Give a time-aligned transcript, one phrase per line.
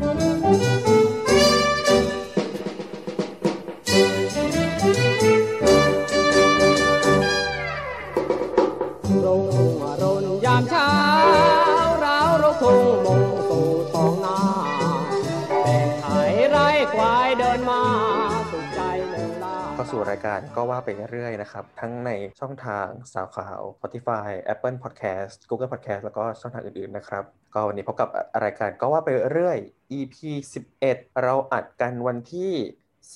[0.00, 1.01] รุ่
[20.12, 22.10] รายการก็ว่าไปเรื่อยๆนะครับ ทั้งใน
[22.40, 27.24] ช่องทางสาวขาว Spotify Apple Podcast Google Podcast แล้วก็ช่องทางอื่นๆนะครับ
[27.54, 28.08] ก็วันนี้พบกับ
[28.44, 29.58] รายการก็ว่าไปเรื่อย
[29.98, 30.16] EP
[30.78, 32.52] 11 เราอัดกันวันที่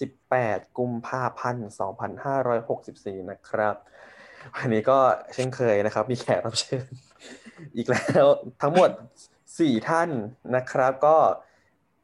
[0.06, 1.68] 18 กุมภาพันธ์
[2.48, 3.74] 2564 นะครับ
[4.56, 4.98] วันนี้ก็
[5.34, 6.86] เช่นเคยนะครับ มีแขกรับเชิญ
[7.76, 8.26] อีกแล้ว
[8.62, 8.90] ทั้งหมด
[9.38, 10.08] 4 ท่าน
[10.56, 11.16] นะครับ ก็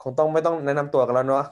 [0.03, 1.45] คงต้องไม่ต้องแนะนำตัวกันแล้วเนาะ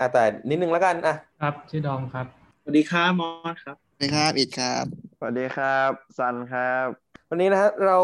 [0.00, 2.37] อะแต่นิดนึงแล้วกันอะครับ ชื่อดอมครับ
[2.70, 4.84] วัสดีครับมอสครับสวัสดีครับอิดครับ
[5.18, 6.86] สวัสดีครับซันครับ
[7.30, 7.98] วันนี้นะฮะเรา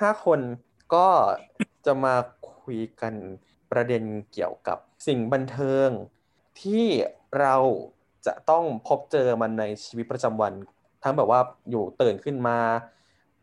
[0.00, 0.40] ห้าคน
[0.94, 1.08] ก็
[1.86, 2.14] จะมา
[2.62, 3.14] คุยกัน
[3.72, 5.88] ประเด็นเกี่ยวกับสิ่งบันเทิง
[6.60, 6.86] ที่
[7.40, 7.56] เรา
[8.26, 10.52] จะต้องพบเจอมันในชีวิตประจำวัน
[11.02, 12.58] ทั้งแบบว่าอยู่ตื่นขึ้นมา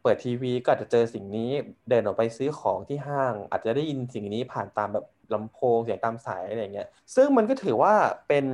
[0.01, 1.51] เปิดทีวีก็อาจจะเจอสิ่งนี้
[1.89, 7.93] เดินออกไปซื้อของที่ห้าง อาจจะได้ยินสิ่งนี้ผ่านตามแบบลำโพงเสียงตามสายอะไรอย่างเงี้ยซึ่งมันก็ถือว่า
[8.29, 8.45] เป็น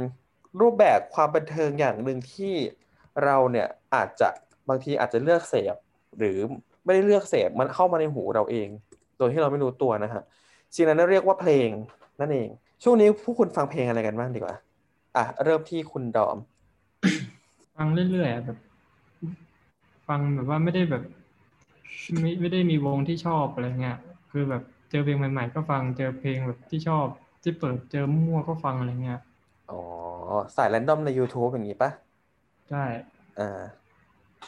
[0.61, 2.53] รูปแบบความบันเทิงอย่างหนึ่งที่
[3.23, 4.29] เราเนี่ยอาจจะ
[4.69, 5.75] บางทีอาจจะเลือกเสพ
[6.17, 6.37] หรือ
[6.85, 8.67] ไม่ได้เลือกเสพมันเข้ามาในหูเราเอง
[9.17, 10.23] โดยที่เราไม่รู้ตัวนะฮะ
[10.75, 11.69] สิ่งนั้นเรียกว่าเพลง
[12.19, 12.49] นั่นเอง
[12.83, 14.55] ช่วงนี้ผู้คุณฟังเพลงอะไรกันบ้างดีกว่า
[15.15, 16.37] อะเริ่มที่คุณดอม
[17.77, 18.57] ฟังเรื่อยๆแบบ
[20.07, 21.03] ฟังแบบว่าไม่ได้แบบ
[22.21, 23.97] ไม่ไม่ได้มีวงที่ชอบอะไรเงี้ย
[24.31, 27.05] คือแบบเจอเพลงใหม่ๆ ก็ฟังเจอเพลงแบบที่ชอบ
[27.43, 29.19] ที่เปิดเจอมั่วก็ฟังอะไรเงี้ย
[29.71, 29.81] อ๋อ
[30.55, 31.89] สายแรนดอมใน YouTube อย่างนี้ปะ
[32.69, 32.83] ใช่
[33.39, 33.61] อ่า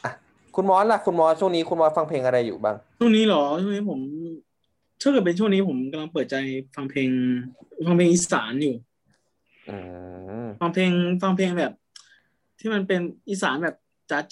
[0.04, 0.12] อะ
[0.56, 4.00] คุณมอสล่ะ คุณมอสช่วงนี้คุณมอสฟังเพลงอะไรอยู่บ้าง ช่วงนี้เหรอช่วงนี้ผม
[5.02, 6.36] ถ้าเกิดเป็นช่วงนี้ผมกำลังเปิดใจ
[6.76, 7.10] ฟังเพลง
[7.86, 8.76] ฟังเพลงอีสานอยู่
[9.70, 9.78] อื
[10.44, 11.74] มฟังเพลงฟังเพลงแบบ
[12.60, 13.76] ที่มันเป็นอีสานแบบ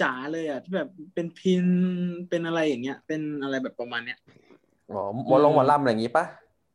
[0.01, 1.65] จ๋าๆเลยอะที่แบบเป็นพิน
[2.29, 4.19] เป็นอะไรอย่างเงี้ย เป็นอะไรแบบประมาณเนี้ย
[4.91, 6.25] อ๋อหมอลงหมอลำอะไรอย่างนี้ปะ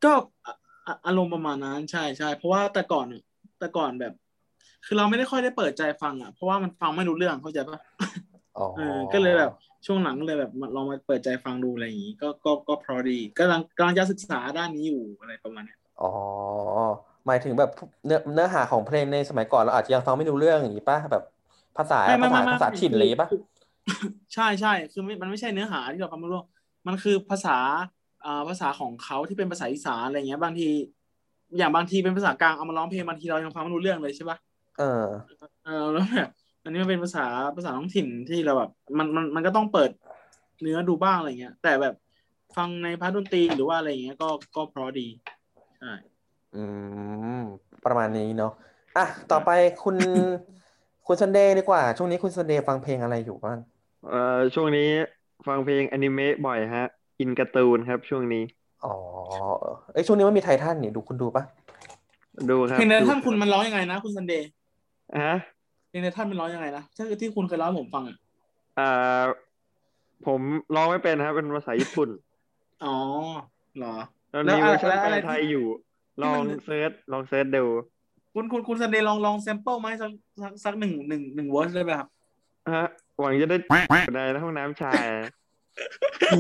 [0.05, 0.13] ก็
[0.47, 0.55] อะ
[0.87, 3.23] อะอารมณ์ประมาณนั้นใช่ใช่เพราะว่าแต่ก่อนอะ
[3.59, 4.13] แต่ก่อนแบบ
[4.87, 7.79] คือเราไม่ได้ค่อยได้เปิดใจฟังอะเพราะว่ามันฟังไม่รู้เรื่องเข้าใจปะ
[8.59, 9.53] อ๋อเออก็เลยแบบ
[9.87, 16.13] ช่วงหลังก็เลยแบบมาลองมาเปิดใจฟังดูอะไรอย่างงี้ ก็ก็ก็เพราะดีกำลังกำลังจะศึกษาด้านนี้อยู่อะไรประมาณเนี้ยอ๋อ
[17.27, 17.71] หมายถึงแบบ
[18.07, 21.25] เนื้อเนื้อหาของเพลงในสมัยก่อนเราอาจจะยังฟังไม่รู้เรื่องอย่างนี้ปะแบบ
[21.77, 23.41] ภาษาไม่ไม่ภาษาไม่ภาษาถิ่นเลยปะคือ
[24.35, 26.43] ใช่ใช่คือไม่มันไม่ใช่เนื้อหาที่เราฟังไม่รู้
[26.87, 27.57] มันคือภาษา
[28.25, 30.69] อ่าภาษาของเขาที่เป็นภาษาอีสานอะไรเงี้ย บางที
[31.57, 34.39] อย่างบางทีเป็นภาษากลางเอามาร้องเพลงบางทีเรายังฟังไม่รู้เรื่องเลยใช่ปะ
[34.79, 35.09] เออ
[35.65, 36.29] เออแล้วแบบ
[36.63, 37.25] อันนี้มันเป็นภาษา
[37.57, 39.91] ภาษาท้องถิ่นที่เราแบบมันมันมันก็ต้องเปิด
[40.61, 41.95] เนื้อดูบ้างอะไรเงี้ย แต่แบบ
[42.57, 45.07] ฟังในพาร์ทดนตรีหรือว่าอะไรเงี้ยก็ก็เพราะดี
[45.79, 45.93] ใช่
[46.55, 46.63] อื
[47.39, 47.41] ม
[47.85, 48.53] ประมาณนี้เนาะ
[48.97, 49.51] อะต่อไป
[49.83, 49.97] คุณ
[51.07, 53.59] คุณซันเดย์ดีกว่า ช่วงนี้คุณซันเดย์ฟังเพลงอะไรอยู่บ้าง
[54.09, 54.89] เอ่อช่วงนี้
[55.47, 56.87] ฟังเพลงอนิเมะบ่อยฮะ
[57.21, 58.43] อินการ์ตูนครับช่วงนี้
[58.84, 58.94] อ๋อ
[59.93, 61.44] เอ้ยช่วงนี้มันมีไททันนี่ดูคุณดูปะ
[62.50, 64.49] ดูครับเพลงในดูท่านคุณมันร้องยังไงนะ คุณซันเดย์
[65.25, 65.37] ฮะ
[65.91, 68.17] เพลงในท่านมันร้องยังไงนะที่ที่คุณเคยร้องให้ผมฟังอะ
[68.78, 69.22] อ่า
[70.27, 70.41] ผม
[70.75, 72.09] ร้องไม่เป็นครับ เป็นภาษาญี่ปุ่น
[72.84, 72.94] อ๋อ
[73.78, 73.94] เหรอ
[74.33, 75.67] ตอนแล้วนี้อะเวไรอร์ชันแล้วแปอะไรลไทยที่อยู่
[76.17, 77.65] ที่ลอมังนเซิร์ชลองเซิร์ชดู
[78.34, 80.11] คุณคุณคุณซันเดย์ลองลองแซมเปิลมาให้สัก
[80.43, 82.09] สักสักหนึ่งหนึ่งหนึ่งเวอร์สได้ไหมครับ
[82.75, 82.87] ฮะ
[83.19, 83.56] หวังจะได้
[84.15, 85.05] ในห้องน้ำชาย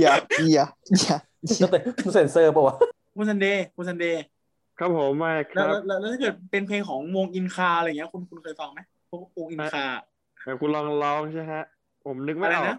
[0.00, 0.12] อย่า
[0.54, 0.66] อย่า
[1.00, 1.16] อย่า
[1.58, 1.78] แล้วแต่
[2.14, 2.76] เซนเซอร์ปะวะ
[3.16, 4.24] คุณซันเดย์คุณซันเดย์
[4.78, 9.84] ครับผมมาคแล้วรับแล้วแล้วถ้าเกิดเป็นเพลงของวงอินคาอะไรเงี้ยคุณคุณเคยฟังไหมพวกวงอินคา
[10.44, 11.64] แต่คุณลองร้องใช่ฮะ
[12.04, 12.78] ผมนึกไม่อะไรออนะก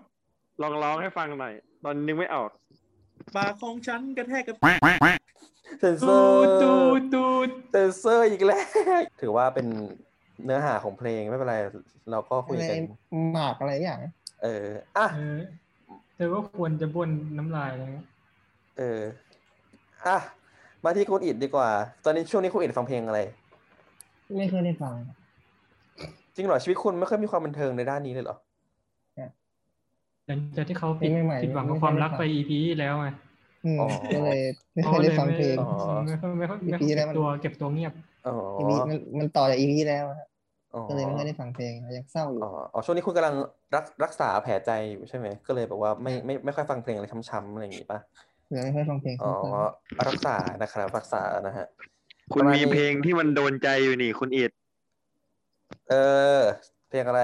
[0.62, 1.54] ลองร้องให้ฟังหน่อย
[1.84, 2.50] ตอนนึกไม่ออก
[3.36, 4.56] ปากของฉันกระแทกกับ
[5.80, 8.64] เซนเซตูอร์ดตูดตูดเซนเซอร์อีกแล้ว
[9.22, 9.68] ถือว่าเป็น
[10.46, 11.58] เนื้อหาของเพลงไม่เป็นไร
[12.12, 12.88] เราก็คุยอะไรกัน
[13.34, 14.00] หมากอะไรอย่าง
[14.44, 14.66] เออ
[14.98, 15.38] อะ เออ
[16.20, 18.08] เธอก็ควรจะบ้วนน้ำลายอะไรเงี้ย
[18.78, 19.02] เออ
[20.06, 20.18] อะ
[20.84, 21.70] มาที่คุณอิดดีกว่า
[22.04, 23.20] ตอนนี้ช่วงนี้คุณอิดฟังเพลงอะไร
[24.38, 24.96] ไม่เคยได้ฟัง
[26.36, 28.36] จริงเหรอชีวิตคุณไม่เคยมีความบันเทิงในด้านนี้เลยเหรอ
[30.28, 33.08] หลังจากที่เขาผิดเพลงใหม่ๆผิดหวังกับไม่ความได้รักฟังไป EP ที่แล้วไง
[33.66, 34.38] อืมอ๋อก็เลย
[34.76, 35.66] ไม่เขาเคยเลได้ยฟังไม่เพลงอ๋อ
[36.08, 37.94] ไม่ค่อยไม่ค่อยไม่ค่อย EP แล้เก็วบมันตัวเก็บตัวเงียบ
[38.26, 40.29] อ๋ออีพีมันมันต่อจากอีพีแล้วอะอ๋อ
[40.90, 43.36] ก็เลยไม่เคยได้ฟังเพลงยังเศร้าอยู่อ๋ออ๋อช่วงนี้คุณกำลัง
[43.76, 48.00] รักรักษาแผลใจอยู่ใช่ไหมก็เลยแบบว่าไม่ไม่ไม่ค่อยฟังเพลงอะไรช้ำๆอะไรอย่างงี้ป่ะ
[48.56, 51.68] ยังไม่เคยฟังเพลงอ๋อซ้ำรักษานะครับรักษานะฮะ
[52.34, 54.52] คุณประมาณมีนี้เพลงที่มันโดนใจอยู่นี่ คุณอิด
[55.90, 55.94] เอ
[56.40, 56.42] อ
[56.90, 57.22] เพลงอะไร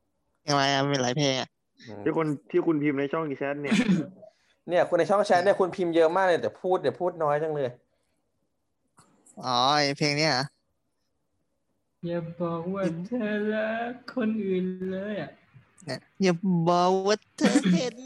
[0.00, 1.48] ๆเพลงอะไรอะมีหลายเพลงอะ
[1.88, 3.76] อืมที่คนที่คุณพิมพ์ในช่องแชทเนี่ย
[4.68, 7.70] เนี่ยคุณในช่องแชทเนี่ยคุณพิมพ์เยอะมากเลยแต่พูดเดี๋ยวพูดน้อยจังเลย
[9.44, 10.38] อ๋อไอเพลงเนี้ยเหร
[12.02, 15.30] ออย่าบอกว่าเธอรักคนอื่นเลยอะ
[15.84, 16.34] เนี่ยอย่า
[16.68, 17.96] บอกว่าเธอเห็น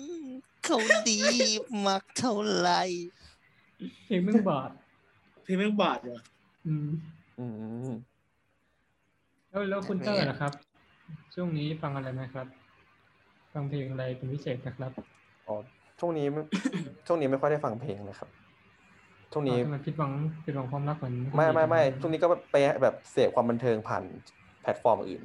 [0.65, 0.79] เขา
[1.11, 1.21] ดี
[1.87, 2.83] มากเท่าไหร่
[4.07, 4.71] เพลงมึงบาด
[5.45, 6.21] เพลงแม่งบาดเหรอ
[6.67, 6.89] อืม
[7.39, 7.47] อื
[7.89, 7.93] ม
[9.51, 10.53] แล้วแล้วคุณเตอร์นะครับ
[11.35, 12.47] ช่วงนี้ฟังอะไรไหมครับ
[13.53, 14.93] ฟังเพลงอะไรเป็นพิเศษนะครับ
[15.47, 15.55] อ๋อ
[16.01, 16.43] ช่วงนี้ไม่
[17.07, 18.29] ช่วงนี้ไม่ค่อยได้ฟังเพลงเลยครับ
[19.33, 20.13] ช่วงนี้อ๋อทำไมผิดหวัง
[20.45, 24.05] ผิดหวังความรักเหมือนไม่ไม่ไม่คนอื่นช่วงนี้ก็ไปแบบเสพความบันเทิงผ่าน
[24.63, 25.23] แพลตฟอร์มอื่น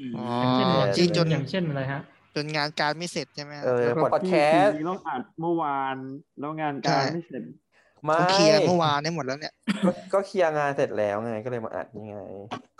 [0.00, 2.00] อืมอ๋ออย่างเช่นอย่างจริเช่งนจนอย่างเช่นอะไรฮะ
[2.36, 5.96] จนงานการไม่เสร็จใช่ไหมเออแล้วก็พอดแคสต์ที่ต้องอัดเมื่อวาน
[6.38, 7.42] แล้วงานการไม่เสร็จ
[8.04, 9.54] ไม่เขาเคลียร์เมื่อวานได้หมดแล้วเนี่ย
[9.84, 12.18] ก็ก็เคลียร์งานเสร็จแล้วไงก็เลยมาอัดนี่ไง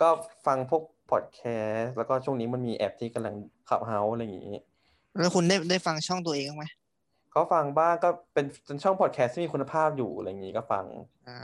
[0.01, 0.09] ก็
[0.45, 1.41] ฟังพวกพอดแค
[1.73, 3.35] สต์แล้วก็ช่วงนี้มันมีแอปที่กำลัง
[3.69, 4.57] ขับเฮาอะไรอย่างงี้
[5.19, 6.65] แล้วคุณได้ได้ฟังช่องตัวเองบ้างไหม
[7.35, 10.85] ก็ฟังบ้างก็เป็นเป็นช่องพอดแคสต์ที่มีคุณภาพอยู่อะไรอย่างงี้ก็ฟัง
[11.27, 11.37] อ่า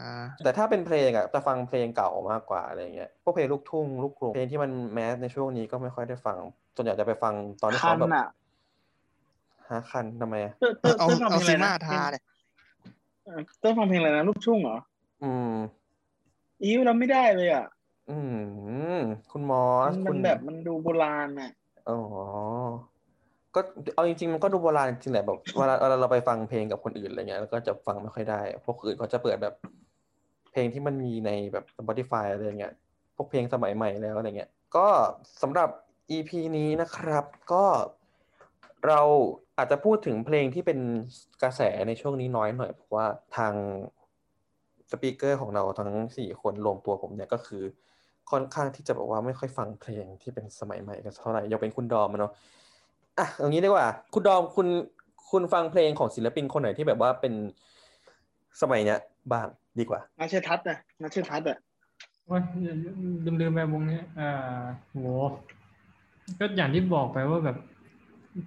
[0.43, 6.37] แต่ถ้าเป็นเพลงอะจะฟังเพลงเก่ามากกว่าอะไรเงี้ยพวกเพลงลูกทุ่งลูกกรุงเพลงที่มันแมสในช่วงนี้ก็ไม่ค่อยได้ฟัง
[6.75, 8.25] ส่วนใหญ่จะไปฟังตอนที่คัเขานแบบอะ
[9.69, 12.21] หาคันทำไมอะเต้ยเต้ยเอาเต้ยฟังเอาเพลงอะไรซีมานะทาเลย
[13.23, 14.77] เออเต้ยฟังเพลงอะไรนะลูกทุ่งเหรอ
[15.23, 15.53] อืม
[16.63, 17.65] อิ้วเราไม่ได้เลยอะ
[18.09, 18.17] อื
[18.93, 18.95] ม
[19.31, 21.51] คุณมอสมันคุมัณนแบบมันดูโบราณอะ
[21.87, 21.97] อ๋อ
[23.57, 23.61] ก็
[23.95, 29.53] เอาจริงๆมันก็ดูโบราณจริงแหละแบบเวลาเวลาเราไปฟังเพลงกับคนอื่นอะไรเงี้ยแล้วก็จะฟังไม่ค่อยได้ พวกอื่นเขาจะเปิดแบบ
[30.51, 32.73] เพลงที่มันมีในแบบ Spotify อะไรเงี้ย
[33.15, 34.87] พวกเพลงสมัยใหม่แล้วอะไรเงี้ยก็
[35.41, 35.69] สำหรับ
[36.11, 37.65] EP นี้นะครับ ก็
[38.87, 39.01] เรา
[39.57, 40.79] อาจจะพูดถึงเพลงที่เป็น
[41.43, 43.05] กระแสในช่วงนี้น้อยหน่อยเพราะว่า
[43.37, 43.53] ทาง
[44.91, 47.63] สปีกเกอร์ของเราทั้งสี่คนรวมตัวผมเนี่ยก็คือ
[48.31, 52.33] ค่อนข้างที่จะบอกว่าไม่ค่อยฟังเพลงที่เป็นสมัยใหม่กันเท่าไหร่ยกเป็นคุณดอมอะเนาะ
[53.19, 54.67] อะเอางี้ดีกว่า คุณดอมคุณ
[55.31, 57.33] คุณฟังเพลงของศิลปินคนไหนที่แบบว่าเป็น
[58.61, 58.99] สมัยเนี้ย
[59.31, 59.47] บ้าง
[59.79, 61.57] ดีกว่านัชเชยทัศน์นะนัชเชยทัศน์อะ
[62.29, 62.39] ว่า
[63.25, 64.61] ลืมลืมไปวงเนี้ยอ่า
[64.91, 64.97] โห
[66.39, 67.57] ก็อย่างที่บอกไปว่าแบบ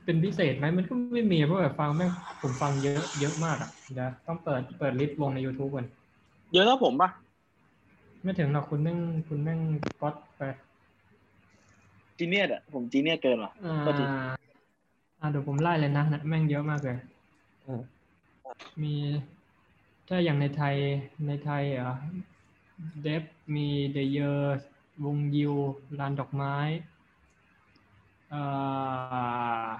[0.04, 2.10] เป็นพิเศษไหมมันก็ไม่มีเพราะแบบฟังแม่ง
[2.42, 5.86] ผมฟังเยอะเยอะมากอะเดี๋ยวต้องเปิดเปิดลิสต์วงใน YouTube ก่อน
[6.52, 7.10] เยอะเท่าผมปะ
[8.22, 9.58] ไม่ถึงหรอกคุณแม่งคุณแม่ง
[10.00, 10.42] ก๊อตไป
[12.18, 14.04] จีเนียอะผมจีเนียเกินว่ะอ่าก็ดี
[15.20, 16.98] อ่าเดี๋ยวผมไล่เลยนะนะแม่งเยอะมากเลย
[17.66, 17.82] อืม
[18.82, 18.94] มี
[20.08, 20.76] ถ้าอย่างในไทย
[21.26, 21.94] ในไทยอะ
[23.02, 23.24] เดฟ
[23.54, 24.66] มีเดเยอร์
[25.04, 25.54] วงยิว
[25.98, 26.56] ลานดอกไม้
[28.30, 28.42] เอ่
[29.66, 29.70] อ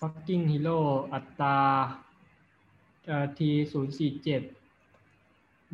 [0.00, 0.78] fucking hero
[1.12, 1.58] อัตตา
[3.06, 4.42] เอ่อทีศูนย์สี่เจ็ด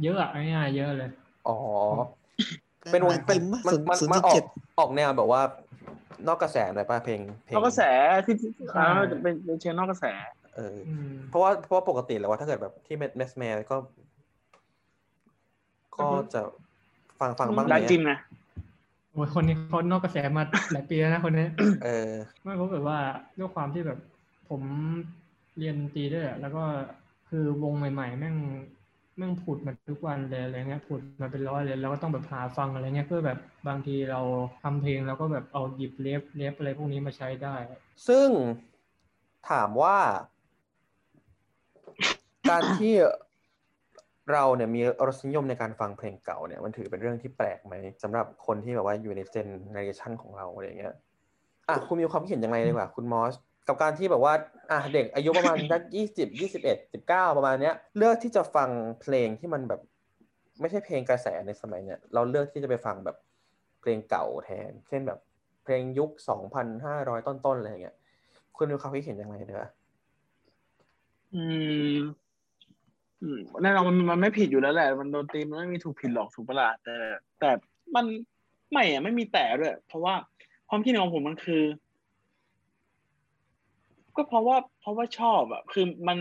[0.03, 1.11] เยอะอะง่ายๆเยอะเลย
[1.49, 1.57] อ๋อ
[2.91, 4.45] เป็นวงเป็นมันมันศูนย์มันจุดออเจ็กด
[4.79, 5.43] ออกแนวแบบว่า
[6.27, 7.83] นอกกระแสหน่อยป่ะเพลงเพลงนอกกระแส
[8.27, 10.05] ที่ที่ใช่อ่าเป็นเป็นเชิงนอกกระแส
[10.57, 13.77] เอออืมเพราะว่าเพราะว่าปกติแล้วว่าถ้าเกิดแบบที่แมสแมนก็
[15.97, 16.41] ก็จะ
[17.21, 18.19] ฟังฟังบ้างไหมได้จริงนะ
[19.13, 21.47] โอ้ยคนนี้เขานอกกระแสมาหลายปีแล้วนะคนนี้
[21.85, 22.11] เออ
[22.43, 22.99] ไม่เพราะแบบว่า
[23.39, 23.99] ด้วยความที่แบบ
[24.51, 24.63] ผม
[25.59, 26.63] เรียนดนตรีด้วยอะแล้วก็
[27.29, 28.37] คือวงใหม่ ๆ แม่ง
[29.19, 33.39] แม่งผุดมาทุกวันเลยอะไรเงี้ยผุดมาเป็นร้อยเลยแล้วก็ต้องแบบหาฟังอะไรเงี้ยเพื่อแบบ
[33.69, 34.21] บางทีเรา
[34.63, 37.55] ทำเพลงแล้วก็แบบเอาหยิบเลฟเลฟอะไรพวกนี้มาใช้ได้
[38.09, 38.29] ซึ่ง
[39.51, 39.97] ถามว่า
[42.51, 42.95] การที่
[44.33, 50.95] เราเนี่ยมีรสนิยมในการฟังเพลงเก่าเนี่ยมันถือเป็นเรื่องที่แปลกไหมสำหรับคนที่แบบว่าอยู่ในเจนเนอเรชันของเราอะไรเงี้ย
[51.69, 53.35] อะคุณมีความคิดเห็นยังไงดีกว่า คุณมอส
[53.69, 54.35] กับการที่แบบว่า
[54.71, 58.69] อะเด็กอายุประมาณสักยี่สิบยี่สิบเอ็ดสิบเก้าประมาณเนี้ย เลือกที่จะฟัง
[59.01, 59.81] เพลงที่มันแบบ
[60.61, 63.17] ไม่ใช่เพลงกระแสในสมัยเนี้ยเราเลือกที่จะไปฟังแบบ
[63.81, 65.19] เพลงเก่าแทน เช่นแบบ
[65.65, 67.97] เพลงยุคสองพันห้าร้อยต้นๆอะไรอย่างเงี้ย
[68.57, 69.71] คุณมีความคิดเห็นยังไงเนอะ
[71.35, 71.43] อื
[71.95, 71.99] ม
[73.63, 76.95] แน่นอนมันมันไม่ผิดอยู่แล้วแหละ มันโดนตีมันไม่มีถูกผิดหรอกถูกปะล่ะแต่
[77.41, 77.51] แต่
[77.95, 78.05] มัน
[78.73, 80.15] ไม่อะไม่มีแต่ด้วย เพราะว่า
[80.69, 81.63] ความคิดเห็นของผมมันคือ
[84.19, 86.19] ก็เพราะว่าเพราะว่าชอบอะคือมัน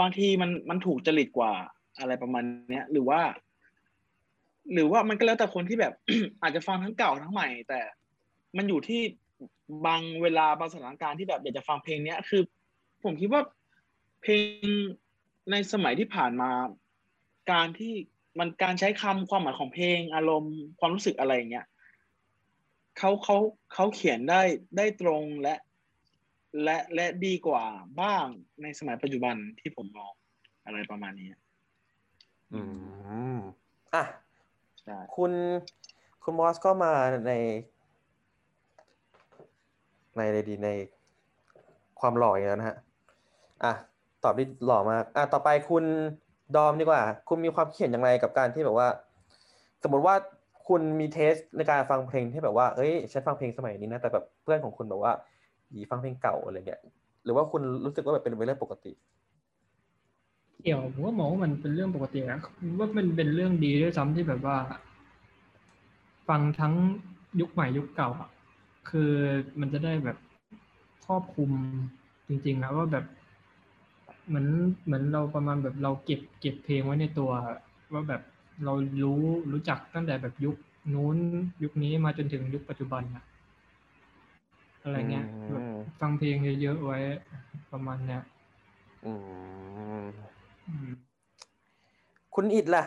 [0.00, 1.52] บางทีมันมันถูกจริตกว่า
[1.98, 3.20] อะไรประมาณเนี้ย หรือว่า
[4.72, 5.94] หรือว่ามันก็แล้วแต่คนที่แบบ
[6.42, 7.80] อาจจะฟังทั้งเก่าทั้งใหม่ แต่
[8.56, 9.02] มันอยู่ที่
[9.86, 12.42] บางเวลาบางสถานการณ์ที่แบบอยากจะฟังเพลงเนี้ยคือ
[13.04, 13.42] ผมคิดว่า
[14.22, 14.32] เพล
[14.62, 14.66] ง
[15.50, 16.50] ในสมัยที่ผ่านมา
[17.52, 17.92] การที่
[18.38, 21.66] มันการใช้คำความหมายของเพลง อารมณ์ความรู้สึกอะไรอย่างเงี้ย
[22.98, 23.36] เขาเขา
[23.74, 24.42] เขาเขียนได้
[24.76, 25.54] ได้ตรงและ
[26.62, 27.64] และและดีกว่า
[28.00, 28.26] บ้าง
[28.62, 30.12] ในสมัยปัจจุบันที่ผมมอง
[30.64, 31.28] อะไรประมาณนี้
[32.52, 32.60] อื
[33.34, 33.36] ม
[33.94, 34.04] อะ
[34.82, 35.32] ใช่คุณ
[36.24, 36.92] คุณมอสก็มา
[37.26, 37.32] ใน
[40.16, 40.68] ในในดีใน
[42.00, 42.76] ความหล่ออีกแล้วนะฮะ
[43.64, 43.72] อะ
[44.24, 45.84] ตอบได้หล่อมาก อะ ต่อไปคุณ
[46.56, 48.88] ดอมดีกว่า คุณมีความคิดเห็นอย่างไรกับการที่แบบว่า
[49.82, 50.14] สมมติว่า
[50.68, 55.39] คุณมีเทสในการฟังเพลงที่แบบว่า เอ้ย ฉันฟังเพลงสมัยนี้นะ แต่แบบเพื่อนของคุณแบบว่าห
[55.74, 56.80] ยีฟังเพลงเก่าอะไรเงี้ย
[57.24, 58.92] หรือว่าคุณรู้สึกว่าแบบเป็นเรื่องปกติ
[60.62, 62.40] เกี่ยวผมก็มองว่ามันเป็นเรื่องปกตินะ
[62.78, 64.56] ว่ามันเป็นเรื่องดีด้วยซ้ำที่แบบว่า
[66.28, 66.74] ฟังทั้ง
[67.40, 68.30] ยุคใหม่ยุคเก่าอะ
[68.90, 69.12] คือ
[69.60, 70.16] มันจะได้แบบ
[71.06, 71.50] ครอบคลุม
[72.28, 73.04] จริงๆนะว่าแบบ
[74.28, 74.46] เหมือน
[74.84, 77.30] เหมือนเราประมาณแบบเราเก็บเก็บเพลงไว้ในตัว
[77.92, 78.22] ว่าแบบ
[78.64, 78.72] เรา
[79.02, 79.20] รู้
[79.52, 80.56] รู้จักตั้งแต่แบบยุค
[80.94, 81.16] นู้น
[81.62, 83.24] ยุคนี้มาจนถึงยุคปัจจุบันอะ
[84.82, 85.64] อะไรเงี้ยอืมแบบ
[86.00, 86.98] ฟังเพลงเยอะๆไว้
[87.72, 88.22] ประมาณเนี้ย
[89.04, 89.12] อื
[90.02, 90.06] ม
[90.68, 90.92] อืม
[92.34, 92.84] คุณอิดล่ะ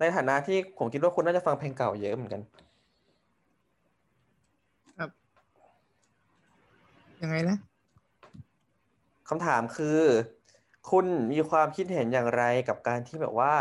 [0.00, 2.42] ในฐานะที่ผมคิดว่าคุณน่าจะฟังเพลงเก่าเยอะเหมือนกัน
[7.22, 7.56] ยังไงนะ
[9.28, 9.98] คำถามคือ
[10.90, 13.52] คุณมีความคิดเห็นอย่างไรกับการที่แบบว่า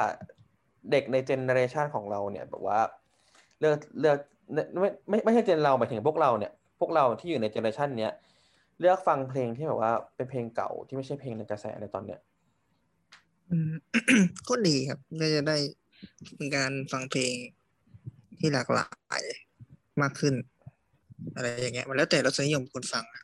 [0.91, 2.79] เด็กใน generation ของเราเนี่ย แบบว่า
[3.59, 4.17] เลือกเลือก
[4.79, 8.13] ไม่ไม่ไม่ใช่ gen เราหมายถึงพวกเราเนี่ยพ วกเราที่อยู่ใน generation เนี้ย
[8.79, 12.19] เลือกฟังเพลงที่แบบว่าเป็นเพลงเก่าที่ไม่ใช่เพลงในกระแสในตอนเนี้ย
[13.49, 13.73] อืม
[14.49, 15.57] ก็ดีครับก็จะได้
[16.35, 17.33] เป็นการฟังเพลง
[18.39, 19.23] ที่หลากหลาย
[20.01, 20.35] มากขึ้น
[21.35, 23.23] อะไรอย่างเงี้ย มันแล้วแต่รสนิยมคนฟังอะ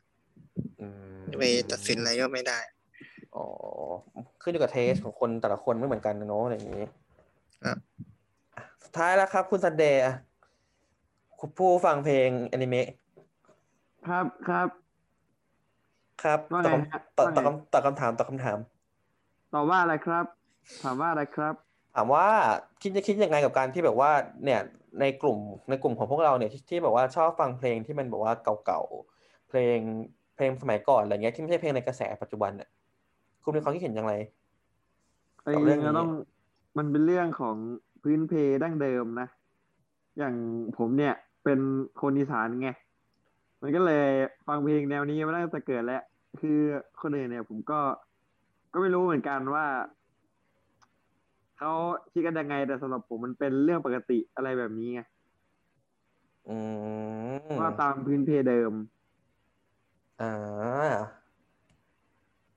[0.80, 0.86] อื
[1.18, 2.58] มจะไปตัดสินอะไรก็ไม่ได้
[3.36, 3.46] อ๋อ
[4.42, 6.84] ขึ้นอยู่กับเทสของคนแต่ละคนไม่เหมือนกันนะเนอะอะไรอย่างนี้
[7.64, 7.78] ครับ
[8.84, 10.14] สุดท้ายแล้วครับ คุณซันเดย์อะ
[11.40, 12.86] คุณผู้ฟังเพลงอนิเมะ
[14.06, 14.68] ครับครับ
[16.22, 18.58] ครับว่าตอบไงฮะคำตอบว่าไงตอบคำตอบคำถามตอบคำถาม
[19.54, 20.24] ตอบว่าอะไรครับ
[20.82, 21.54] ถามว่าอะไรครับ
[21.94, 22.26] ถามว่า
[22.82, 24.10] คิดจะคิดยังไงกับการที่แบบว่า
[24.44, 24.60] เนี่ย
[25.00, 25.38] ในกลุ่ม
[25.70, 28.32] ในกลุ่มของพวกเราเนี่ยที่ที่แบบว่าชอบฟังเพลงที่มันแบบว่า
[28.66, 29.78] เก่าๆเพลง
[30.36, 32.68] เพลงสมัยก่อนอะไรเงี้ยที่ไม่ใช่เพลงในกระแสปัจจุบันเนี่ย
[33.42, 34.14] คุณมีความคิดเห็นอย่างไร
[35.42, 36.10] ไอ้กับเรื่องนี้ ก็ต้อง
[36.78, 37.56] มันเป็นเรื่องของ
[38.02, 38.32] พื้นเพ
[38.62, 39.28] ดั้งเดิมนะ
[40.18, 40.34] อย่าง
[40.78, 41.58] ผมเนี่ยเป็น
[42.00, 42.70] คนอีสานไง
[43.62, 44.06] มันก็เลย
[44.46, 46.02] ฟังเพลงแนวนี้มาตั้งแต่เกิดแล้ว
[46.40, 46.58] คือ
[47.00, 47.80] คนอื่นเนี่ย ผมก็
[48.72, 49.66] ก็ไม่รู้เหมือนกันว่า
[51.58, 51.72] เขา
[52.12, 55.00] คิดกันยังไงแต่สำหรับผมมันเป็นเรื่องปกติอะไรแบบนี้ไง
[56.48, 56.56] อื
[57.48, 58.72] มว่าตามพื้นเพเดิม
[60.20, 60.32] อ่า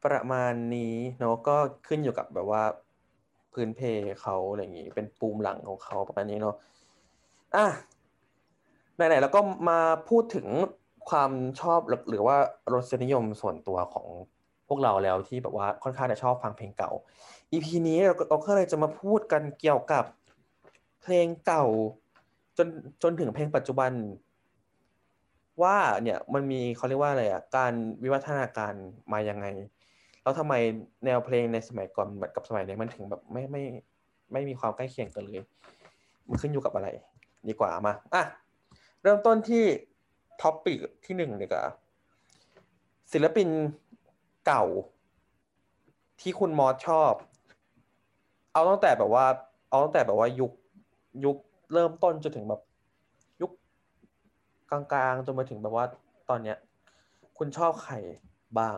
[0.05, 1.57] ประมาณนี้เนาะก็
[1.87, 2.63] ขึ้นอยู่กับแบบว่า
[3.53, 3.81] พื้นเพ
[4.21, 6.55] เขาอะไรอย่างงี้เป็นปูมหลังของเขาประมาณนี้เนาะ
[7.55, 7.67] อะ
[8.95, 10.47] ไหนๆแล้วก็มาพูดถึง
[11.09, 11.31] ความ
[11.61, 12.37] ชอบหรือว่า
[12.73, 14.07] รสนิยมส่วนตัวของ
[14.67, 16.91] พวกเราแล้วที่แบบว่าค่อนข้างจะชอบฟังเพลงเก่า
[17.51, 20.05] EP นี้เราก็เราก็เลยจะมาพูดกันเกี่ยวกับ
[21.01, 21.65] เพลงเก่า
[22.57, 22.67] จน
[23.03, 23.91] จนถึงเพลงปัจจุบัน
[25.63, 28.73] ว่าเนี่ยมันมีเขาเรียกว่าอะไรอะการวิวัฒนาการ
[29.13, 29.45] มายังไง
[30.21, 30.53] แล้วทำไม
[31.05, 33.63] แนวเพลงในสมัยก่อนกับสมัยนี้มันถึงแบบไม่ไม่
[34.33, 35.43] ไม่มีความใกล้เคียงกันเลย
[36.27, 36.87] มันขึ้นอยู่กับอะไร
[37.47, 38.23] ดีกว่ามาอะ
[39.01, 39.63] เริ่มต้นที่
[40.41, 41.65] topic ที่หนึ่งดีกว่า
[43.11, 43.49] ศิลปิน
[44.45, 44.63] เก่า
[46.21, 47.13] ที่คุณมอสชอบ
[48.53, 49.25] เอาตั้งแต่แบบว่า
[49.69, 50.51] เอาตั้งแต่แบบว่ายุค
[51.25, 51.37] ยุค
[51.73, 52.61] เริ่มต้นจนถึงแบบ
[53.41, 53.51] ยุค
[54.71, 55.85] กลางๆจนมาถึงแบบว่า
[56.29, 56.57] ตอนเนี้ย
[57.37, 57.95] คุณชอบใคร
[58.59, 58.77] บ้าง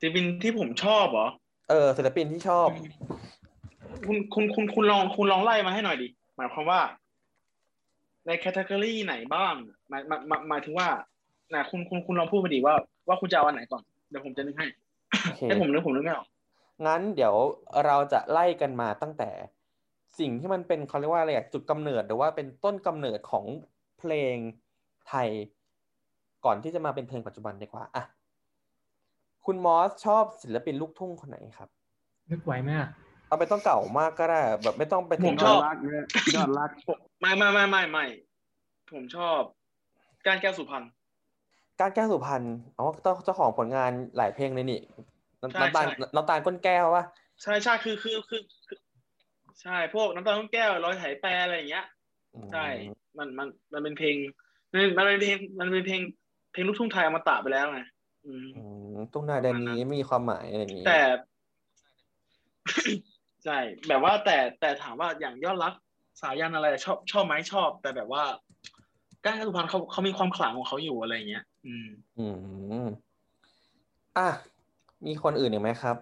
[0.00, 1.28] ศิลปินที่ผมชอบเหรอ
[1.70, 2.68] เออศิลปินที่ชอบ
[4.06, 6.80] คุณคุณคุณคุณลองคุณลองไล่มาให้หน่อยดิหมายความว่า
[8.26, 9.54] ในแคตตากรีไหนบ้าง
[9.88, 10.88] หมายหมายหมายหมายถึงว่า
[11.54, 12.74] นะคุณคุณคุณลองพูดมาดิว่า
[13.08, 14.66] ว่าคุณจะเอาอันไหนก่อนเดี๋ยวผมจะนึกให้
[15.22, 16.28] โอเค ให้ผมนึกผมนึกไม่ออก
[16.86, 17.34] งั้นเดี๋ยว
[17.86, 19.30] เราจะไล่กันมาตั้งแต่
[20.18, 23.44] สิ่งที่มันเป็นเขาเรียกว่าอะไรอะจุดกำเนิดหรือว่าเป็นต้นกำเนิดของ
[23.98, 24.36] เพลง
[25.08, 25.28] ไทย
[26.44, 28.04] ก่อนที่จะมาเป็นเพลงปัจจุบันดีกว่าอะ
[29.46, 31.68] คุณมอสชอบศิลปินลูกทุ่งคนไหนครับ
[32.30, 32.88] นึกไหวไหมอะ
[33.32, 38.04] เอาไปต้องเก่ามากก็ได้ แบบไม่ต้องไปถึผงมยชออดบรักเนี่ยยอดรักผมไม่ไม่ไม่ไม่ไม่
[38.92, 39.40] ผมชอบ
[40.26, 40.84] การแก้วสุพรรณ
[41.80, 42.42] การแก้วสุพรรณ
[42.78, 44.80] อ๋อเจ้าเจ้าของผลงานหลายเพลงเลยนี่
[45.42, 47.04] น้ำใช่น้ำตาลใช่ น้ำตาลก้นแก้ววะ
[47.42, 48.78] ใช่ใช่คือคือคือคือ
[49.62, 51.86] ใช่พวกน้ำตาลต้นแก้วร้อยไถแปรอะไรอย่างเงี้ย
[52.34, 52.66] อืมใช่
[53.18, 54.16] มันมันมันเป็นเพลง
[54.72, 56.00] มันมันเป็นเพลงมันเป็นเพลง
[56.52, 57.80] เพลงลูกทุ่งไทยอมตะไปแล้วไง
[58.26, 58.62] อืม อื
[58.94, 61.00] มตุ้งนาแดนนี้มีความหมายอะไรอย่างนี้แต่
[63.44, 63.58] ใช่
[63.88, 65.74] แบบว่าแต่แต่ถามว่าอย่างยอดรัก
[66.20, 68.24] สายันอะไรชอบชอบไหมชอบ แต่แบบว่า
[69.24, 72.26] ก้านสุพรรณเขาเขามีความขลังของเขาอยู่อะไรอย่างเงี้ย อืม อื
[72.84, 72.86] ม
[74.16, 74.28] อะ
[75.06, 75.96] มีคนอื่นอีกไหมครับ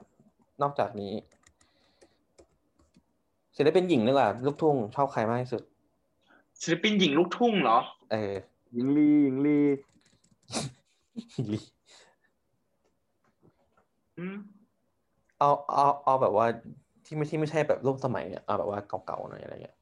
[0.62, 1.12] นอกจากนี้
[3.56, 5.62] ศิลปินหญิงดีกว่าลูกทุ่งชอบใครมากที่สุด
[6.62, 7.78] ศิลปินหญิงลูกทุ่งเหรอ
[8.12, 8.34] เออ
[8.72, 9.58] หญิงลีหญิงลี
[14.18, 14.36] อืม
[15.38, 16.46] เอาเอาเอาแบบว่า
[17.12, 19.76] ที่ไม่ที่ไม่ใช่แบบร่วมสมัยเนี่ยเอาแบบว่าเก่าๆหน่อยอะไรเงี้ย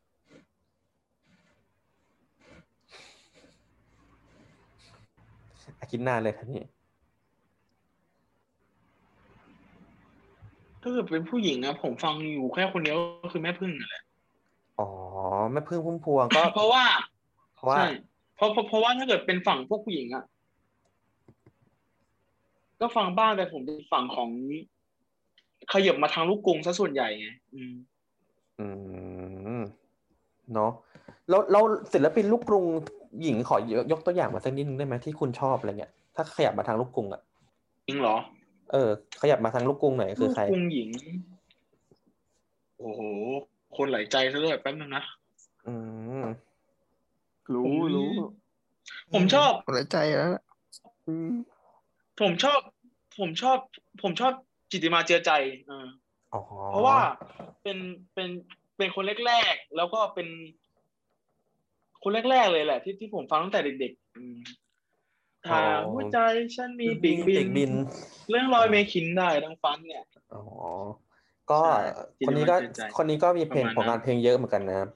[5.78, 6.62] อะคิดนานเลยท่านี่
[10.82, 14.02] ถ้าเกิดเป็นผู้หญิงอะผมฟังอยู่แค่คนเดียวก็คือแม่พึ่งนั่นแหละ
[14.80, 14.88] อ๋อ
[15.52, 16.84] แม่พึ่งพุ่มพวงก็ เพราะว่า
[17.56, 17.88] เพราะว่าใช่
[18.36, 20.24] เพราะเพราะเพราะว่าถ้าเกิดเป็นฝั่งพวกผู้หญิงอะ
[22.80, 24.30] ก็ฟังบ้างแต่ผมเป็นฝั่งของ
[25.72, 27.74] ขยับมาทางลูกกรุงซะส่วนใหญ่ไงอืม
[28.60, 28.66] อื
[29.58, 29.62] ม
[30.54, 30.72] เนาะ
[31.28, 32.64] แล้วแล้วศิลปินลูกกรุง
[33.22, 37.22] หญิงขอยกยกตัวอย่างมาสักนิดนึงได้ไหมที่คุณชอบอะไรเงี้ยถ้าขยับมาทางลูกกรุงอะ
[37.86, 38.16] จริงเหรอ
[38.72, 38.90] เออ
[39.22, 40.88] ขยับมาทางลูกกรุงหน่อยคือใครลูกกรุงหญิง
[42.78, 43.00] โอ้โห
[43.76, 45.04] คนหลายใจซะด้วยแป๊บนึงนะ
[45.68, 45.74] อื
[46.22, 46.24] ม
[47.54, 48.10] รู้ผมรู้
[49.12, 50.42] ผมชอบคนละใจแล้วล่ะ
[51.06, 51.32] อืม
[52.20, 52.60] ผมชอบ
[53.18, 53.58] ผมชอบ
[54.02, 54.32] ผมชอบ
[54.70, 55.30] จิตติมาเจือใจ
[55.66, 55.86] เออ
[56.32, 56.98] อ๋อเพราะว่า
[57.62, 57.78] เป็น
[58.14, 58.28] เป็น
[58.76, 60.28] เป็นคนแรกๆแล้วก็เป็น
[62.02, 64.36] คนแรกๆเลยแหละ ที่ที่ผมฟังตั้งแต่เด็กๆอืม
[65.46, 65.60] ถ้า
[65.92, 66.18] หัวใจ
[66.56, 67.72] ฉันมีปีกบิปีกบินน
[68.30, 70.42] เรื่องรอยเมคินได้ทั้งฟันเนี่ยอ๋อ
[71.50, 71.78] ก็ใช่
[72.18, 74.88] จิตคนนี้ก็วิญญาณเตือนใจคนนี้ก็มีเพลงประมาณนั้นผลงานเพลงเยอะเหมือนกันนะ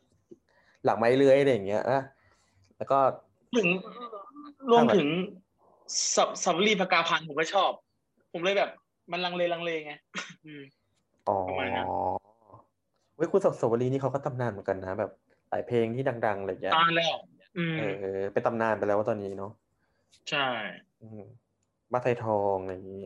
[0.85, 2.03] หลังไม้เลื้อยอะไรอย่างเงี้ยนะ
[2.77, 2.99] แล้วก็
[3.57, 3.69] ถึง
[4.71, 5.07] รวมถึง
[6.15, 7.71] สับสับรีพกาพันธ์ผมก็ชอบ
[8.33, 8.71] ผมเลยแบบ
[9.11, 9.93] มันลังเลลังเลไง
[10.47, 10.63] อืม
[11.29, 11.87] อ๋อประมาณนั้น
[13.15, 15.11] เว้ยคุณสสวรีนี่เขาก็ตำนานเหมือนกันนะ แบบ
[15.51, 17.17] หลายเพลงที่ดังๆอะไรอย่างเงี้ยตายแล้ว
[17.59, 17.83] อืมเอ
[18.19, 19.53] อเป็นตำนานไปแล้วว่าตอนนี้เนาะ
[20.31, 20.47] ใช่
[21.03, 21.23] อืม
[21.93, 23.05] มาไทยทองอะไรอย่างงี้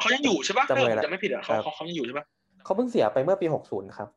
[0.00, 2.24] เขายังอยู่ใช่ปะจำถ้าเลยผมละจำไม่ผิดอะเขาครับเขาเขายังอยู่ใช่ปะ
[2.64, 4.08] เขาเพิ่งเสียไปเมื่อปีหกศูนย์ครับ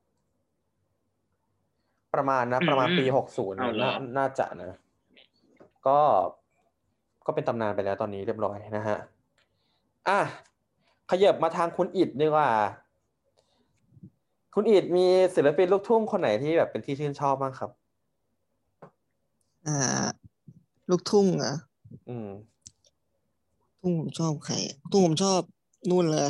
[2.16, 4.78] ประมาณนะ ประมาณอืมปีหกศูนย์เอาเหรอน่าจะนะ
[5.88, 6.00] ก็
[7.26, 8.98] ก็เป็นตำนานไปแล้วตอนนี้เรียบร้อยนะฮะ
[10.10, 10.20] อะ
[11.12, 12.50] ขยับมาทางคุณอิดดีกว่า
[14.56, 17.72] คุณอิดมีศิลปินลูกทุ่งคนไหนที่แบบเป็นที่ชื่นชอบบ้างครับ
[19.68, 19.80] อ่า
[20.90, 21.56] ลูกทุ่งอะ
[22.10, 22.30] อืม
[23.82, 25.40] ทุ่งผมชอบใครอะทุ่งผมชอบ
[25.90, 26.30] นู่นเลย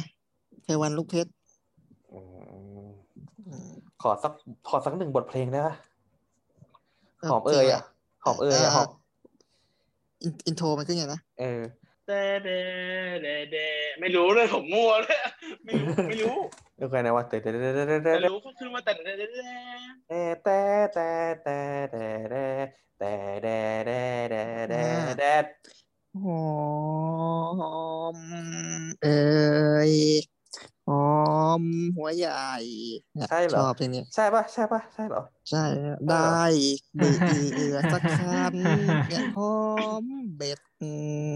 [0.64, 1.30] ไพรวัลย์ ลูกเพชร
[2.12, 2.20] อื
[2.86, 2.88] ม
[3.48, 4.34] อืมขอสัก
[4.70, 5.76] ขอสักหนึ่งบทเพลงได้ปะ
[7.20, 7.82] ก็หอมเอ่ยอะ
[8.24, 8.90] หอมเอ่ยอะหอม
[10.22, 11.62] อิน intro มันขึ้นไงนะเออ
[12.08, 12.12] เด
[12.44, 12.50] เด
[13.22, 13.58] เดเด
[14.00, 15.20] ไม่รู้เลยผมมั่วเลย
[15.66, 16.38] ไม่รู้ไม่รู้
[16.78, 19.38] เดี๋ยวกันนะว่าเตะเตะเตะเตะเตะแต่เตะรู้ก็คือมาแต่เดเดเด
[20.08, 21.10] แต่แต่
[21.44, 21.60] แต่
[21.92, 22.46] แต่แต่
[23.00, 24.84] แต่แต่แต่แต่แต่
[25.20, 25.34] แต่
[26.24, 26.42] หอ
[28.16, 28.18] ม
[29.02, 29.20] เอ่
[29.92, 29.94] ย
[30.86, 30.96] หอ
[31.62, 31.64] ม
[31.98, 32.32] หัวใหญ่
[33.14, 35.60] เนี่ยใช่เหรชออบเพลงนี้ใช่ปะใช่ปะใช่เหรอ ใช่
[36.08, 36.16] ได้
[36.96, 37.12] เบื่
[37.72, 38.58] อสักคัน
[39.06, 39.44] เนี่ยหอ
[40.04, 40.84] มเบ็ดอื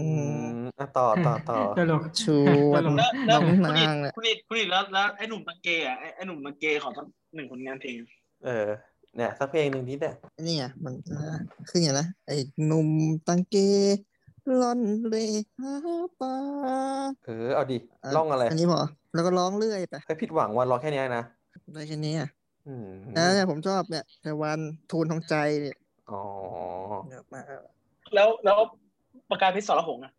[0.00, 0.36] ืมม
[0.78, 2.24] อะต่อต่อต่อตลกช
[2.70, 7.96] วนแล้วแล้น้วองคุณนาอิดงเนี่ยคุณอิดคุณอิดแล้วแล้วไอ้หนุ่มตังเกย์อะไอ้ไอ้หนุ่มตังเกย์ขอสักหนึ่งผลงานเพลง
[8.42, 8.50] เออ
[9.14, 10.14] เนี่ยสักเพลงหนึ่งนิดเนี่ย
[10.46, 10.94] นี่ไงมัน
[11.68, 12.32] ขึ้นอย่างนะไอ้
[12.64, 12.88] หนุ่ม
[13.26, 13.54] ตังเก
[14.58, 15.12] ล่อนเล
[15.58, 15.70] หา
[16.18, 16.30] ปลา
[17.22, 18.80] เออเอาดิะร้องอะไรอันนี้พอ
[19.14, 21.24] แล้วก็ร้องเรื่อยไปเคยผิดหวังวันร้องแค่เนี้ยนะ
[21.74, 22.28] ได้แค่นี้อะ
[22.68, 24.58] อืมแล้วเนี่ยผมชอบเนี่ยไพวัน
[24.90, 25.76] ทูนทองใจเนี่ย
[26.10, 26.22] อ๋อ
[27.10, 27.44] เยอะมาก
[28.14, 28.58] แล้วแล้ว
[29.30, 30.12] ประกายเพชรสรหงษ์อะ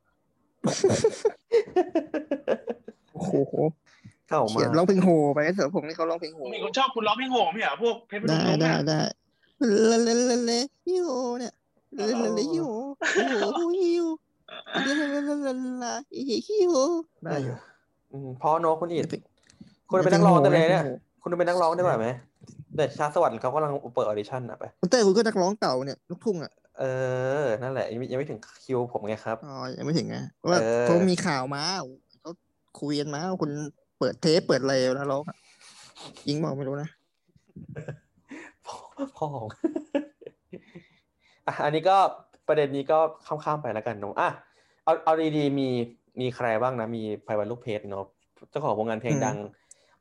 [3.14, 3.34] โอ้โห
[4.28, 9.02] เข้าเขีมายนร้องเพลงโหไปเสือผมนี่เขาร้องเพลงโหผมเห็นคนชอบคุณร้องเพลงโหงพี่อะพวกเพชรพนได้มรุ้งได้อะได้
[9.88, 10.52] เลเลเลเล
[10.88, 11.54] ฮิวเนี่ย
[11.96, 12.70] เลเลเลฮิว
[13.18, 14.06] ฮิวฮิว
[14.84, 15.50] เลเลเลเล
[15.80, 15.86] เล
[16.48, 16.74] ฮิว
[17.24, 17.56] ได้อยู่
[18.12, 19.22] อืมเพราะเนอะคุณอิดเพลง
[19.90, 20.90] คุณเป็นนักร้องได้เลยเนี่ยเพลงโห
[21.22, 22.08] คุณเป็นนักร้องได้ไหม
[22.76, 26.84] แต่ชาติสวรรค์เขากำลังเปิด audition อะไปคุณเต้คุณก็นักร้องเก่าเนี่ยลูกทุ่งอะเอ
[27.44, 31.62] อ นั่นแหละยังไม่ยังไม่ถึงคิวผมไงครับอ๋อยังไม่ถึงไงเพราะว่าเออเขามีข่าวมา
[32.22, 32.32] เขา
[32.82, 33.52] คุยกันมาว่าคุณ
[34.00, 35.38] เปิดเทปเปิดอะไรแล้วร้องอะ
[36.30, 36.90] ยิงบอกไม่รู้นะ
[38.66, 38.76] พ่อ
[39.18, 39.48] พ่อของ
[41.48, 41.98] อะอันนี้ก็
[42.48, 44.30] ประเด็นนี้ก็ข้ามๆไปแล้วกันเนอะอะ
[44.84, 45.70] เอาเอาดีๆมี
[46.20, 48.06] มีใครบ้างนะ มีไพวันลูกเพชรเนาะ
[48.50, 49.38] เจ้าของวงงานเพลงอืมดัง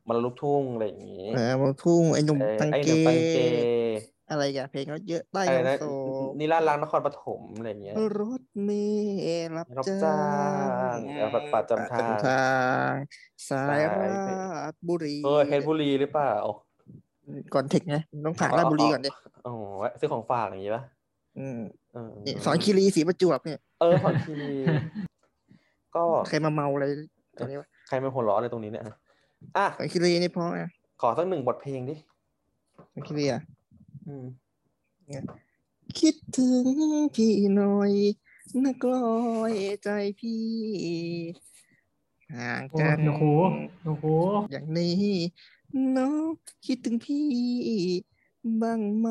[0.07, 3.37] มาลูกทุ่งอะไรอย่างนี้เออมาทุ่งไอ้หนุ่มเออตังไอ้หเกนุ่มตังเก
[4.29, 5.83] อะไรกันเพลงเขาเยอะใต้อะไรเงานะโซ
[6.39, 10.17] นิรันดร์รังนครปฐมอะไรอย่างเงี้ยรถเมล์รับรับจ้าจ้า
[10.95, 12.45] งงเออประจำทางประจำทา
[12.91, 12.93] ง
[13.49, 14.07] สายสายรา
[14.71, 16.33] ชบุรีเออเพชรบุรีหรือเปล่า
[17.53, 17.95] ก่อนเทคไง
[18.25, 19.09] ต้องผ่านราชบุรีก่อนดิ
[19.47, 20.83] อ๋อแวะซื้อของฝากอย่างงี้ป่ะ
[21.39, 21.59] อืม
[21.93, 24.53] เออนี่สอนคีรีศรีประจวบเนี่ยเออสอนคีรี
[25.95, 26.85] ก็ใครมาเมาอะไร
[27.37, 28.83] ตรงนี้วะใครมาหัวเราะอะไรตรงนี้เนี่ย
[29.57, 30.63] อะสอนคีรีนี่เพราะไง
[31.01, 31.95] ขอสักหนึ่งบทเพลงดิ
[32.93, 33.41] สอนคีรีอะ
[34.07, 34.25] อืม
[35.99, 36.65] คิดถึง
[37.15, 37.93] พี่หน่อย
[38.63, 39.13] นักลอ
[39.51, 40.43] ยใจพี่
[42.33, 43.23] ห่างโอ้กันโอ้โห
[43.85, 44.05] โอ้โห
[44.51, 44.95] อย่างนี้
[45.97, 46.23] น้อง
[46.65, 47.25] คิดถึงพี่
[48.61, 49.07] บ้างไหม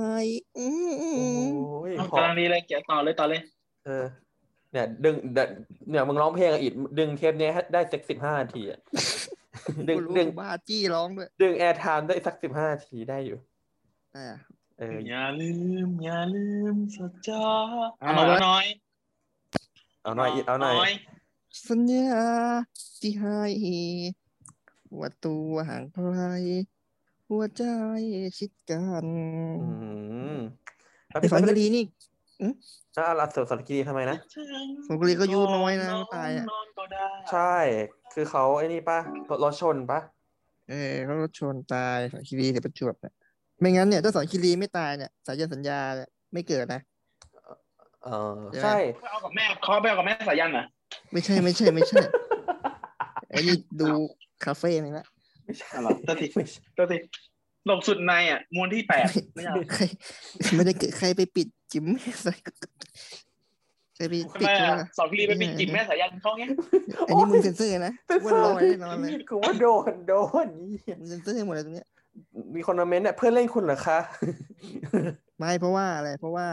[0.59, 1.27] อืมโอ้
[1.88, 3.40] ยเอาเพราะกำลังดีเลยเกี่ยวต่อเลยต่อเลย
[3.87, 4.05] เออ
[4.72, 5.48] เนี่ย ดึงเดยว
[5.90, 8.80] เนี่ยมึงร้องเพลงอะอีกดึงเทปเนี้ยให้ได้สักสิบห้านาทีอะ
[9.88, 13.38] ดึงกูรู้ดึงกูบ้าจี้ร้องด้วย ดึงแอร์ไทม์ได้สักสิบห้านาทีได้อยู่
[14.12, 14.38] ได้อะ
[14.78, 15.50] เอออย่าลื
[15.87, 17.44] ม อย่าลืมสดจอ
[18.00, 18.61] เอาเอาหน่อยไว้
[20.02, 20.92] เอาหน่อย เอาหน่อยอีกเอาหน่อย
[21.68, 22.24] สัญญา
[23.00, 23.40] ที่ให้
[24.98, 26.18] ว่าตัวห่างไกล
[27.28, 27.62] หัวใจ
[28.38, 29.06] ชิดกัน
[29.62, 29.68] อื
[30.37, 30.38] ม
[31.09, 31.85] แล้วไอ้พี่ฝันไม่กะได้ลีนี่
[32.94, 34.16] แล้วอะไรสสารคีรีทำไมนะ
[34.87, 37.55] ฝันกะลีก็อายุน้อยนะตายอะนอนก็ได้ใช่
[38.14, 38.98] คือเขาไอ้นี่ปะ
[39.31, 40.00] รถรถชนปะ
[40.70, 43.14] เออเขารถชนตายสอนคีรีเสียประจวบเนี่ย
[43.61, 46.81] ไม่งั้นเนี่ยถ้าสอนคีรีไม่ตายเนี่ยสายยันสัญญาเนี่ยไม่เกิดนะ
[48.05, 50.64] เออใช่ไหมใช่ไปเอากับแม่เขาไปเอากับแม่สายันเหรอ
[51.12, 51.98] ไม่ใช่ไม่ใช่ไม่ใช่
[53.31, 53.88] ไอ้นี่ดู
[54.44, 55.07] คาเฟ่นี่ละ
[55.44, 56.98] ไม่ใช่อะไรตัวทีไม่ใช่ตัวที
[57.66, 59.83] หลบสุดในอะมวนที่แปดไม่ใช่ใคร
[60.55, 61.85] ไม่ได้เกิดใครไปปิด จิ๋ม
[62.22, 62.33] ใส่
[63.96, 66.50] ใครไปทำปิดไมตัวอะสอนพีรีไปปิดจิบแม่สายันเขาเงี้ย
[67.09, 67.92] อันนี้มึงเซ็นเซอร์นะ
[68.24, 70.12] ว่าลอยแน่นอนเลยคือว่าโดนโด
[70.44, 71.88] นนี่มึงเซ็นเซอร์ให้หมดเลยตรงเนี้ย
[72.54, 73.98] มีคนมาเมนต์เนี่ยเพื่อนเล่นคุณเหรอคะ
[75.38, 76.46] ไม่เพราะว่าอะไรเพราะว่า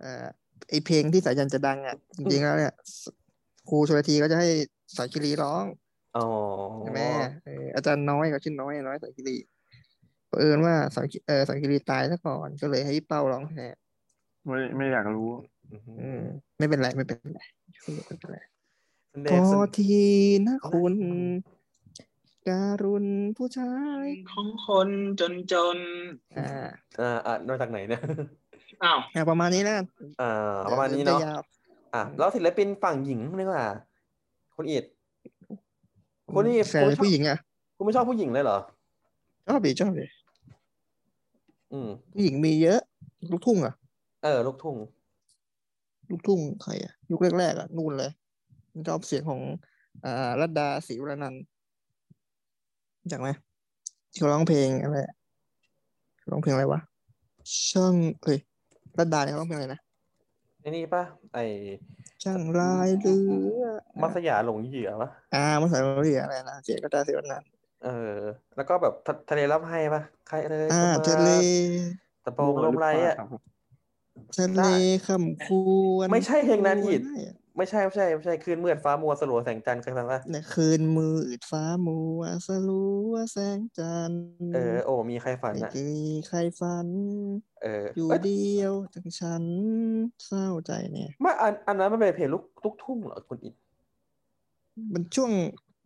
[0.00, 0.24] เอ่อ
[0.70, 2.72] ไอเพลงที่สายันจะดังอะจริงๆแล้วเนี่ย
[3.68, 4.48] ครูชลทีก็จะให้
[4.96, 5.64] สายคิรีร้อง
[6.16, 6.26] อ๋อ
[6.80, 7.00] ใช่ไหม
[7.44, 9.36] เอออาจารย์น้อยเขาชื่อน้อยน้อยสายคิรี
[10.28, 13.74] เผอิญว่าสายเออสายคิรีตายซะก่อนก็เลยให้พี่เป้าร้องแทน
[14.46, 15.28] ไม่ไม่อยากรู้
[16.00, 16.22] อืม
[16.58, 17.40] ไม่เป็นไรไม่เป็นไร
[17.82, 18.38] ไม่เป็นไร
[19.12, 20.02] แสดพงอแสดงที
[20.46, 20.94] นะคุณ
[22.48, 23.72] การุณผู้ชา
[24.02, 24.88] ยของคน
[25.20, 25.78] จนจน
[26.38, 26.68] อ่า
[27.00, 28.00] อ่าอ่ามาจากไหนเนี่ย
[28.84, 29.86] อ้าวอ่าประมาณนี้แล้วกัน
[30.20, 31.42] อ่า ประมาณนี้เนาะดี๋ยวจยว
[31.94, 33.64] อะแล้วศิลปินฝั่งหญิงนี่ว่า
[34.56, 34.84] คุณอิด
[36.34, 37.38] คุณนี่แฟนเป็นผู้หญิงอะ
[37.76, 38.58] คุณไม่ชอบผู้หญิงเลยเหรอ
[39.48, 40.06] ชอบดิชอบดิ
[41.72, 42.80] อืมผู้หญิงมีเยอะ
[43.30, 43.74] ลูกทุ่งอะ
[44.22, 44.76] เออ ลูกทุ่ง
[46.10, 48.10] ลูกทุ่งใครอะยุคแรกๆอะนู่นเลย
[48.88, 49.40] ชอบเสียงของ
[50.04, 51.42] อ่ารัตดาศรีวรนันท์
[53.02, 53.28] รู้จากไหม
[54.10, 55.14] ที่เขาร้องเพลงอะไรอะ
[56.30, 56.80] ร้องเพลงอะไรวะ
[57.70, 58.38] ช่างเอ้ย
[58.98, 59.80] รัตดาเนี่ยเขาร้องเพลงอะไรนะ
[60.60, 61.02] ไอ้นี่ปะ
[61.32, 61.40] ไอ้
[62.22, 63.16] ช่างรายเรื
[63.60, 63.62] อ
[64.02, 67.48] มัสยาหลงเหยื่อปะอ่ามาใส่เรืออะไรนะเสียงรัตดาศรีวรนันท์
[67.80, 67.88] เออ
[68.56, 71.28] แล้วก็แบบทะทะเลรับให้ปะใครเลยอ่าเข้ามาทะเล
[72.24, 73.42] ตะโปรงลมไรอะครับผม
[74.38, 74.66] ทะเล
[75.06, 75.46] คำค
[75.94, 84.22] วรไม่ใช่เพลงนั้นอีกควรให้อะไม่ใช่ไม่ใช่ไม่ใช่คืนมืดฟ้ามัวสลัวแสงจันทร์เคยฟังปะในคืนมืดฟ้ามัวสลัวแสงจันทร์
[84.54, 85.88] เออโอ้มีใครฝันไม่อะมี
[86.28, 86.88] ใครฝัน
[87.62, 89.44] เอออยู่เอ้ยเดียวทั้งฉัน
[90.26, 93.54] เศร้าใจเนี่ยไม่อันอันนั้นมันเป็นเพลงลูกลูกทุ่งเหรอคุณอิด
[94.94, 95.30] มันช่วง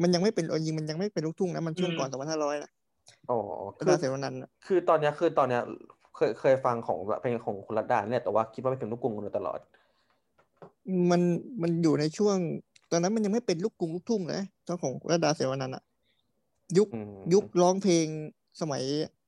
[0.02, 2.70] มันยังไม่เป็นเอาจริงมันยังไม่เป็นลูกทุ่งนะมันช่วงก่อนสองพันห้าร้อยนะ
[3.30, 3.38] อ๋อ
[3.78, 5.62] ก็คืดาอเสวนันท์อะคือตอนเนี้ยคือตอนเนี้ย
[6.16, 9.61] เคยเคยฟังของเพลงของคุณรัตดาเนี่ยแต่ว่าคิดว่าเป็นเพลงลูกกรุงมาโดยตลอด
[11.11, 11.22] มัน
[11.62, 12.37] มันอยู่ในช่วง
[12.90, 15.83] ตอนนั้นมันยังไม่เป็นลูกกรุงลูกทุ่งเลยเจ้าของระดาเสวนันท์อะ
[16.79, 18.07] ยุคอืมยุคร้องเพลง
[18.61, 18.83] สมัย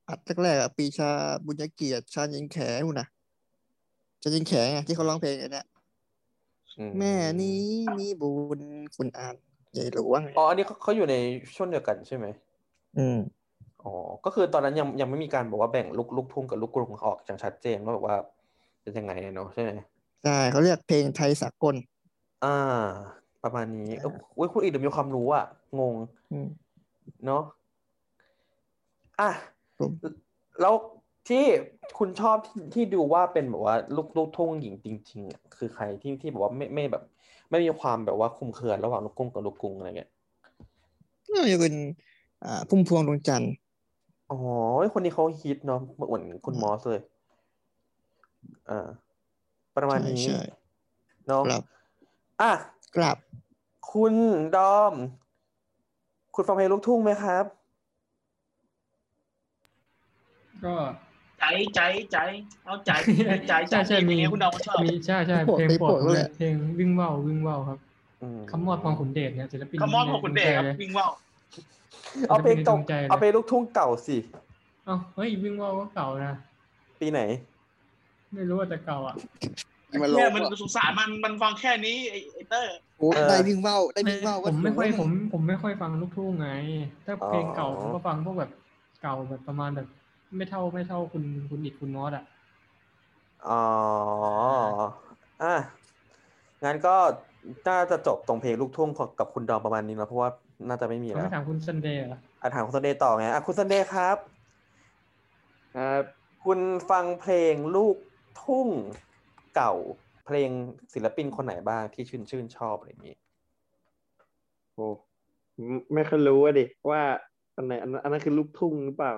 [0.09, 1.11] อัดแรกๆอะปีชา
[1.45, 3.09] บุญเกียรติชาญยิงแขนู่นนะ
[4.23, 5.67] ชาญยิงแขไงที่เขาร้องเพลงอันเนี้ย
[6.79, 7.61] อืแม่นี้
[7.99, 8.61] มีบุญ
[8.97, 9.35] คุณอ่าน
[9.73, 11.15] ใหญ่หลวงอ๋ออันนี้เขาเขาอยู่ใน
[11.57, 12.27] ช่วงเดียวกันใช่ไหม
[12.97, 13.17] อืม
[13.87, 13.95] อ๋อ
[14.25, 18.17] ก็คือตอนนั้นยังยังไม่มีการบอกว่าแบ่งลูกลูกทุ่งกับลูกกรุงออกอย่างชัดเจนว่าแบบว่า
[18.83, 19.71] เป็นยังไงเนาะใช่ไหม
[20.25, 21.75] ใช่เขาเรียกเพลงไทยสากล
[22.45, 22.59] อ่า
[23.43, 25.45] ประมาณนี้อ่าเอ้าอุ้ยคุณอิดมีความรู้อะ
[25.81, 25.95] งง
[26.33, 26.49] อืม
[27.27, 27.43] เนาะ
[29.21, 29.31] อะ
[29.79, 29.93] ผม
[30.61, 30.75] แล้ว
[31.29, 31.45] ที่
[31.99, 37.03] คุณชอบที่ที่ดูว่าเป็นแบบว่า ลูกลูกทุ่งหญิงจริงๆอะคือใครที่ที่แบบว่าไม่ไม่แบบ
[37.51, 40.11] ไม่มีความแบบว่าคลุมเครือระหว่างลูกกรุงกับลูกกรุงอะไรเงี้ย
[41.33, 41.75] ก็จะเป็น
[42.45, 43.53] อ่าพุ่มพวงดวงจันทร์
[44.31, 44.39] อ๋อ
[44.95, 47.03] คนนี้เขาฮิตเนาะเหมือนคุณมอสเลย
[48.71, 48.87] อ่า
[49.77, 50.41] ประมาณใช่นี้ใช่
[51.27, 51.63] เนาะครับ
[52.43, 52.53] อะ
[52.97, 53.17] กลับ
[53.93, 54.15] คุณ
[54.57, 54.95] ดอม
[56.35, 57.45] คุณฟังเพลงลูกทุ่งไหมครับ
[60.65, 60.75] ก็
[61.39, 61.81] ใจใจ
[62.13, 62.19] ใจ
[62.65, 62.91] เอาใจ
[63.27, 67.79] ใจใจใช่ใช่มีมีคุณดาวก็ชอบมีใช่ใช่โปรดเพลงไปโปรโปรดดผมเลเลยยเพลงวิ่งว่าววิ่งว่าวครับ
[68.23, 71.11] อืมคำมอดพองขุนเดชเนี่ยศิลปินคำมอดของคุณเดชครับในดวงใจเลยวิ่งว่าว
[72.29, 74.17] เอาเพลงเก่าศิลปินในดวงใจเลยเอาเพลงลูกทุ่งเก่าสิ
[74.85, 76.35] เอ้าเฮ้ยวิ่งว่าวก็เก่านะ
[77.01, 77.21] ปีไหน
[78.35, 79.17] ไม่รู้ว่าจะเก่าอะ
[80.01, 86.51] มาลเนี่ยงมันสงสารมันมันฟังแค่นี้ไอ้ไอ้เตอร์โอ้เออได้วิ่งว่าวได้วิ่งว่าวผมไม่ค่อยถืผว่ามผมไม่ค่อยฟังลูกทุ่งไง
[87.07, 88.51] ถ้าเพลงเก่าอ๋อผมก็ฟังพวกแบบ
[89.03, 89.89] เก่าแบบประมาณแบบ
[90.37, 92.25] ไม่เท่าไม่เท่าคุณคุณอิดคุณมอสอะ
[93.49, 93.63] อ๋อ
[95.43, 95.55] อะ
[96.65, 96.97] งั้นก็
[97.69, 100.31] น่าจะจบตรงเพลงลูกทุ่งของกับคุณดอมประมาณนี้นะเพราะว่า
[100.69, 104.17] น่าจะไม่มีเขาแล้วไม่ถามคุณซันเดย์เหรอไออะถามคุณซันเดย์ต่อไงอะคุณซันเดย์ครับ
[105.77, 106.03] ครับ
[106.45, 106.59] คุณ
[106.91, 107.97] ฟังเพลงลูก
[108.43, 108.69] ทุ่ง
[109.55, 109.73] เก่า
[110.27, 110.51] เพลง
[110.95, 113.17] ศิลปินคนไหนบ้างที่ชื่นชื่นชอบอะไรอย่างนี้
[114.75, 114.87] โอ้
[115.67, 117.01] ไม่ไม่เคยรู้อะดิว่า
[117.57, 119.13] อันไหนอันนั้นอันนั้นคือลูกทุ่งหรือเปล่า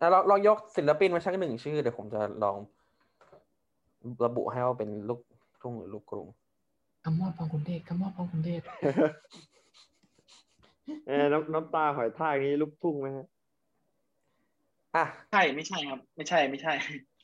[0.00, 2.56] อะลองลองยกศิลปินมาชักหนึ่งชื่อเดี๋ยวผมจะลอง
[4.24, 5.20] ระบุให้ว่าเป็นลูก
[5.62, 6.28] ทุ่งหรือลูกกรุง
[7.04, 8.62] คำมอบพองคุณเดชคำมอบพองคุณเดช
[11.06, 13.26] เออน้ำน้ำตาหอยทากนี้ลูกทุ่งไหมฮะ
[14.96, 16.72] อะใช่ไม่ใช่ครับ ไม่ใช่ไม่ใช่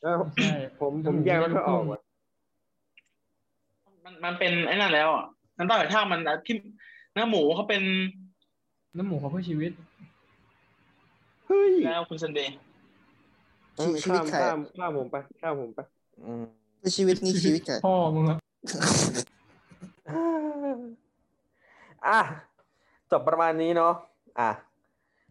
[0.03, 2.01] เอ้าใช่ผมผมแยกไม่ค่อยออกว่ะ
[4.05, 5.27] มันมันเป็นไอ้นั่นแล้วอะ
[5.59, 6.55] น้ำตาหอยทากมันที่
[7.13, 7.83] เนื้อหมูเขาเป็น
[8.97, 9.73] น้ำหมูของเพื่อชีวิต
[11.47, 12.57] เฮ้ยแล้วคุณซันเดย์
[13.81, 15.81] ชีชีวิตข้ามใครข้ามข้ามผมไปข้ามผมไป
[16.25, 16.45] อืม
[16.97, 18.39] ชีวิตนี่ชีวิตใครพ่อมึงอะ
[22.07, 22.21] อะ
[23.15, 23.93] จบประมาณนี้เนาะ
[24.41, 24.51] อะ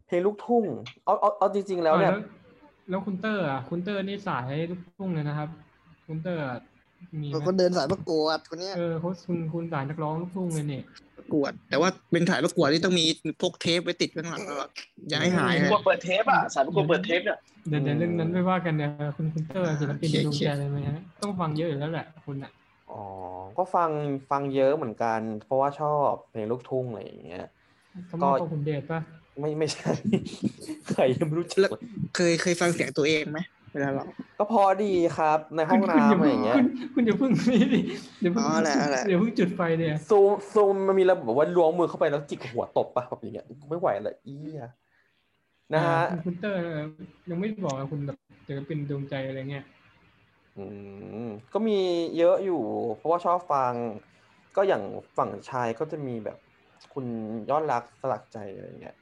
[0.07, 0.65] เพลงลูกทุ่ง
[1.05, 2.11] เอาเอาเอาจริง ๆ แล้วเนี่ย
[2.89, 5.49] แล้วคุณเตอร์อะคุณเตอร์นี่สายลูกทุ่งเลยนะครับ
[6.07, 6.57] คุณเตอร์อะ
[7.21, 10.83] มีไหมเขาก็เดินสายประกวดคนเนี้ยเออเขาคุณคุณสายนักร้องลูกทุ่งเลยเนี่ย
[11.17, 13.05] ประกวด แต่ว่าเป็นถ่ายประกวดที่ต้องมี
[13.41, 14.69] พกเทปไว้ติดข้างหลังตลอด
[15.09, 17.37] อย่าให้หายประนะกวดเปิดเทปอะสายประกวดเปิดเทปเนี่ย
[17.69, 22.51] เดี๋ยวเดี๋ยวเรื่องนั้นไม่ว่ากันเดี๋ยวคุณคุณเตอร์ศิลปินโอเคดวงใจเลยไหมฮะต้องฟังเยอะอยู่แล้วแหละคุณอะ
[22.91, 23.03] อ๋อ
[23.57, 23.89] ก็ฟัง
[24.29, 27.45] ฟังเยอะเหมือนกัน เพราะว่าชอบเพลงลูกทุ่งอะไรอย่างเงี้ย
[28.09, 28.99] คำมอบพองคุณเดชป่ะ
[29.39, 29.91] ไม่ไม่ใช่
[30.89, 31.69] ใครยังไม่รู้จัก
[32.15, 33.39] เคยเคยฟังเสียงตัวเองไหม
[33.73, 34.05] เวลาเรา
[34.39, 37.81] ก็พอดีครับ ในห้องคุณน้ำอะไรอย่างเงี้ยคุณคุณอย่าเพิ่งนี่ดิ
[38.21, 44.63] เดี๋ยวเพิ่งอ๋อแหละแหละเดี๋ยวเพิ่งจุดไฟเนี่ยซูมซูมมันมีระบบแบบว่าล้วงมือเข้าไปแล้วจิกหัวตบปะแบบอย่างเงี้ยไม่ไหวเลยอี้ย
[45.73, 46.59] นะฮะอ่าคุณคุณเตอร์
[47.29, 49.65] ยังไม่บอกว่าคุณแบบศิลปินดวงใจอะไรเงี้ย
[50.57, 50.65] อื
[51.25, 51.79] มก็มี
[52.17, 52.61] เยอะอยู่
[52.97, 53.73] เพราะว่าชอบฟัง
[54.55, 54.83] ก็อย่าง
[55.17, 56.37] ฝั่งชายก็จะมีแบบ
[56.93, 57.05] คุณ
[57.49, 58.95] ยอดรักสลักใจอะไรอย่างเงี้ย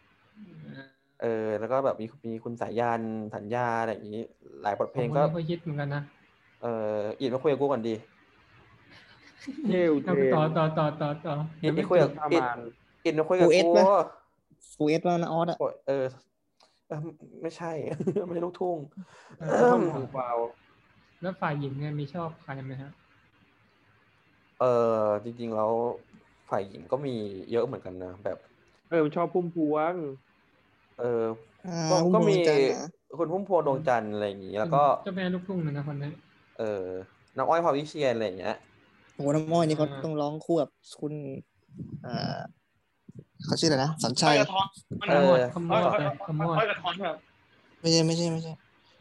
[1.21, 3.01] เออ แล้วก็แบบมีมีคุณสายยัน
[3.35, 4.23] สัญญาอะไรอย่างงี้
[4.61, 6.03] หลายบทเพลงก็ผมไม่ค่อยฮิตเหมือนกันนะ
[6.61, 7.95] เอออีดมาคุยกับกูก่อนดี
[9.67, 12.57] เทวเทเอาไปนต่อต่อต่อต่อต่ออีดเดี๋อียวดคุยกับประอีดมาณ
[13.03, 13.85] อีดมาคุยกับฟูเอสกูปะ
[14.75, 16.05] ฟูเอสแล้วนะออสอะโอ้ยเออ
[16.87, 16.99] เออ
[17.41, 17.71] ไม่ใช่
[18.25, 18.77] ไม่ใช่ลูกทุ่ง
[19.39, 20.37] เอเอิ่อมทางฟาว
[21.21, 22.91] แล้วฝ่ายหญิงเนี่ยมีชอบใครไหมฮะ
[24.59, 24.65] เอ
[25.03, 25.71] อจริงๆแล้ว
[26.51, 27.15] ฝ่ายหญิงก็มี
[27.51, 28.37] เยอะเหมือนกันนะแบบ
[28.89, 29.93] เออมันชอบพุ่มพวง
[30.99, 31.25] เออ
[31.67, 32.83] อ่าก็คุณก็มีดวงจันทร์เหรอ
[33.19, 36.11] คุณพุ่มพวงดวงจันทร์อะไรอย่างงี้ แล้วก็เจ้าแม่ลูกทุ่งเลยนะคนนี้
[36.59, 36.85] เออ
[37.37, 38.55] น้องอ้อยพาวิเชียนอะไรอย่างเงี้ย
[39.13, 40.69] โอ้โหน้ำม้อยนี่เขาอ่าต้องร้องคู่กับ
[41.01, 41.13] คุณ
[42.03, 42.39] เอ่อ
[43.45, 44.67] เขาชื่ออะไรนะสัญอ้ชัอยยกระท้อน
[45.01, 47.15] มันเอขมวอดขมวดเลยขมวดอ้อยกระท้อนแบบ
[47.81, 48.53] ไม่ใช่ไม่ใช่ไม่ใช่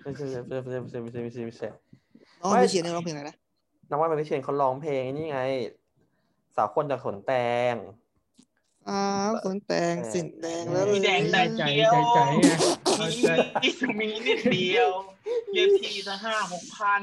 [0.02, 1.68] ไม่ใช่ไม่ใช่ไม่ใช่ไม่ใช่ไม่ใช่ไม่ใช่ไม่ใช่
[2.40, 3.36] น้องไม่วิเชียนนี่ร้องเพลงอะไรนะ
[3.90, 5.38] น้องอ้อยพาวิเชียนเขาร้องเพลงนี่ไง
[5.79, 7.32] สาวคนจากสวนแต
[7.72, 7.74] ง
[8.88, 12.52] อ้าวคนแต่งสินแดงแล้วมีแดงแต่ใจเดียวใจใจไง
[12.84, 13.30] เอามีใจ
[13.98, 14.88] มีนิดเดียว
[15.52, 17.02] เรียกทีจะห้าหกพัน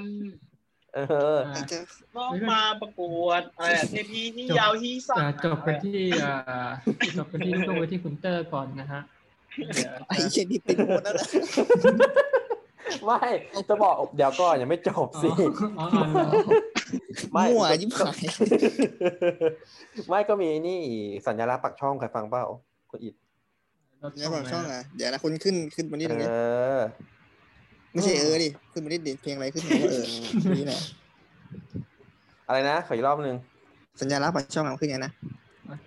[0.95, 0.99] เอ
[1.35, 1.77] ออ่าจะ
[2.15, 6.69] น้องมาประกวดอะไรอะเทพีที่ยาวที่สั้นอ่าจบกันที่อ่า
[7.17, 9.01] จบกันที่ลูกทุ่งไปที่คุณเตอร์ก่อนนะฮะ
[9.75, 11.27] เดี๋ยวไอ้เช่นนี่เป็นหมดแล้วนะ
[13.05, 13.21] ไม่
[13.69, 15.29] จะบอกเดี๋ยวก่อนยังไม่จบอ๋อสิ
[15.79, 16.31] อ๋ออ๋อเหรอ
[17.33, 18.19] ไม่มั่วยิ่งหาย
[20.09, 20.79] ไม่ก็มีนี่
[21.27, 22.43] สัญลักษณ์ปักช่องใครฟังเปล่า
[22.89, 23.13] คุณอิด
[24.17, 26.27] เนี่ยบอกช่องอะเดี๋ยวนะคุณขึ้นขึ้นมานิดนึงเอดิ
[26.77, 26.79] อ
[27.93, 30.05] ไม่ใช่เออดิขึ้นมานิดดิเพลงอะไรขึ้นมาว่าเออ
[30.59, 30.79] นี่แหละ
[32.47, 33.37] อะไรนะขออีกรอบหนึ่ง
[34.01, 35.11] สัญญาลักษณ์ปากช่องมันขึ้นไงนะ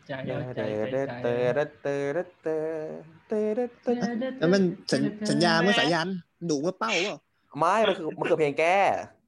[0.06, 1.34] ใจเตเอาใจอใจเตอใจเตอ
[1.82, 1.94] เตอ
[2.42, 2.58] เตอ
[3.28, 3.92] เตอเตอเตอ
[4.40, 6.08] แล้วมันสัญสัญญาเมื่อสายัน
[6.50, 7.16] ดูเมื่อเป้าเปล่า
[7.58, 8.78] ไม่มันคือมันคือเพลงแก้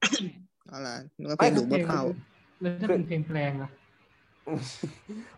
[0.01, 2.03] เอาล่ะนึกว่าเพลงดูเมื่อเป้า
[2.61, 3.71] แล้วถ้าเป็นเพลงแปลงอะ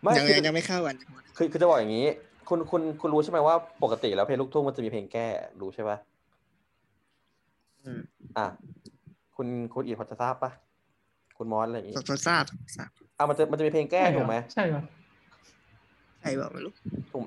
[0.01, 0.95] ไม่ยังคือยังยังไม่เข้ากัน
[1.37, 2.05] คือคือจะบอกอย่างนี้
[2.49, 5.27] คุณคุณคุณรู้ใช่ไหมว่าปกติแล้วเพลงลูกทุ่งมันจะมีเพลงแก้
[5.61, 5.97] รู้ใช่ปะ
[7.85, 8.01] อืม
[8.37, 8.45] อะ
[9.35, 10.51] คุณคุณอีพอจะทราบปะ
[11.37, 12.43] คุณมอสอะไรอย่างงี้ทราบทราบ
[12.75, 14.81] ทราบอะมันจะมันจะมีเพลงแก้ถูกไหมใช่เหรอ
[16.19, 16.71] ใช่เปล่าไม่รู้
[17.11, 17.25] ถูก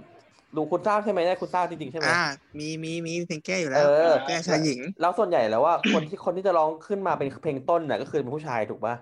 [0.56, 2.24] ดูคุณทราบใช่ไหมเนี่ยคุณทราบจริงๆใช่ไหมอ่า
[2.58, 8.94] มีมีมีเพลงแก้อยู่แล้เอวอแก้ชายหญิง แล้วส่วนใหญ่แล้วว่าคนที่คนที่จะร้องขึ้นมาเป็นเพลงต้นน่ะก็คือเป็นผู้ชายถูกปะ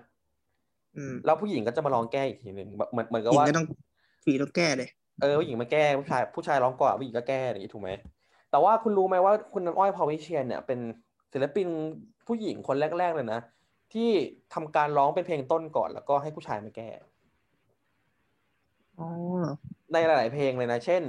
[0.97, 3.67] อืมแล้วผู้หญิงก็จะมาร้องแก้อีกทีหนึ่งแบบเหมือนเหมือนกับหญิงว่าก็ต้อง
[4.23, 4.89] ฝีต้องแก้เลย
[5.21, 7.89] เออผู้หญิงมาแก้ผู้ชายผู้ชายร้องก่อนผู้หญิงก็แก้อย่างนี้ถูกไหม
[8.51, 10.79] แต่ว่าคุณรู้ไหมว่าคุณน้ำอ้อยพาวิเชียนเนี่ยเป็น
[11.33, 11.67] ศิลปิน
[12.27, 13.39] ผู้หญิงคนแรก ๆเลยนะ
[13.93, 14.09] ที่
[14.53, 16.89] ทำการร้องเป็นเพลงต้นก่อน แล้วก็ให้ผู้ชายมาแก้
[18.99, 19.07] อ๋อ
[19.93, 21.01] ในหลาย ๆ เพลงเลยนะ เช่น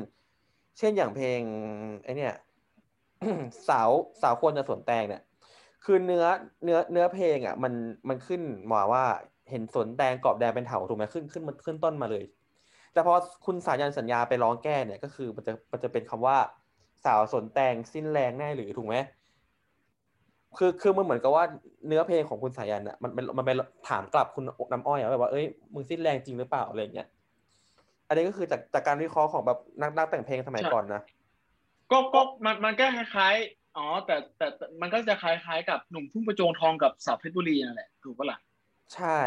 [0.79, 1.41] เช่นอย่างเพลง
[2.05, 2.35] ไอเนี่ย
[3.69, 3.91] สาว
[4.23, 5.23] สาวควรจะสวนแตงเนี่ย
[5.85, 6.25] คือเนื้อ
[6.65, 7.73] เนื้อเนื้อเพลงอะ มัน
[8.09, 9.05] มันขึ้นมาว่า
[9.51, 12.25] เห็นสวนแตงกรอบแดงเป็นเถาถูกไหมขึ้นขึ้นมันขึ้นต้นมาเลย
[12.93, 13.15] แต่พอ
[13.47, 16.37] คุณสายันสัญญาไปร้องแก้เนี่ยก็คือมันจะมันจะเป็นคำว่า
[17.05, 18.97] สาวสนแตงสิ้นแรงแน่หรือถูกไหม
[20.59, 21.45] คือคือมันเหมือนกับว่า
[21.87, 23.51] เนื้อเพลงของคุณสายันอะมันมันมันไป
[23.89, 27.09] ถามกลับคุณน้ำอ้อยแบบว่าเอ้ยมึงสิ้นแรงจริงหรือเปล่าอะไรอย่างเงี้ย
[28.09, 31.03] อันนี้ก็คือจากจากการวิเคราะห์ของแบบนักนักแต่งเพลงสมัยก่อนนะ
[31.91, 38.39] ก็ก็มันมันก็คล้ายๆอ๋อแต่แต่แต่มันก็จะคล้ายๆ กับหนุ่มทุ่งประโจงทองกับสาวเพชรบุรีนั่นแหละถูกปะล่ะ
[38.95, 39.21] ใช่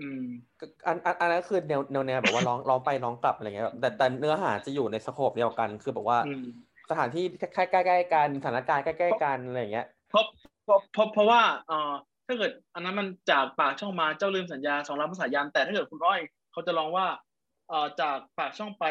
[0.00, 0.24] อืม
[0.60, 6.44] ก็อันอันอันนั้นคือแนวแนวแนวแบบว่าร้องร้องไปร้องกลับอะไรเงี้ยแบบแต่แต่เนื้อหาจะอยู่ในสโคปเดียวกัน คือแบบว่าอืม
[6.90, 10.24] สถานที่ใกล้ใกล้ใกล้ๆกันสถานการณ์ใกล้ๆกันอะไรอย่างเงี้ยเพราะ
[10.64, 11.92] เพราะเพราะเพราะว่าเอ่อ
[12.26, 16.20] ถ้าเกิดอันนั้นมันจากปากช่องมาเจ้าลืมสัญญาสองล้านภาษายันแต่ถ้าเกิดคุณอ้อย
[16.52, 17.25] เขาจะร้องว่าเอ่อ
[18.00, 18.84] จากปากช่องไป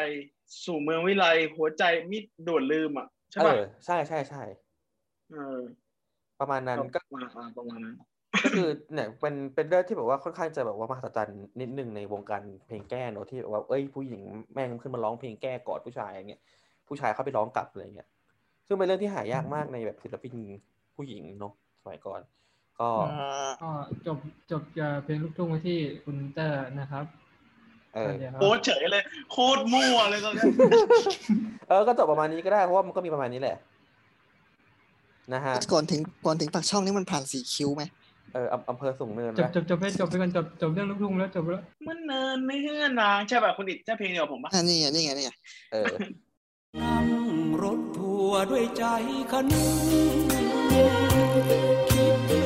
[0.64, 4.42] สู่เมืองวิไลหัวใจมิดด่วนลืมอะใช่เอป่ะอใช่ใช่ใช่
[5.32, 5.60] เออ
[6.40, 7.96] ประมาณนั้นก็ประมาณอ่าประมาณนั้น
[8.44, 16.42] ก็คือเนี่ยเป็นเป็นเรื่องที่แบบว่าค่อนข้างจะแบบว่ามหัศจรรย์นิดนึงในวงการเพลงแก้เนอะที่แบบว่าเอ้ยผู้หญิงแม่งขึ้นมาร้องเพลงแก้กอดผู้ชายอย่างเงี้ย
[16.88, 18.08] ผู้ชายเข้าไปร้องกลับอะไรเงี้ย
[18.66, 20.34] ซึ่งเป็นเรื่องที่หายากมากในแบบศิลปิน
[20.96, 22.20] ผู้หญิงเนาะสมัยก่อน
[22.80, 22.90] ก็
[23.62, 23.70] ก็
[24.06, 24.18] จบ
[24.50, 27.04] จบจากเพลงลูกทุ่งไว้ที่คุณเตอร์นะครับ
[27.96, 30.44] เออเดี๋ยวโคตรเฉยเลย โคตรมั่วเลยตอนเนี้ย
[31.68, 33.56] เออก็จบประมาณนี้ก็ได้เพราะว่ามันก็มีประมาณนี้แหละ
[35.34, 37.82] นะฮะก่อนถึงก่อนถึงปากช่องนี่มันผ่านสีคิ้วไหม
[38.34, 45.30] เอออำอำเภอสูงเนินจบนะจบจบไปจบไปกันจบจบเรื่องลูกทุ่งแล้วจบแล้วมันเนินไม่เฮือนนางใช่ป่ะคุณอิดใช่เพลงเดียวกับผมปะอ่านี่ไงนี่ไงนี่ไง
[45.72, 45.94] เออ
[46.80, 47.06] นั่ง
[47.62, 48.84] รถทัวร์ด้วยใจ
[49.30, 49.76] คะนึง
[51.90, 52.06] คิ
[52.44, 52.45] ด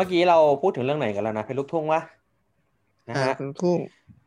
[0.00, 2.00] มื่อกี้เราพูดถึงเรื่องไหนกันแล้วนะเพลงลูกทุ่งวะ
[3.10, 3.78] นะอ่าฮะคุณทุ่ง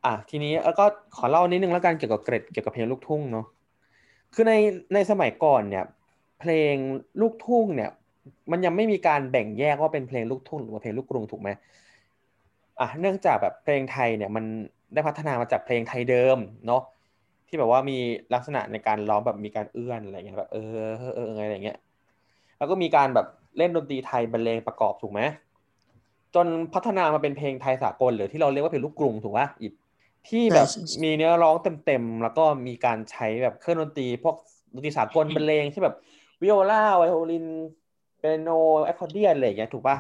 [0.06, 3.46] อะทีนี้แล้วก็ขอเล่านิดนึงแล้วกันเกี่ยวกับเกร็ดเกี่ยวกับเพลงลูกทุ่งเนาะ
[4.34, 4.54] คือใน
[4.94, 5.86] ในสมัยก่อนเนี่ย
[6.40, 6.76] เพลง
[7.22, 7.90] ลูกทุ่งเนี่ย
[8.52, 11.50] มันยังไม่มีการแบ่งแยกว่าเป็นเพลงลูกทุ่งหรือว่าเพลงลูกกรุงถูกไหม
[12.80, 14.46] อะเนื่องจากแบบเพลงไทยเนี่ยมัน
[14.94, 16.82] ได้พัฒนามาจากเพลงไทยเดิมเนาะ
[17.48, 17.98] ที่แบบว่ามี
[18.34, 20.68] ลักษณะในการร้องแบบมีการเอื้อนอะไรเงี้ยแบบเออ
[21.00, 21.78] เออเอออะไรอย่างเงี้ย
[22.58, 25.22] แล้วก็มีการแบบเล่นดนตรีไทยบรรเลงประกอบถูกไหม
[26.36, 29.74] จนพัฒนามาเป็นเพลงไทยสากลหรือที่เราเรียกว่าเพลงลูกกรุงถูกป่ะอิด
[30.30, 30.68] ที่แบบ
[31.04, 34.36] มีเนื้อร้องเต็มๆแล้วก็มีการใช้แบบเครื่องดนตรี พวก
[34.74, 35.96] ดนตรีสากลบรรเลงที่แบบ
[36.42, 37.46] วิโอลาไวโอลิน
[38.20, 38.50] เปียโน
[38.86, 39.98] แอคคอร์เดียนอะไรอย่างเงี้ยถูกป่ะ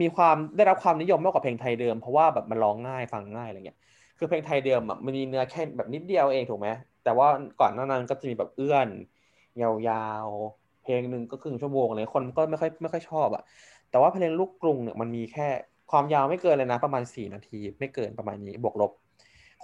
[0.00, 3.78] มีความได้รับความนิยมมากกว่าเพลงไทยเดิมเพราะว่าแบบมันร้องง่ายฟังง่ายอะไรเงี้ย
[4.18, 6.68] คือเพลงไทยเดิมอะมันมีเนื้อแค่แบบนิดเดียวเองถูกไหม
[7.04, 7.26] แต่ว่า
[7.60, 8.88] ก่อนหน้านั้นก็จะมีแบบเอื้อน
[9.62, 13.42] ยาวๆเพลงหนึ่งก็ครึ่งชั่วโมงเลยคนก็ไม่ค่อยไม่ค่อยชอบอะ
[13.90, 15.48] แต่ว่าเพลงลูกกรุงเนี่ยมันมีแค่
[15.92, 18.92] ความยาวไม่เกินเลยนะ ประมาณสี่นาที ไม่เกินประมาณนี้บวกลบ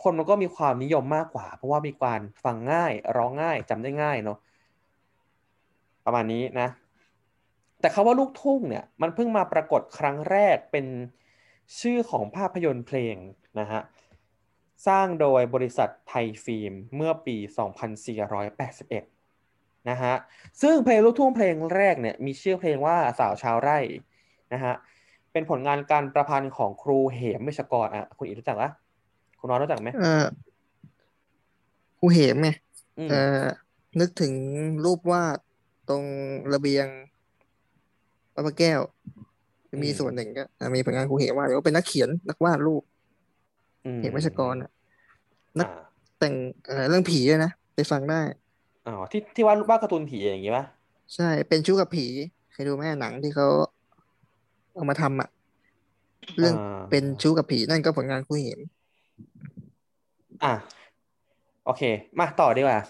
[0.03, 4.39] คนมันก็มีความนิยมมากกว่า เพราะว่ามีการฟังง่ายร้องง่ายจำได้ง่ายเนาะ
[6.07, 6.69] ประมาณนี้นะ
[7.81, 10.87] แต่คาว่าลูกทุ่งเนี่ยมันเพิ่งมาปรากฏครั้งแรกเป็น
[11.81, 13.17] ชื่อของภาพยนตร์เพลง
[13.61, 13.81] นะฮะ
[14.87, 17.37] สร้างโดยบริษัทไทยฟิล์มเมื่อปี
[18.63, 20.15] 2481 นะฮะ
[20.63, 23.79] ซึ่งเพลงลูกทุ่งเพลงแรกเนี่ยมีชื่อเพลงว่าสาวชาวไร่
[24.55, 24.75] นะฮะ
[25.33, 28.71] เป็นผลงานการประพันธ์ของครูเหมเมชกรอะคุณอีรู้จักปะ
[29.39, 30.25] คุณน้อยรู้จักไหมเออ
[31.99, 32.49] ครูเหมไง
[32.99, 33.17] อืมเออ
[34.01, 34.33] นึกถึง
[34.85, 35.39] รูปวาด
[35.89, 36.05] ตรง
[36.53, 36.87] ระเบียง
[38.35, 38.81] วัดพระแก้ว
[39.83, 42.83] มีส่วนหนึ่งก็อะมีผลงานครูเหมวาดก็เป็นนักเขียนนักวาดรูป
[43.85, 44.71] มเหมเมชกรอะ
[45.59, 45.69] นักอ่า
[46.19, 46.35] แต่ง
[46.67, 48.21] เอ่อเรื่องผีด้วยนะไปฟังได้
[48.87, 50.65] อ๋อที่ที่วาดวาดการ์ตูนผีอย่างงี้ปะ
[51.15, 52.07] ใช่เป็นชู้กับผี
[52.51, 53.47] เคยดูไหมหนังที่เขา
[54.79, 55.29] เอามาทำอะ
[56.39, 58.61] เรื่องาเป็นชู้กับผีนั่นก็ผลงานครูเหม
[60.45, 60.55] อะ
[61.65, 61.83] โอเค
[62.19, 62.81] มาต่อดีกว่า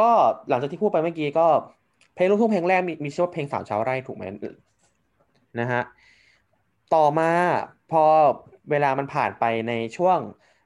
[0.00, 0.10] ก็
[0.48, 1.46] หลังจากที่พูดไปเมื่อกี้ก็
[2.14, 4.24] เพลงลูกทุ่งเพลงแรกมีมีชื่อว่าเพลงสาวชาวไร่ถูกไหม
[5.60, 5.82] นะฮะ
[6.94, 7.30] ต่อมา
[7.90, 8.02] พอ
[8.70, 10.18] เวลามันผ่านไปในช่วง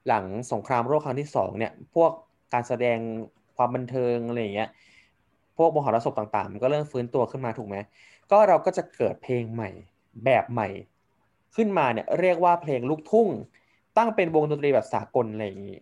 [0.07, 2.11] หลังสงครามโลกครั้งที่สองเนี่ย พวก
[2.53, 2.98] การแสดง
[3.57, 4.68] ความบันเทิงอะไรอย่างเงี้ย
[5.57, 7.76] พวกมหรสพต่างๆ มันก็เริ่มฟื้นตัวขึ้นมาถูกไหม
[8.30, 9.70] ก็เราก็จะเกิดเพลงใหม่
[10.24, 10.68] แบบใหม่
[11.56, 13.28] ขึ้นมาเนี่ยเรียกว่าเพลงลูกทุ่ง
[13.96, 15.78] ตั้งเป็นวงดนตรีแบบสากลอะไรอย่างนี้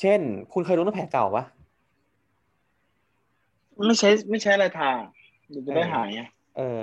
[0.00, 0.20] เช่น
[0.52, 1.44] คุณเคยรู้เรื่องแผลเก่าปะ
[3.86, 4.96] ไม่ใช่ไม่ใช่อะไรทาง
[5.50, 6.22] เดี๋ยวจะได้หายไง
[6.56, 6.82] เออ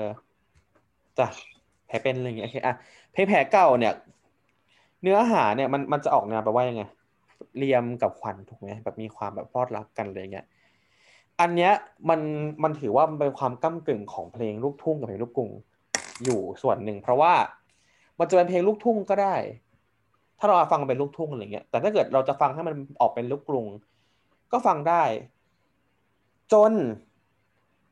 [1.17, 1.27] จ้ะ
[1.87, 2.75] แผลเป็นอะไรอย่างเงี้ยโอเคอะ
[3.13, 3.93] เพลงแผลเก่าเนี่ย
[5.01, 6.83] เนื้อหาเนี่ยมันมันจะออกแนวแบบว่ายังไง
[7.57, 10.45] เรียมกับขวัญถูกไหมแบบมีความแบบพลอดรักกันอะไรเงี้ย
[11.39, 11.71] อันเนี้ย
[12.09, 12.21] มัน
[12.63, 15.51] มันถือว่าเป็นความก้ากึ่งของเพลงลูกทุ่งกับเพลงลูกกรุง
[16.23, 17.33] อยู่ส่วนหนึ่ง เพราะว่า
[18.19, 19.35] มันจะเป็นเพลงลูกทุ่งก็ได้
[20.39, 23.65] ถ้าเราฟังเป็นลูกทุ่งอะไรเงี้ย แต่ถ้าเกิดเราจะฟังให้มันออกเป็นลูกกรุง
[24.51, 25.03] ก็ฟังได้
[26.53, 26.73] จน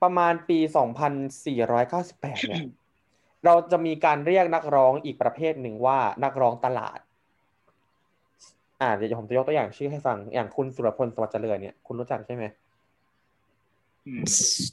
[0.02, 0.60] ประมาณปี
[1.34, 2.64] 2498 เนี่ย
[3.46, 7.00] เราจะมีการเรียกนักร้องอีกประเภทหนึ่งว่านักร้องตลาด
[8.82, 12.46] อ่าเดี๋ยวผมจะยกตัวอย่างชื่อให้ฟัง อย่างคุณสุรพลสวัสดิ์เจริญเนี่ย คุณรู้จักใช่ไหม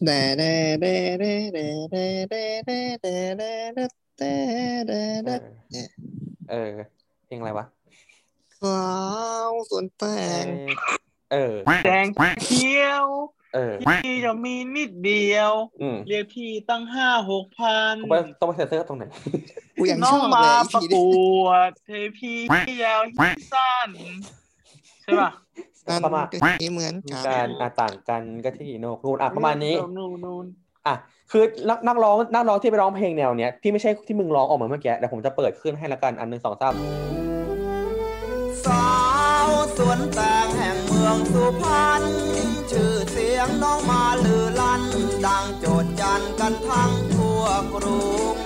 [0.05, 0.43] แดแด
[0.81, 0.87] แด
[1.21, 1.59] แดแด
[1.91, 1.97] แด
[2.31, 2.35] แด
[2.67, 3.07] แดแด
[3.39, 3.83] แด
[4.87, 4.93] แด
[5.27, 5.35] แดแดเอ
[5.73, 5.89] แดอ
[6.51, 6.73] เออ
[7.27, 7.67] เพลงอะไรวะ
[8.63, 8.87] สา
[9.49, 10.05] วสวนแต
[10.43, 10.45] ง
[11.33, 11.55] เออ
[11.87, 12.07] แดง
[12.45, 13.07] เขียว
[13.55, 13.73] เออ
[14.05, 15.53] พี่จะมีนิดเดียว
[16.09, 19.05] เรียกพี่ตั้งห้าหกพันต้องไปต้องไปเซ็นเซอร์ตรงไหน
[19.81, 20.97] กูยังน้ชองอบมาเลยประก
[21.43, 22.33] วดเทพี
[22.85, 23.01] ยาว
[23.53, 23.89] สั้น
[25.03, 25.31] ใช่ป่ะ
[25.89, 30.47] นั่นประมาณ ก็นี้เหมือนกันการอะต่างกันก็ที่โนกนูนอะประมาณนี้ นู่นนู่น
[30.87, 30.95] อะ
[31.33, 36.75] คือนักนักร้องนักร้องที่ไปร้องเพลงแนวเนี้ยที่ไม่ใช่ที่มึงร้องออกมาเมื่อกี้เดี๋ยวผมจะเปิดขึ้นให้ละกันอันหนึ่งสองสาม
[38.65, 38.89] สา
[39.47, 42.03] วสวนแตงแห่งเมืองสุพรรณ
[42.71, 44.83] ชื่อเสียงน้องมาลือลั่น
[45.27, 48.01] ดังโจดจันกันทั้งทั่วกรุ
[48.35, 48.37] ง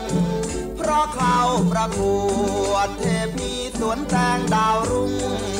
[0.76, 1.38] เพราะเขา
[1.72, 2.00] ประก
[2.70, 5.12] วดเทพีสวนแตงดาวรุ่ง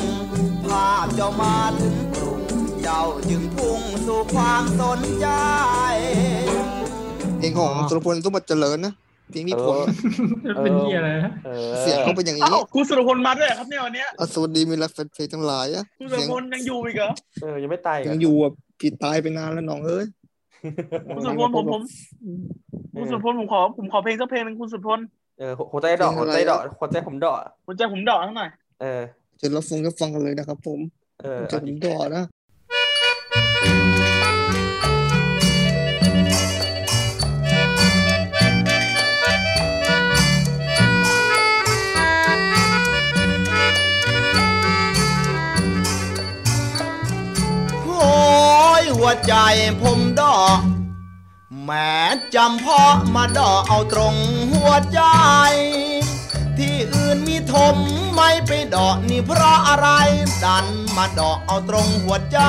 [0.89, 2.41] าพเจ้ามาถึงกรุง
[2.83, 5.27] เจ้าจึงพุ่งสู่ความสนใจ
[7.39, 8.93] เพลงของสุรพลสมบัติเจริญนะ
[9.31, 9.77] เพลงพี่ผล
[10.63, 17.11] เป็นเหี้ยอะไรนะเออเสียงเขาเป็นอย่างเอ้านี้คุณสุรพลมาด้วยเหรอครับเนี่ยวันเนี้ยอะสวัสดีมีรักแฟนเพลงทั้งหลายอะคุณสุรเสียงพลยังอยู่อีกเหรอ
[17.41, 20.05] เออยังไม่ตายยังอยู่อะพี่ตายไปนานแล้วน้องเอ้ย
[21.15, 21.81] คุณสุรพลผมผม
[22.99, 24.99] คุณสุรพลผมขอผมขอเพลงสักเพลงหนึงคุณสุรพล
[25.39, 28.49] เออหัวใจดอกหัวใจดอกหัวใจผมดอกหัวใจผมดอกทั้งหน่อย
[28.81, 29.01] เออ
[29.43, 30.79] จะรับฟังก็ฟังกันเลยนะครับ ผม
[31.21, 32.23] เออจะผมดอนะ
[47.85, 48.09] โอ้
[48.81, 49.33] ยหัวใจ
[49.81, 50.59] ผมดอก
[51.63, 51.91] แหม้
[52.35, 54.15] จำเพาะมาดอกเอาตรง
[54.51, 55.01] หัวใจ
[56.61, 57.75] ที่อื่นมีถม
[58.15, 59.87] ไม่ไปดอกนี่เพราะอะไร
[60.43, 62.39] ดันมาดอกเอาตรงหัวใจ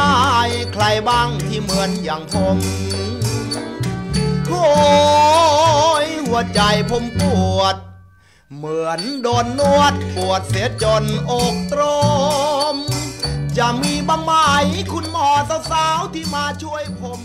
[0.72, 2.56] ใครบ้างที่เหมือนอย่างผม
[4.48, 4.66] โอ้
[6.04, 6.60] ยหัวใจ
[6.90, 7.22] ผมป
[7.58, 7.76] วด
[8.56, 11.82] เหมือนโดนนวดปวดเสียจนอกตร
[12.74, 12.76] ม
[13.58, 14.32] จะมีบ้างไหม
[14.92, 15.28] คุณหมอ
[15.70, 17.20] สาวๆที่มาช่วยผม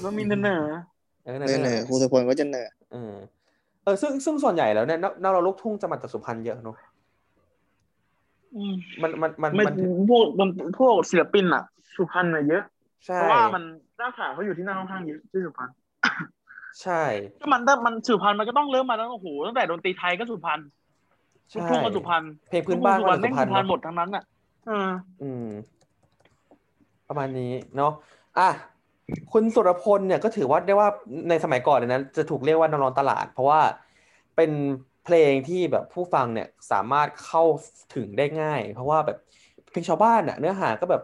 [0.00, 0.62] แล้วมีเนอ
[1.24, 6.76] เออเนอเนอครูสุรพลก็จะเนอเออเออซึ่งซึ่งส่วนใหญ่แล้วเนี่ยนักนักร้องลูกทุ่งจะมาจากสุพรรณเยอะเนอะ
[8.56, 9.76] อืมมันมันมันไม่มัน
[10.10, 11.64] พวกมันพวกศิลปินอะ
[11.96, 12.62] สุพรรณอะเยอะ
[13.06, 13.62] ใช่เพราะว่ามัน
[13.98, 15.70] หน้าข่าวเขาอยู่ที่หน้าค่อนข้างเยอะที่สุพรรณ
[16.82, 17.02] ใช่
[17.40, 20.60] ก็มันถ้ามันสุพรรณมันก็ต้องเริ่มมาตั้งโอ้โหตั้งแต่ดนตรีไทยก็สุพรรณ
[21.54, 24.24] ลูกใช่ทุ่งก็สุพรรณเพลงพื้นบ้านสุก็พรรณสุแม่งพรรสุณพรรณเนหมอะดทั้งนั้นอะ
[24.66, 24.88] เออ
[25.22, 25.48] อืม
[27.08, 27.92] ประมาณนี้เนาะ
[28.38, 28.48] อะ
[29.32, 30.88] คุณสุรพลเนี่ยก็ถือว่าได้ว่า
[31.28, 33.60] ในสมัยก่อนเนี่ยนะจะถูกเรียกว่านักร้องตลาด เพราะว่า
[34.36, 34.50] เป็น
[35.04, 37.44] เพลงที่แบบผู้ฟังเนี่ยสามารถเข้า
[37.94, 39.18] ถึงได้ง่าย เพราะว่าแบบ
[39.70, 41.02] เพลงชาวบ้านอะเนื้อหาก็แบบ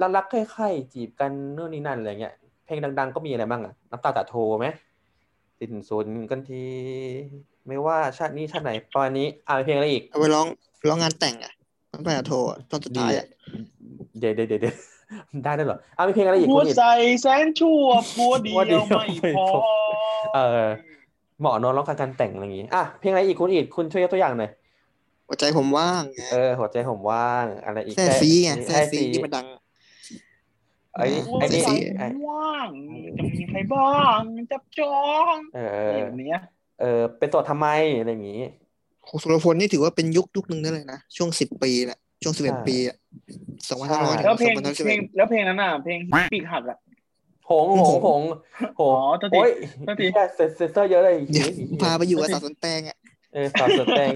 [0.00, 2.34] รักรักๆใคร่ๆจีบกันเนู่นนี่นั่นอะไรเงี้ย
[2.66, 4.66] เพลงดัง ๆ ก็มีอะไรบ้างอะน้ำตาตาโทไหม
[5.58, 6.62] สิ้นสุดกันที
[7.66, 10.46] ไม่ว่าชาตินี้ชาติไหนประมาณนี้อ่าเพลงอะไรอีกเอาไปร้อง
[10.88, 11.52] ร้องงานแต่งอะ
[11.92, 13.26] ต้องไปโทรอะตอนสุดดีท้ายอะอะ
[14.18, 14.76] เดี๋ยวเดี๋ยวเดี๋ยว
[15.30, 16.84] เดี๋ยวได้ด้วยเหรออะมีเพลงอะไรอีกหัคุวณอิดใจ
[17.22, 19.62] แสนชั่วผัวเดีผัวเดียยววไม่ไม่พอพอ
[20.34, 20.66] เออ
[21.40, 24.50] เหมาะเนอะร้องการแต่งอะไรอย่างงี้อะเพลงอะไรอีกคุณอิดคุณช่วยยกตัวอย่างหน่อย
[25.28, 29.46] หัวใจผมว่างไงเออหัวใจผมว่างอะไรอีกแซ่ซีไงแซ่แซ่ซีที่มันดัง
[30.94, 32.68] ไอ้นี่หัวไอ้ใจนี่แซ่ซีไอ้ว่าง
[33.18, 34.96] จะมีใครบ้างจับจอ
[35.34, 36.40] งเออเออแบบเนี้ย
[36.80, 38.42] เออเป็นโสดทำไมอะไรอย่างงี้
[39.06, 42.96] ครูสุรพลนี่ถือว่าเป็นยุคยุคหนึ่งได้เลยนะช่วงสิบปีแหละ ช่วงสิบเอ็ดใช่ปีอะ
[43.68, 45.98] สองพันห้าร้อยใช่ถึแล้วเพลงงสองพันห้าร้อยสิบเพลเอ็งดแล้วเพลงนั้นอะเพลง
[46.32, 46.78] ปีกหักอะ
[47.50, 48.22] หงหงหง
[48.78, 49.50] หอ๋งอโทษทีโอ้ย
[49.84, 51.48] โทษทีเหี้ยเซนเซนเซอร์เยอะเลยเดี๋ยว
[51.82, 52.96] พาไปอยู่กับสาวสวนแตงอะ
[53.34, 54.12] เออสาวเสือแตง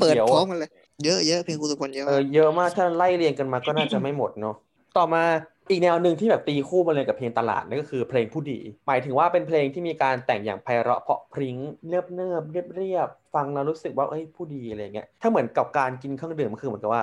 [0.00, 0.70] เปิดขียวพร้อมกันเลย
[1.04, 4.56] เยอะเยอะเพลงครูสุรพลเยอะเอมาอกเยอะมากถ้าไล่เรียงกันมาก็น่าจะไม่หมดเนาะ
[4.96, 5.22] ต่อมา
[5.70, 11.56] อีกแนวหนึ่งที่แบบตีคู่มาเลยกับเพลงตลาดนั่นก็คือเพลงผู้ดี หมายถึงว่าเป็นเพลงที่มีการแต่งอย่างไพเราะเพราะพริ้ง
[11.88, 17.02] เนิบเนิบเรียบเรียบๆฟังแล้วรู้สึกว่าเอ้ยผู้ดีอะไรเงี้ยถ้าเหมือนกับการกินเครื่องดื่มก็คือเหมือนกับว่า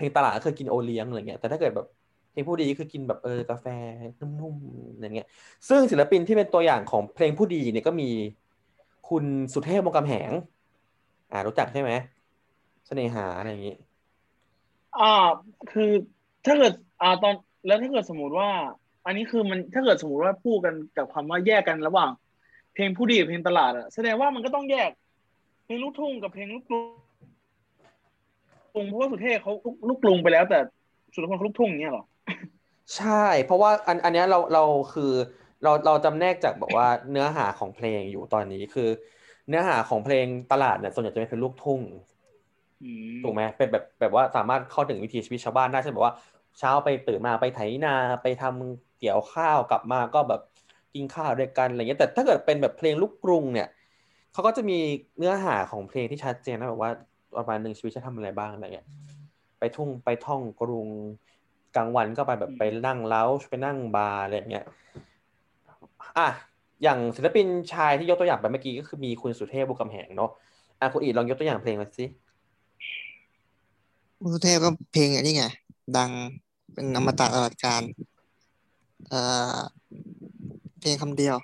[0.00, 1.86] เพลงตลาดก็คือกินโอเลี้ยงอะไรเงี้ยแต่ถ้าเกิดแบบ
[2.32, 3.66] เพลงผู้ดีคือกินแบบเออกาแฟ
[4.20, 5.28] นุ่มๆอะไรเงี้ย
[5.68, 8.10] ซึ่งศิลปินที่เป็นตัวอย่างของเพลงผู้ดีเนี่ยก็มี
[9.08, 10.30] คุณสุเทพวงกำแหง
[11.32, 11.90] อ่ารู้จักใช่ไหม
[12.86, 13.76] เสน่หาอะไรอย่างงี้
[14.98, 15.12] อ่า
[15.72, 15.90] คือ
[16.46, 16.72] ถ้าเกิด
[17.02, 17.34] อ่าตอน
[17.66, 18.50] แล้วถ้าเกิดสมมติว่า
[19.06, 22.10] อันนี้คือมันถ้าเกิดสมมติว่าพูดกันกับคำว่าแยกกันระหว่าง
[22.74, 24.90] เพลงผู้ดีกับเพลงตลาดอะแสดงว่ามันก็ต้องแยก
[25.64, 26.99] เพลงลูกทุ่งกับเพลงลูกกรุง
[28.88, 30.58] เพราะว่าสุเทพเขาลูกลูกกรุงไปแล้ว แต่
[31.14, 32.04] สุรพลเขาลูกทุ่งอย่างเงี้ยเหรอ
[32.96, 34.64] ใช่ เพราะว่าอันอันเนี้ยเราเรา
[34.94, 35.12] คือ
[35.62, 38.88] เราเราจำแนกจากแบบว่าเนื้อหาของเพลงอยู่ตอนนี้คือ
[39.48, 41.80] เนื้อหาของเพลงตลาดเนี่ยส่วนใหญ่จะเป็นเพลงลูกทุ่ง
[42.82, 46.14] อืมถูกไหมเป็นแบบแบบว่าสามารถเข้าถึงวิถีชีวิตชาวบ้านได้เช่นแบบว่า
[46.58, 50.40] เช้าไปตื่นมาไปไถนาไปทำเกี่ยวข้าวกลับมาก็แบบ
[50.94, 53.68] กินข้าวด้วยกันอะไรเงี้ยแต่ถ้าเกิดเป็นแบบเพลงลูกกรุงเนี่ย
[54.32, 54.78] เขาก็จะมี
[55.18, 56.92] เนื้อหาของเพลงที่ชัดเจนนะแบบว่า
[57.36, 58.86] ประมาณหนึ่งชีวิตจะทำอะไรบ้างอะไรเงี้ย
[59.58, 60.88] ไปทุ่งไปท่องกรุง
[61.76, 64.64] กลางวันก็ไปแบบไปนั่งเล้าไปนั่งบาร์อะไรเงี้ย
[66.18, 66.28] อะ
[66.82, 70.30] อย่างศิลปินชายที่ยกตัวอย่างไปเมื่อกี้ก็คือมีคุณสุเทพบุญกำแหงเนาะ
[70.80, 72.04] อะคุณอีทลองยกตัวอย่างเพลงมาสิ
[74.32, 75.44] สุเทพก็เพลงอันนี้ไง
[75.96, 76.10] ดัง
[76.72, 77.82] เป็นอมตะตลอดการ
[79.08, 79.20] เอ่
[79.56, 79.58] อ
[80.80, 81.36] เพลงคำเดียว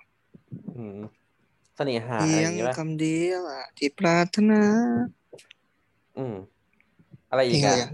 [0.77, 0.99] อืม
[1.77, 4.63] เสน่หาเพีอะไรยองย่างเงี้ยป่ะคำเดียวอะที่ปรารถนา
[6.19, 6.35] อืม
[7.31, 7.91] อะไรเพอีลงกอะไรอะอะ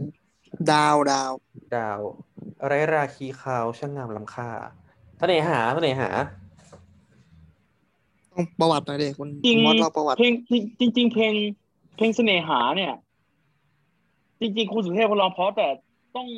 [0.70, 1.32] ดาวดาว
[1.76, 1.98] ดาว
[2.66, 4.48] ไรราคีขาวช่างงามล้ำค่า
[5.18, 6.08] เสน่หาเสน่หา
[8.32, 10.32] ต้องประวัติหน่อยดิคุณจริง มอสเราประวัติ เพลง
[10.80, 11.32] จริงจริง ๆ เพลง
[11.96, 12.92] เพลงเสน่หาเนี่ย
[14.40, 15.68] จริง ๆ คุณสุเทพเขาร้องเพราะแต่
[16.16, 16.28] ต้อง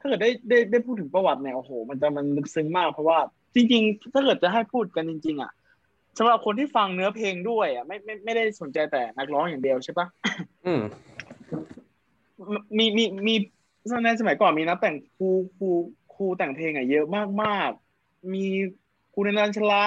[0.00, 3.18] ถ้าเกิดได้ได้ได้พูดถึงประวัติเนี่ยโอ้โห มันจะมันลึกซึ้งมากเพราะว่า
[3.54, 5.52] จริง ๆ ถ้าเกิดจะให้พูดกันจริง ๆ อะ
[6.18, 10.06] สำหรับคนที่ฟังเนื้อเพลงด้วยอะไม่ไม่ไม่ได้สนใจแต่นักร้องอย่างเดียวใช่ปะ
[10.68, 10.82] อืม
[12.78, 13.34] มีมีมี
[14.04, 15.68] ในสมัยก่อนมีนักแต่งครูครู
[16.14, 17.70] ครูแต่งเพลงอะเยอะมากมาก
[18.34, 18.44] มี
[19.12, 19.86] ครูนันชลา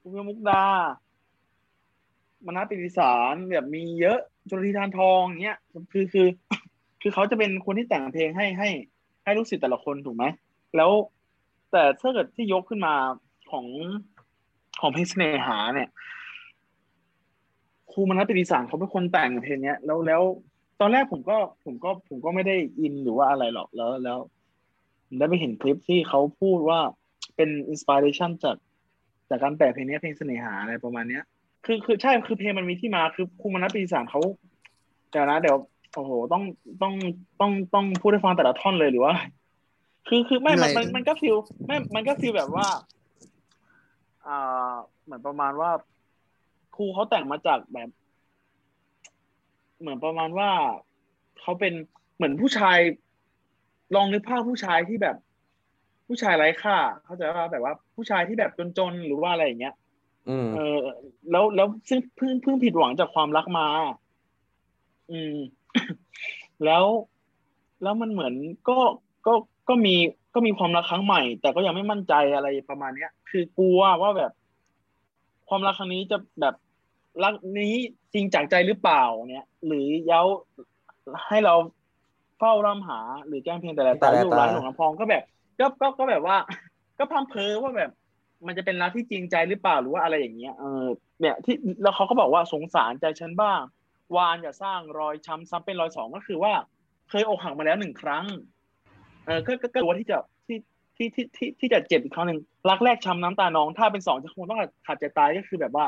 [0.00, 0.64] ครูเพียวมุกดา
[2.46, 4.18] มนัสปิติสารแบบมีเยอะ
[4.50, 5.58] จนทีทานทองอย่างเงี้ย
[5.92, 6.26] คือคือ
[7.02, 8.68] คือเขาจะเป็นคนที่แต่งเพลงให้ให้
[9.24, 10.24] ให้ลูกศิษย์แต่ละคนถูกไหม
[10.76, 10.90] แล้ว
[11.72, 12.94] แต่ถ้าเกิดที่ยกขึ้นมา
[13.50, 13.66] ของ
[14.80, 15.88] ของเพลงเสน่หาเนี่ย
[17.98, 20.22] รูมนัสปิติสารเขาเป็นคนแต่งเพลงเนี้ยแล้วแล้ว
[20.80, 24.18] ตอนแรกผมก็ผมก็ผมก็ไม่ได้อินหรือว่าอะไรหรอกแล้วแล้ว
[25.18, 26.80] ได้ไปเห็นคลิปที่เขาพูดว่า
[27.36, 28.56] เป็นอินสปิเรชันจาก
[29.28, 31.24] จากการแต่งเพลงนี้เพลงเสน่หาอะไรประมาณเนี้ย
[31.66, 34.20] คือคือใช่คือเพลงมันมีที่มาคือครูมนัสปิติสารเขา
[35.10, 35.56] เดี๋ยวนะเดี๋ยว
[35.94, 36.42] โอ้โหต้อง
[36.82, 36.94] ต้อง
[37.40, 39.14] ต้องต้องพูดให้ฟังแต่ละท่อนเลยหรือว่า
[40.08, 41.36] คือคือไม่มันมันมันก็ฟิล
[41.66, 42.68] ไม่มันก็ฟิลแบบว่า
[44.26, 44.72] อ่า
[45.04, 45.70] เหมือนประมาณว่า
[46.78, 47.88] ครูเขาแต่งมาจากแบบ
[49.80, 50.50] เหมือนประมาณว่า
[51.40, 51.74] เขาเป็น
[52.16, 52.78] เหมือนผู้ชาย
[53.94, 55.16] ลองนึกภาพผู้ชายที่แบบ
[56.06, 59.74] ผู้ชายไร้ค่า เขาใจว่าแบบว่าผู้ชายที่แบบจนๆหรือว่าอะไรอย่างเงี้ย
[60.28, 60.78] อืมเออ
[61.30, 63.66] แล้วแล้วซึ่งเพิ่งเพิ่งผิดหวังจากความรักมา
[65.10, 65.36] อืม
[66.64, 66.84] แล้ว
[67.82, 68.34] แล้วมันเหมือน
[68.68, 68.78] ก็
[69.26, 69.32] ก็
[69.68, 69.94] ก็มี
[70.34, 74.32] ก็มีความรักครั้งใหม่ แต่ก็ยังไม่มั่นใจอะไรประมาณเนี้ย คือกลัวว่าแบบ
[75.48, 76.54] ความรักครั้งนี้จะแบบ
[77.24, 77.74] รักนี้
[78.14, 80.22] จริงจากใจหรือเปล่าเนี่ย หรือเย้า
[81.28, 81.54] ให้เรา
[82.38, 85.22] เฝ้าร่ำหา หรือแกล้งเพียงแต่ละแต่ตาละลูกตาร้านหลงลำพองก็แบบ
[85.60, 86.36] ก็ก็ก็แบบว่า
[86.98, 87.90] ก็พร่ำเพ้อว่าแบบ
[88.46, 90.84] มันจะเป็นรักที่จริงใจหรือเปล่าหรือว่าอะไรอย่างเงี้ยเออ
[91.20, 93.60] เนี่ยที่แล้วเขาก็บอกว่าสงสารใจฉันบ้าง
[94.16, 96.52] วานอย่าสร้างรอยช้ำซ้ำเป็นรอยสองก็คือว่า
[97.08, 98.24] เคยอกหักมาแล้วหนึ่งครั้ง
[99.26, 100.16] เออก็ก็ก็กลัวที่จะ
[100.46, 100.58] ที่
[100.96, 102.38] ที่ที่ที่ที่จะเจ็บอีกครั้งหนึ่ง
[102.70, 105.86] รักแรกช้ำน้ำตานอง ถ้าเป็นสองจะคงต้องขาดใจตายก็คือแบบว่า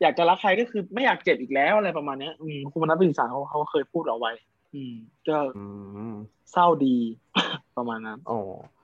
[0.00, 4.32] อยากจะรักใครก็คือไม่อยากเจ็บอีกแล้วอะไรประมาณเนี้ย อืมคุณมนัสปิติสารเขาเขาเคยพูดเอาไว้
[4.74, 4.92] อืม
[5.28, 5.64] ก็อื
[6.12, 6.14] ม
[6.52, 6.96] เศร้าดี
[7.76, 8.38] ประมาณนั้นอ๋อ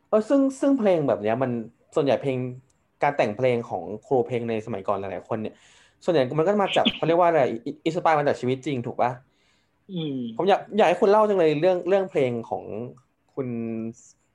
[0.09, 1.51] เออซึ่งซึ่งเพลงแบบเนี้ย มัน
[1.95, 2.37] ส่วนใหญ่เพลง
[3.03, 5.55] การแต่งเพลงของครูเพลงในสมัยก่อนหลายๆคนเนี่ย
[6.05, 7.43] ส่วนใหญ่มันก็มาจากเขาเรียกว่าอะไร
[7.87, 9.11] inspire มาจากชีวิตจริงถูกปะ
[9.93, 12.65] อืมผมอยากอยากให้คุณเล่าจังเลยเรื่องเรื่องเพลงของ
[13.35, 13.49] คุณ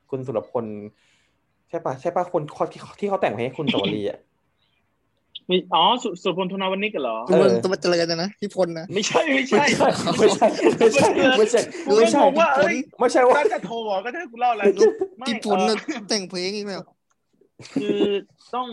[0.10, 0.66] คุณสุรพล
[1.70, 2.42] ใช่ปะใช่ปะคน
[2.74, 4.20] ที่ที่เขาแต่งเพลงให้คุณสวลีอะ
[5.52, 9.64] มีอ๋อสุสุรพล โทณะวณิกเหรอตัวเออตัวเจริญนะนะพี่พลนะไม่ใช่ไม่ใช่
[10.20, 10.48] ไม่ใช่
[10.80, 14.64] ไม่ใช่ไม่ใช่กูไม่ก็ใช่งงว่าเอ้ยไม่ใช่ว่าถ้าจะโทรบอกก็จะให้กูเล่าอะไร
[15.18, 16.84] ไม่พี่พลเอน่ะอแต่งเพลงอีกแล้ว
[17.74, 18.02] คือ
[18.56, 18.68] ต้อง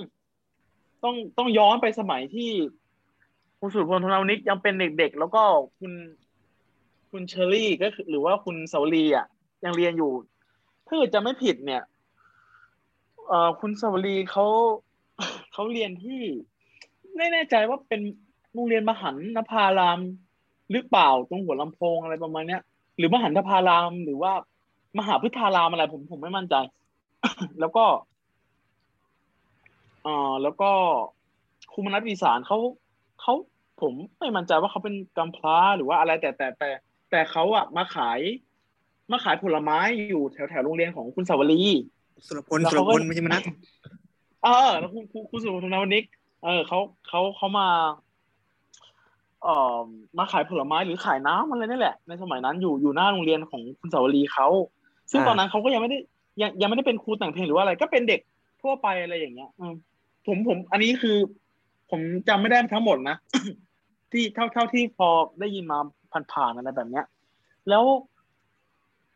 [1.04, 2.50] ต้องต้องย้อนไปสมัยที่
[3.60, 5.42] คุณสุรพลธนาวนิกยังเป็นเด็กๆแล้วก็
[5.78, 5.92] คุณ
[7.10, 9.26] คุณเชอรี่ก็คือหรือว่าคุณเสาลีอะ
[9.64, 10.12] ยังเรียนอยู่
[10.86, 11.82] ถ้าเกิดจะไม่ผิดเนี่ย
[13.28, 14.46] เอ่อคุณเสาลีเขา
[15.52, 16.22] เขาเรียนที่
[17.18, 18.00] ไม่แน่ใจว่าเป็น
[18.54, 20.00] โรงเรียนมหันนภาราม
[20.70, 22.62] หรือเปล่าตรงหัวลำโพงอะไรประมาณเนี้ย
[22.98, 24.32] หรือมหันทพารามหรือว่า
[24.98, 26.54] มหาพุทธารามอะไรผมผมไม่มั่นใจ
[27.60, 27.84] แล้วก็
[30.06, 30.70] อ่าแล้วก็
[31.72, 32.58] ครูมนัสวีสารเขา
[33.20, 33.34] เขา
[33.80, 36.70] ผมไม่มั่นใจว่าเขาเป็นกำพร้าหรือว่าอะไรแต่แต่แต่
[37.10, 38.20] แต่เขาอะมาขาย
[39.12, 41.62] มาขายผลไม้อยู่แถวแถวโรงเรียนของคุณสาวรี
[42.26, 43.42] สุรพลแล้วสุรเขาก็พลไม่ใช่มนัส
[44.44, 46.04] เออแล้วคุณคุณคุณสุรพลนวนิก
[46.44, 46.78] เออเขา
[47.08, 47.68] เขาเขามา
[49.42, 49.80] เอ่อ
[50.18, 54.48] มาขายผลไม้หรือขายน้ำอะไรนี่แหละ ในสมัยนั้นอยู่อยู่หน้าโรงเรียนของคุณสาวรีเขา
[55.10, 55.98] ซึ่งอ่าตอนนั้นเขาก็ยังไม่ได้
[56.40, 58.20] ยังยังไม่ได้เป็นครูแต่งเพลงหรือว่าอะไร ก็เป็นเด็ก
[58.62, 59.74] ทั่วไปอะไรอย่างเงี้ยอืม
[60.26, 61.16] ผมผม อันนี้คือ
[61.90, 63.16] ผมจำไม่ได้ทั้งหมดนะ
[64.12, 65.08] ที่เท่าเท่าที่พอ
[65.40, 65.78] ได้ยินมา
[66.32, 67.04] ผ่านๆอะไรแบบเนี้ย
[67.68, 67.84] แล้ว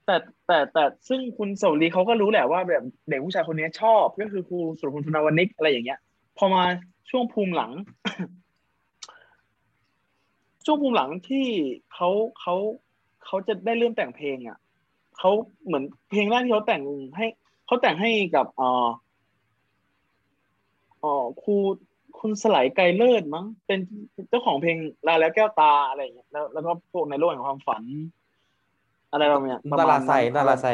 [0.06, 0.16] แต่
[0.46, 5.98] แต่แต่ซึ่งคุณสวรีเขาก็รู้แหละว่าแบบเด็กผู้ชายคนนี้ชอบ ก็คือครูสุรพลธนาวนิกอะไรอย่างเงี้ย
[6.38, 6.62] พอมา
[7.10, 7.72] ช่วงภูมิหลัง
[10.64, 11.46] ช่วงภูมิหลังที่
[11.94, 12.08] เขา
[12.40, 12.54] เขา
[13.24, 14.58] เขาจะได้เริ่มแต่งเพลงอะ
[15.18, 15.30] เขา
[15.66, 16.82] เหมือนเพลงแรกที่เขาแต่ง
[17.16, 17.26] ให้
[17.66, 18.88] เขาแต่งให้กับเอ่อ
[21.00, 21.54] เอ่อครู
[22.18, 23.78] คุณสไลด์ไกรเลิศมั้งเป็น
[24.28, 24.76] เจ้าของเพลง
[25.06, 27.82] ลาแล้วแก้วตาอะไรอย่างเงี้ยแล้วแล้วก็พวกในโลกแห่งความฝัน
[29.12, 30.66] อะไรประมาณเนี้ยประดามาราณไซนั้นดาราไซ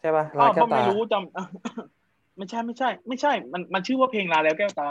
[0.00, 1.93] ใช่ป่ะอ้าวลาแก้ก็วตาไม่รู้จำ
[2.38, 4.84] ไม่ใช่ไม่ใช่ ไม่ใช่ มันมันชื่อว่าเพลงลาแล้วแก้วตา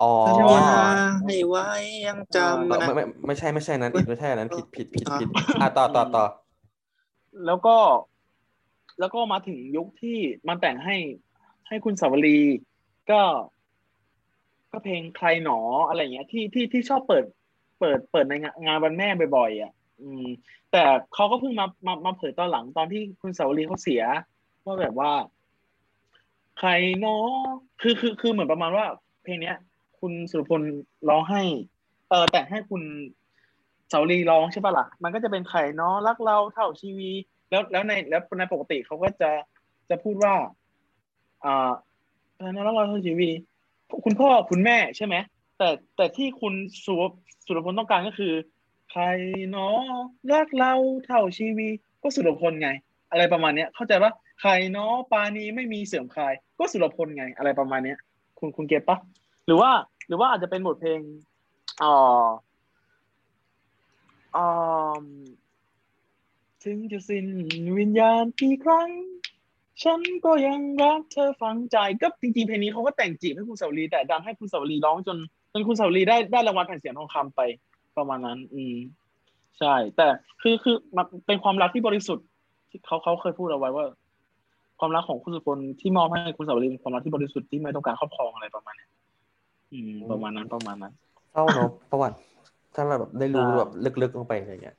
[0.00, 0.88] อ๋อสัญใช่ญาว่า
[1.24, 1.64] ให้ไว้
[2.06, 5.28] ยังจำเออนะไม่ไม่ไม่ใช่ไม่ใช่นั้นอีกไม่ใช่อันนั้นผิดผิดผิดอะผิด
[5.58, 6.24] อะต่อต่อต่อ
[7.44, 7.76] แล้วก็
[8.98, 10.18] แล้วก็มาถึงยุคที่
[10.48, 10.96] มาแต่งให้
[11.68, 12.38] ให้คุณสาวรี
[13.10, 13.20] ก็
[14.72, 17.24] ก็เพลงใครหนออะไรอย่างเงี้ย ที่ที่ที่ชอบเปิด
[17.78, 20.24] เปิดเปิดในงานงานวันแม่บ่อยๆอะ อืม
[20.70, 20.78] แต่
[21.14, 24.02] เขาก็เพิ่งมามามาเผยตอนหลังตอนที่คุณสาวรีเขาเสีย
[24.64, 25.10] ว่าแบบว่า
[26.58, 27.26] ใครเนาะ
[27.80, 28.86] คือคือคือเหมือนประมาณว่า
[29.22, 29.56] เพลงเนี้ย
[30.00, 30.60] คุณสุรพล
[31.08, 31.42] ร้องให้
[32.08, 32.82] เออแต่งให้คุณ
[33.88, 37.10] เสาลีร้องใช่ปะล่ะ มันก็จะเป็นใครเนาะรักเราเท่าชีวี
[37.50, 39.30] แล้วแล้วในแล้วในปกติเขาก็จะ
[39.90, 40.34] จะพูดว่า
[41.44, 41.70] อ่า
[42.36, 43.30] อะไรนะรักเราเท่าชีวี
[44.04, 45.16] คุณพ่อคุณแม่ใช่ไหม
[45.58, 46.54] แต่แต่ที่คุณ
[46.84, 47.02] สุร
[47.46, 48.32] สุรพลต้องการก็คือ
[48.90, 49.02] ใคร
[49.50, 49.78] เนาะ
[50.32, 51.68] รักเราเท่าชีวี
[52.02, 52.70] ก็สุรพลไง
[53.10, 57.98] อะไรประมาณเนี้ยเข้าใจปะใครเนาะปานีไม่มีเสื่อมคลาย ก็สุรพลไง อะไรประมาณเนี้ย
[58.38, 58.98] คุณคุณเก็ตปะ
[59.46, 59.70] หรือว่า
[60.08, 61.00] หรือว่าอาจจะเป็นบทเพลง
[61.82, 62.26] อ่า
[64.36, 65.02] อ่า
[66.64, 67.26] ถึงจะสิ้น
[67.78, 68.88] วิญญาณกี่ครั้ง
[69.82, 75.16] ฉันก็ยังรักเธอฝังใจก็จริงๆเพลงนี้เขาก็แต่งจีบให้คุณสวลีแต่ดันให้คุณสวลีร้องจน
[75.52, 77.40] จนคุณสวลีได้ได้รางวัลแผ่นเสียงทองคำไป
[77.96, 78.76] ประมาณนั้น อืม
[79.58, 80.06] ใช่ แต่
[80.42, 82.26] คือคือมันเป็นความรักที่บริสุทธิ์
[82.70, 83.84] ที่เขาเขาเคยพูดเอาไว้ว่า
[84.80, 88.90] ความรักของคุณสุรพลที่มอบให้คุณสวลีเป็นความรักที่บริสุทธิ์ที่ไม่ต้องการครอบครองอะไรประมาณเนี้ย
[89.72, 90.92] อืม ประมาณนั้นประมาณนั้น
[91.32, 92.16] เศร้าเนาะประวัติ
[92.74, 93.70] ถ้าเราแบบได้รู้ใช่แบบ
[94.02, 94.76] ลึกๆลงไปอะไรเงี้ย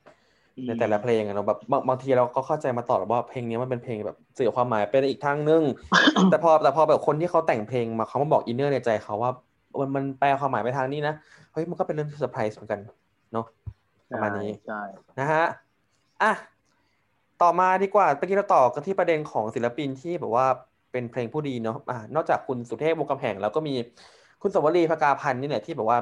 [0.56, 5.62] อืมในแต่ละเพลงอะเนาะแบบบางบางทีเราก็เข้าใจมาตลอดว่าเพลงนี้มันเป็นเพลงแบบสื่อความหมายเป็นอีกทางนึง
[6.30, 9.32] แต่พอแต่พอแบบคนที่เขาแต่งเพลงมาเขามาบอก inner ในใจเขาว่า
[9.78, 11.14] มันมันแปลความหมายไปทางนี้นะ
[11.52, 12.80] เฮ้ยมันก็เป็นเรื่องเซอร์ไพรส์เหมือนกัน
[13.32, 13.46] เนาะ
[14.10, 14.82] ประมาณนี้ใช่
[15.18, 15.44] นะฮะ
[16.22, 16.32] อะ
[17.42, 20.46] ต่อมาดีกว่าเมื่อกี้เราต่อกันที่ประเด็นของศิลปินที่แบบว่า
[20.92, 23.74] เป็นเพลงผู้ดีเนาะอ่านอกจากคุณสุเทพวงศ์กำแหงแล้วก็มี
[24.42, 25.98] คุณสวรีพกาพันธ์นี่แหละที่แบบว่า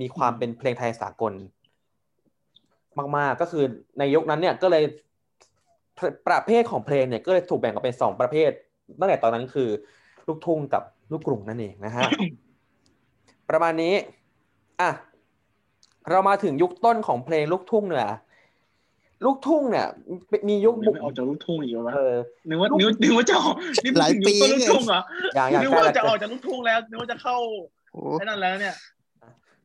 [0.00, 1.32] มีความเป็นเพลงไทยสากล
[3.16, 3.64] มากๆก็คือ
[3.98, 4.82] ในยุคนั้นเนี่ยก็เลย
[5.98, 8.50] ประประเภทของเพลงเนี่ยก็เลยถูกแบ่งออกเป็นสองประเภท
[9.00, 9.68] ตั้งแต่ตอนนั้นคือ
[10.26, 10.82] ลูกทุ่งกับ
[11.12, 12.02] ลูกกรุงนั่นเองนะฮะ
[13.50, 13.94] ประมาณนี้
[14.80, 14.90] อะ
[16.10, 18.10] เรามาถึงยุคต้นของเพลงลูกทุ่งเนี่ย
[19.24, 19.86] ลูกทุ่งเนี่ย
[20.48, 22.16] มียุคบุบุกกออกจากลูกทุ่งอีกแล้ววะเออ
[22.48, 23.54] นึกว่านึกนึกว่าจะออก
[23.84, 25.00] นี่หลายถึงปียุคต้นลูกทุ่งเหรอ
[25.34, 27.36] อย่างอย่างนึกใกล้ว่าแล้วจะออกจากลูกทุ่งแล้วนึกว่าจะเข้า
[27.92, 28.74] โอ้ไอ้นั่นแล้วเนี่ย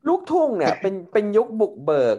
[0.08, 2.18] ลูกทุ่งเนี่ย เป็นเป็นยุคบุกเบิก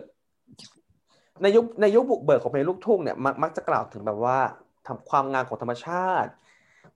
[1.42, 4.38] ในยุคในยุคบุกเบิกของเพลงลูกทุ่งเนี่ยมักมักจะกล่าวถึงแบบว่า
[4.86, 6.30] ทำความงามของธรรมชาติ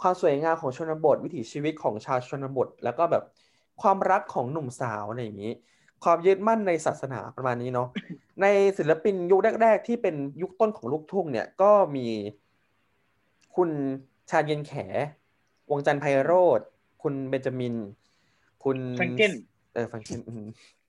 [0.02, 3.24] ความสวยงามของชนบท วิถีชีวิตของชาวชนบท แล้วก็แบบ
[3.82, 5.52] ความรักของหนุ่มสาวอะไรอย่างนี้
[6.04, 7.88] ความยึดมั่นในศาสนาประมาณนี้เนาะ
[8.42, 8.46] ใน
[8.78, 12.06] ศิลปินยุคแรก ๆ ที่เป็นยุคต้นของลูกทุ่งเนี่ยก็มี
[13.56, 13.70] คุณ
[14.30, 14.72] ชาญเย็นแข
[15.70, 16.60] วงจันทร์ไพโรธ
[17.02, 17.74] คุณเบนจามิน
[18.64, 19.32] คุณแฟรงเก้น
[19.74, 20.44] เออแฟรงเกนอืม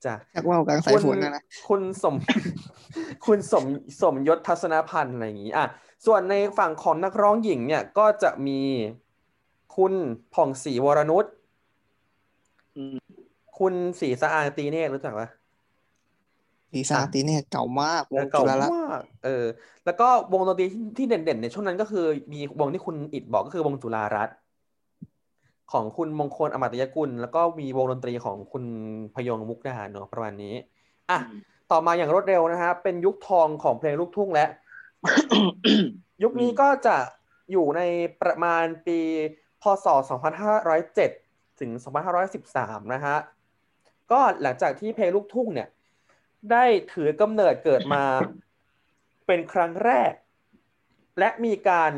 [0.05, 2.15] จ้ะชักว่าวกลางสายฝนนะนะคุณสม
[3.25, 3.65] คุณสม
[4.01, 5.67] สมยศทัศนพันธ์อะไรอย่างนี้อะ
[6.05, 8.59] ส่วนในฝั่งของนักร้องหญิงเนี่ยก็จะมี
[9.75, 9.93] คุณ
[10.33, 11.33] ผ่องศรีวรนุชอืม
[13.59, 15.29] คุณศรีสะอางตีเนตรรู้จักปะ
[16.71, 19.45] สีซาตีเนี่ยเก่ามากวงเก่าจุฬาละมากเออ
[19.85, 24.35] แล้วก็วงดนตรีที่ที่เด่นๆในช่วงนั้นก็คือ มีวงที่คุณอิดบอกก็คือวงจุฬารัตน์
[25.71, 28.63] ของคุณมงคลอมตยกุล แล้วก็มีวงดนตรีของคุณ
[29.15, 30.55] พยงมุกดาเนาะประมาณนี้
[31.09, 31.19] อะ
[31.71, 34.45] ต่อมาอย่างรวดเร็วนะฮะเป็นยุคทองของเพลงลูกทุ่งและ
[36.23, 36.95] ยุคนี้ก็จะ
[37.51, 37.81] อยู่ใน
[38.21, 38.99] ประมาณปี
[39.61, 39.87] พศ
[40.73, 41.71] 2507 ถึง
[42.31, 43.15] 2513 นะฮะ
[44.13, 45.69] ก็หลังจากที่เพลงลูกทุ่งเนี่ย
[46.51, 48.03] ได้ถือกำเนิดเกิดมา
[49.27, 50.13] เป็นครั้งแรก
[51.19, 51.91] และมีการ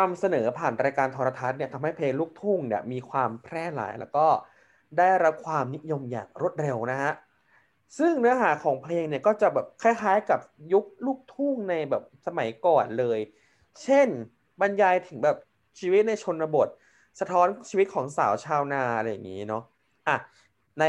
[0.00, 4.26] นำเสนอผ่านรายการโทรทัศน์เนี่ยทำให้เพลงลูกทุ่งเนี่ยมีความแพร่หลาย แล้วก็
[4.98, 7.12] ได้รับความนิยมอย่างรวดเร็วนะฮะ
[7.98, 10.40] ซึ่งเนื้อหาของเพลงเนี่ยก็จะแบบคล้ายๆ กับ
[10.72, 13.18] ยุคลูกทุ่งในแบบสมัยก่อนเลย
[13.82, 14.08] เช่น
[14.60, 15.36] บรรยายถึงแบบ
[15.78, 16.68] ชีวิตในชนบท
[17.20, 19.62] สะท้อนชีวิตของสาวชาวนาอะไรอย่างนี้เนาะ
[20.08, 20.16] อะ
[20.80, 20.84] ใน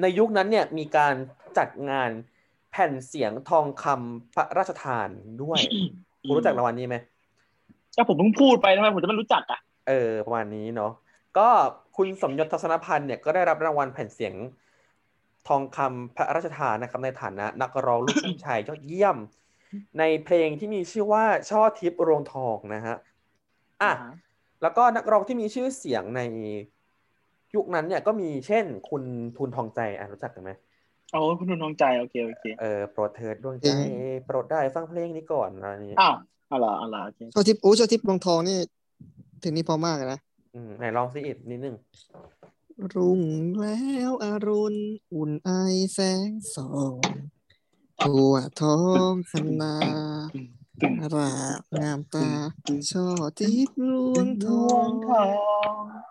[0.00, 1.14] ในยุคนั้นเนี่ยมีการ
[1.58, 2.10] จัดงาน
[2.70, 5.08] แผ่นเสียงทองคำพระราชทาน
[5.42, 5.60] ด้วย
[6.22, 6.96] คุณรู้จักรางวัลนี้ไหม
[7.96, 10.92] ก็ผมเพิ่งพูดไปทำไมผมจะไม่รู้จักอะเออประมาณนี้เนาะ
[11.38, 11.48] ก็
[11.96, 14.34] คุณสมยศทัศนพันธ์เนี่ยก็ได้รับรางวัลแผ่นเสียง
[15.48, 19.16] ทองคำพระราชทานนะครับในฐานะ นักร้องลูกทุ่งชายยอดเยี่ยม
[19.98, 22.96] ในเพลงที่มีชื่อว่าช่อทิพย์รวงทองนะฮะ
[23.82, 23.92] อะ
[24.62, 26.20] แล้วก็นักร้องที่มีชื่อเสียงใน
[27.54, 29.02] ยุคนั้นเนี่ยก็มีเช่น คุณ
[29.36, 30.50] ทุนทองใจอะรู้จักกันไหม
[31.12, 33.70] โอ้คุณนุ่นทองใจโอเคโอเคเออโปรดเถิดดวงใจ
[34.26, 36.14] โปรดได้ฟังเพลงนี้ก่อนอะไรนี้อ้าว
[36.52, 38.58] อะไรอะไรโอเคโชว์ทิปโอ้โชว์ทิปรองทองนี่
[39.40, 40.20] เพลงนี้เพอมากเลยนะ
[40.54, 41.76] อืมไหนลองซิอีกนิดนึง
[42.94, 43.20] รุ่ง
[43.60, 44.76] แล้วอรุณ
[45.12, 45.50] อุ่นไอ
[45.92, 46.94] แสงส่อง
[48.02, 48.78] ทั่วท้อ
[49.10, 49.76] งคณา
[51.14, 52.28] รากงามตา
[52.90, 53.06] ช่อ
[53.38, 55.22] ทิพย์รวงทองอื
[56.02, 56.03] ม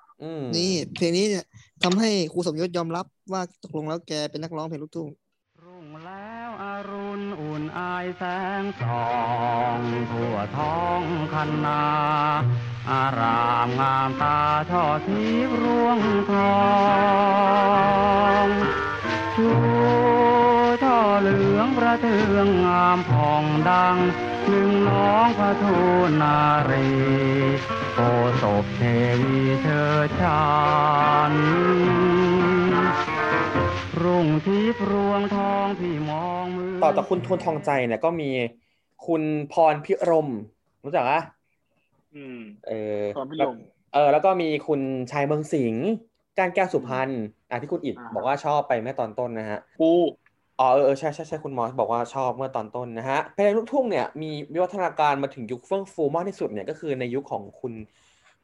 [0.55, 1.45] นี่เพลงนี้เนี่ย
[1.83, 5.07] ทำให้ครูสมยศยอมรับว่าตกลงแล้วแกเป็นนักร้องเพลงลูกทุ่ง
[5.63, 8.23] รุ่งแล้วอรุณอุ่นอายแส
[8.61, 9.07] งส่อ
[9.77, 9.79] ง
[10.11, 11.01] ทั่วท้อง
[11.33, 11.83] คันนา
[12.91, 15.99] อารามงามตาช่อทิพย์รวง
[16.31, 16.61] ทอ
[18.45, 18.47] ง
[19.35, 19.49] ชู
[20.83, 23.97] ช่อเหลืองประเทืองงามผ่องดัง
[24.47, 26.87] หนึ่งน้องพระทูลนารี
[27.95, 28.01] โอ
[28.41, 28.81] ศพเท
[29.21, 30.41] วีเชิดชา
[31.29, 31.31] น
[34.01, 38.29] รุ่งทิพย์รวงทองที่มองมือต่อจากคุณทุนทองใจเนี่ยก็มี
[39.07, 40.27] คุณพรพิรม
[40.85, 41.21] รู้จักอะ
[42.15, 42.37] อืม
[42.67, 43.57] เออพรพิรม
[43.93, 44.81] เออ แล้วก็มีคุณ
[45.11, 45.85] ชายเมืองสิงห์
[46.39, 47.09] การแก้วสุพรรณ
[47.49, 49.91] อะที่คุณอิดอ่าบอกว่าชอบไปเมื่อตอนต้นนะฮะปู
[50.59, 57.73] อ๋อเออใช่ใช่ใช่คุณมอสบอกว่าชอบเมื่อตอนต้นนะฮะเพลงลูกทุ่งเนี่ยมีวิวัฒนาการมาถึงยุคเฟื่องฟูมากที่สุดเนี่ยก็คือในยุคของคุณ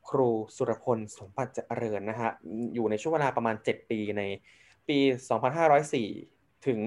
[0.10, 2.30] ครูสุรพลสมบัติเจริญนะฮะ
[2.74, 4.22] อยู่ในช่วงเวลาประมาณ 7 ปีใน
[4.88, 4.97] ปี
[5.57, 6.78] 2504 ถึง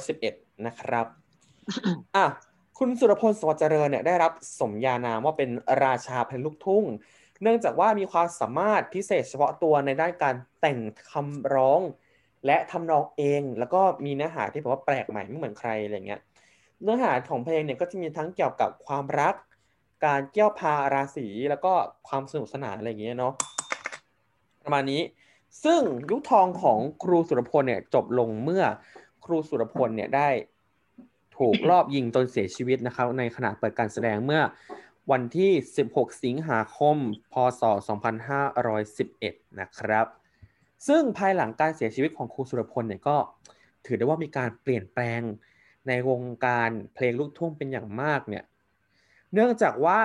[0.00, 1.06] 2511 นะครับ
[2.16, 2.24] อะ
[2.78, 5.50] คุณสุรพลสมบัติเจริญเนี่ยได้รับสมญานามว่าเป็น
[5.84, 6.84] ราชาเพลงลูกทุ่ง
[7.42, 10.78] เนื่องจากว่ามีความสามารถพิเศษเฉพาะตัวในด้านการแต่ง
[11.10, 11.80] คำร้อง
[12.46, 16.20] และทำนองเองแล้วก็มีเนื้อหาที่แบบว่าแปลกใหม่ไม่เหมือนใครอะไรเงี้ย
[16.82, 19.34] เนื้อหาของเพลงเนี่ยก็จะมีทั้งเกี่ยวกับความรัก
[20.04, 21.72] การเกี่ยวพาราศีแล้วก็
[22.08, 23.34] ความสนุกสนานอะไรเงี้ยเนาะ
[24.64, 25.02] ประมาณนี้
[25.64, 25.80] ซึ่ง
[26.10, 28.64] ยุคทองของครูสุรพลเนี่ยจบลงเมื่อ
[29.24, 30.28] ครูสุรพลเนี่ยได้
[31.38, 34.42] ถูกลอบยิงจนเสียชีวิตนะครับในขณะเปิดการแสดงเมื่อ
[35.10, 35.50] วันที่
[35.88, 36.96] 16 สิงหาคม
[37.32, 37.62] พศ
[38.80, 40.06] 2511 นะครับ
[40.86, 43.16] ซึ่งภายหลังการเสียชีวิตของครูสุรพลเนี่ยก็
[43.86, 45.20] ถือได้ว่ามีการเปลี่ยนแปลง
[45.88, 48.44] ในวงการเพลงลูกทุ่งเป็นอย่างมากเนี่ย
[49.32, 50.00] เนื่องจากว่า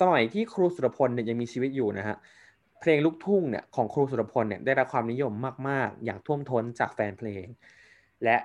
[0.00, 2.16] สมัยที่ครูสุรพลเนี่ยยังมีชีวิตอยู่นะฮะ
[2.80, 5.32] เพลงลูกทุ่งเนี่ยของครูสุรพลเนี่ยได้รับความนิยม
[5.68, 7.44] มาก ๆ อย่างท่วมท้นจากแฟนเพลง
[8.24, 8.36] และ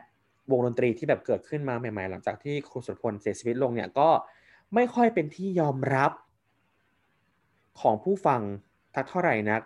[0.52, 4.10] วงดนตรีที่แบบเกิดขึ้นมาใหม่ ๆ หลังจากที่ครูสุรพลเสียชีวิตลงเนี่ยก็
[4.74, 6.12] ไม่ค่อยเป็นที่ยอมรับ
[7.82, 8.42] ของผู้ฟัง
[8.96, 9.62] ทักเท่าไหร่นัก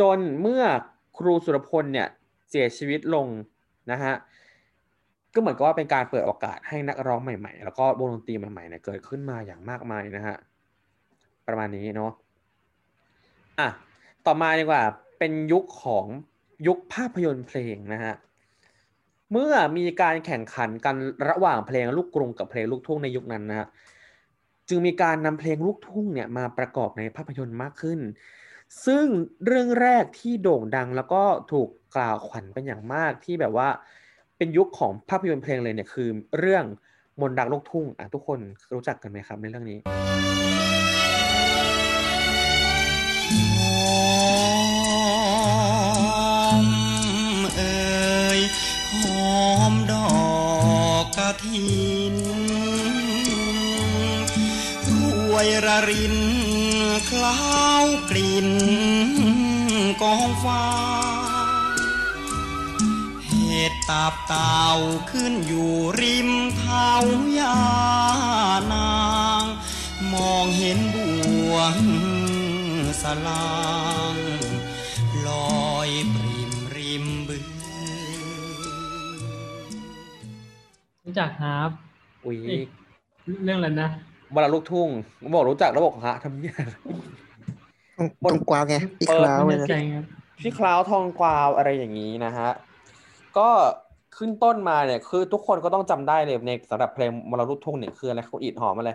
[0.00, 0.62] จนเมื่อ
[1.16, 2.08] ครูสุรพลเนี่ย
[2.50, 3.26] เสียชีวิตลง
[3.90, 4.14] นะฮะ
[5.34, 10.36] ก็เหมือนกับว่าเป็นการเปิดโอกาสให้นักร้องใหม่ ๆ แล้วก็วงดนตรีใหม่ๆเนี่ยเกิดขึ้นมาอย่างมากมายนะฮะ
[11.46, 12.12] ประมาณนี้เนาะ
[13.58, 13.68] อะ
[14.26, 14.82] ต่อมาดีกว่า
[15.18, 16.06] เป็นยุคของ
[16.66, 18.14] ยุคภาพยนตร์เพลงนะฮะ
[19.32, 20.96] เมื่อมีการแข่งขันกัน
[21.28, 23.66] ระหว่างเพลงลูกกรุงกับเพลงลูกทุ่งในยุคนั้นนะฮะ
[24.68, 28.00] จึงมีการนำเพลงลูกทุ่งเนี่ยมาประกอบในภาพยนตร์มากขึ้น
[28.86, 29.04] ซึ่ง
[29.46, 33.68] เรื่องแรกที่โด่งดังแล้วก็ถูกกล่าวขวัญเป็นอย่างมากที่แบบว่า
[34.36, 36.08] เป็นยุคของภาพยนตร์เพลงเลยเนี่ยคือ
[36.38, 36.64] เรื่อง
[37.20, 38.38] มนต์รักลูกทุ่งอะทุกคน
[38.74, 39.78] รู้จักกันไหมครับในเรื่องนี้
[47.56, 48.40] เอ่ย
[48.92, 49.40] หอ
[49.72, 50.08] มดอ
[51.02, 51.66] กกระถิ
[52.12, 52.14] น
[54.86, 56.16] ถ้วยระริน
[57.10, 57.42] คล้า
[57.84, 58.50] วกลิ่น
[60.02, 60.66] กองฟ้า
[63.26, 64.64] เห็ดตับเต่า
[65.10, 66.90] ขึ้นอยู่ริมเท้า
[67.38, 67.58] ยา
[68.72, 68.96] นา
[69.40, 69.44] ง
[70.12, 70.96] มองเห็นบ
[71.50, 71.76] วง
[73.02, 73.54] สลา
[74.14, 74.16] ง
[75.26, 75.28] ล
[75.68, 77.44] อยปริมริมบึง
[81.04, 81.70] รู้จักฮาร์ป
[82.24, 82.64] อุ้ยเอ๊ะ
[83.44, 83.90] เรื่องอะไรนะ
[84.34, 84.88] บอลลูกทุ่ง
[85.34, 86.54] บอกรู้จักแล้วบอกฮะทำเนี่ย
[87.98, 90.04] ต้องต้องกวาวไงพี่เปิคดราวไม่เลยแน่นะใจครับ
[90.40, 92.50] พี่คลาวทองกวาวอะไรอย่างนี้นะฮะ
[93.38, 93.48] ก็
[94.16, 98.92] ขึ้นต้นมาเนี่ย คือทุกคนก็ต้องจำได้เลยในสำหรับเพลงมรลูกทุ่งเนี่ยคืออะไรเขาอีดหอมอะไร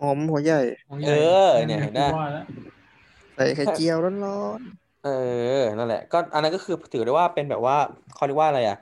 [0.00, 0.60] หอมหัวใหญ่
[1.08, 1.12] เอ
[1.46, 2.44] อ เนี่ยเห็นไหมว่าแล้ว
[3.34, 4.12] ใส่ไข่เจียวร้อ
[4.58, 4.60] น
[5.04, 5.08] เอ
[5.58, 7.76] อนั่นแหละ ก็อันนั้นก็คือถือได้ว่าเป็นแบบว่า
[8.14, 8.78] เขาเรียกว่าอะไรอะ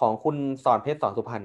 [0.00, 1.44] ของคุณสอนเพชรสอนสุพรรณ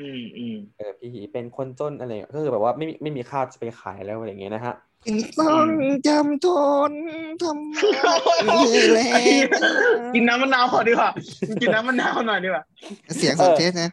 [0.00, 4.74] อืมอืมเออพี่เป็นคนจนอะไรอย่างเงี้ยก็คือแบบว่าไม่มีไม่มีข้าวจะไปขายแล้วอะไรอย่างเงี้ยนะฮะ
[5.06, 5.68] จึงต้อง
[6.06, 6.46] จำท
[6.90, 6.92] น
[7.42, 7.74] ทำ
[8.44, 9.00] ให้แล
[10.14, 11.10] กินน้ำมะนาวก่อนดีกว่า
[11.62, 12.62] กินน้ำมะนาวหน่อยดีกว่า
[13.16, 13.90] เสียงสอนเทสนะ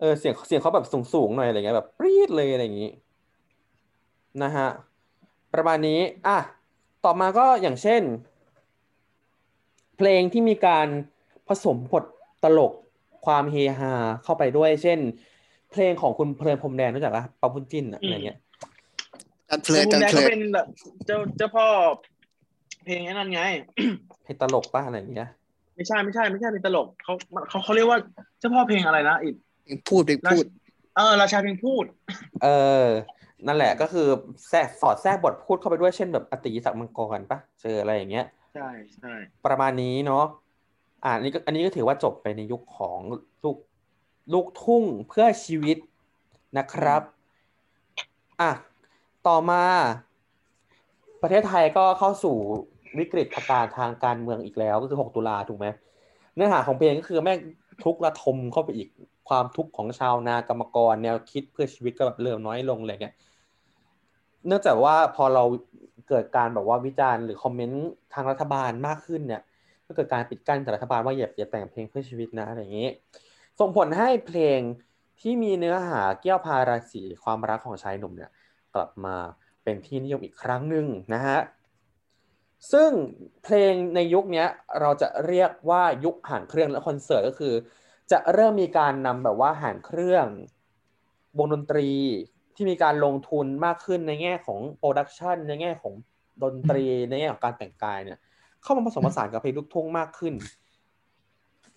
[0.00, 2.90] เออเสียงเสียงเขาแบบสูงสูงๆหน่อยอะไรเงี้ยแบบปรี๊ดเลยอะไรอย่างงี้
[4.42, 4.68] นะฮะ
[5.54, 6.38] ประมาณนี้อะ
[7.04, 8.02] ต่อมาก็อย่างเช่น
[9.96, 10.86] เพลงที่มีการ
[11.48, 12.04] ผสมบท
[12.44, 12.72] ตลก
[13.26, 14.98] ความเฮฮาเข้าไปด้วย เช่น
[15.70, 18.38] เพลงของคุณเพลินพรมแดนรู้จักปะปาพุนจินอะอะไรเงี้ย
[19.50, 20.66] จันเพลิแต่นคุณจันเพลินแดงก็เป็นแบบ
[21.06, 21.66] เจ้าเจ้าพ่อ
[22.84, 23.40] เพลงไอ้นั่นไง
[24.24, 25.30] เพลงตลกป่ะอะไรอย่างเงี้ย
[25.76, 27.12] ไม่ใช่ไม่ใช่ไม่ใช่เป็นตลกเขา
[27.48, 27.98] เขาเขาเรียกว่า
[28.38, 29.34] เจ้าพ่อเพลงอะไรนะอีก
[29.88, 30.44] พูดเด็กพูด
[30.96, 31.84] เออราชาเพลงพูด
[32.44, 32.48] เอ
[32.84, 32.86] อ
[33.46, 34.08] นั่นแหละก็คือ
[34.48, 39.12] แทรกสอดแทรกบทพูดเข้าไปด้วยเช่นแบบอติศักดิ์มังกรปะเจออะไรอย่างเงี้ยใช่ใช่
[39.46, 40.24] ประมาณนี้เนาะ
[41.04, 42.98] อ่านี่ก็อันนี้ก็ถือว่าจบไปในยุคของ
[43.44, 43.56] ลูก
[44.32, 45.76] ลูกทุ่งเพื่อชีวิต
[46.58, 47.02] นะครับ
[48.40, 48.50] อะ
[49.26, 49.62] ต่อมา
[51.22, 52.36] ประเทศไทยก็เข้าสู่
[52.98, 55.66] วิกฤตการณ์ทางการเมืองอีกแล้วก็คือ 6 ตุลาถูกไหม
[56.34, 57.38] เนื้อหาของเพลงก็คือแม่ง
[57.84, 58.88] ทุกข์ระทมเข้าไปอีก
[59.28, 63.14] ความทุกข์ของชาวนากรรมกร แนวคิดเพื่อชีวิตก็แบบเริ่มน้อยลงอะไรเงี้ย
[64.46, 65.44] เนื่องจากว่าพอเรา
[66.08, 69.42] เกิดการแบบว่าวิจารณ์หรือคอมเมนต์ทางรัฐบาลมากขึ้นเนี่ย
[69.86, 72.88] ก็เกิดการปิดกั้นจากรัฐบาลว่าอย่าอย่าแต่งเพลงเพื่อชีวิตนะอะไรอย่างนี้
[73.60, 74.58] ส่งผลให้เพลง
[75.20, 78.30] ที่มีเนื้อหาเกี่ยวพาราสีความรักของชายหนุ่มเนี่ย
[78.74, 79.16] กลับมา
[79.62, 81.38] เป็นที่นิยมอีกครั้งหนึ่งนะฮะ
[82.72, 82.90] ซึ่ง
[83.44, 84.46] เพลงในยุคนี้
[84.80, 87.54] เราจะเรียกว่ายุคห่างเครื่องและคอนเสิร์ตก็คือ
[88.12, 90.26] จะเริ่มมีการนำแบบว่าห่างเครื่อง
[91.38, 91.88] วงดนตรี
[92.56, 95.94] ที่มีการลงทุนมากขึ้นในแง่ของโปรดักชันในแง่ของ
[96.42, 98.18] ดนตรีในแง่ของการแต่งกายเนี่ย
[98.62, 100.34] เข้ามาผสมผสานกับเพลงลูกทุ่งมากขึ้น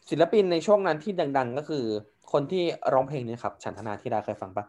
[0.10, 1.84] ศิลปินในช่วงนั้นที่ดัง ๆ ก็คือ
[2.32, 2.64] คนที่
[2.94, 4.66] ร้องเพลงเนี้ครับ ฉันธนาธิดาเคยฟังปะ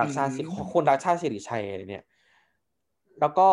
[0.00, 2.04] รักชาติสิคุณรักชาติสิริชัยอะไรเนี่ย
[3.20, 3.48] แล้วก็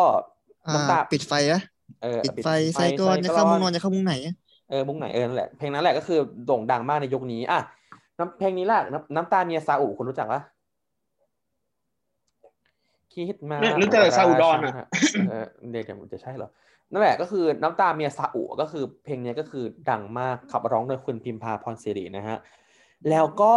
[0.66, 1.62] อ่าน้ำตาปิดไฟอะ
[2.02, 4.34] เออปิดไฟใส่ก่อนจะเข้ามุงนอนจะเข้ามุงไหนอะ
[4.70, 7.60] เออมุงไหนเออนั่นแหละเพลงนั้นแหละก็คือโด่งดังมากในยุคนี้อะ
[8.18, 10.40] น้ำเพลงนี้แหละน้ำน้ำตาเมียซาอุคุณรู้จักปะ
[13.14, 14.86] คิดมาเนี่ยรู้จักแต่ซาอุดอนอะ
[15.28, 16.50] เออเดี๋ยวเดี๋ยวจะใช่เหรอ
[16.92, 22.36] นั่นแหละก็คือน้ำตาเมียซาอุก็คือเพลงนี้ก็คือดังมากขับร้องโดยคุณพิมพาพรศิรินะฮะ
[23.10, 23.54] แล้วก็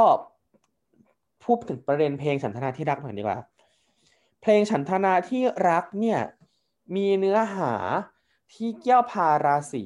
[1.43, 3.38] พูดถึงประเด็นเพลงฉันทนาที่รักหน่อยดีกว่า
[4.41, 6.20] เพลงฉันทนาที่รักเนี่ย
[6.95, 7.74] มีเนื้อหา
[8.54, 9.84] ที่เกี่ยวพาราศี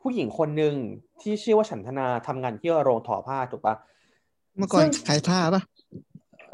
[0.00, 0.74] ผู้หญิงคนหนึ่ง
[1.20, 3.74] ที่ชื่อว่าฉันทนาทำงานที่โรงทอผ้าถูกปะ
[4.56, 5.62] เมื่อก่อนซึ่งขายผ้าปะ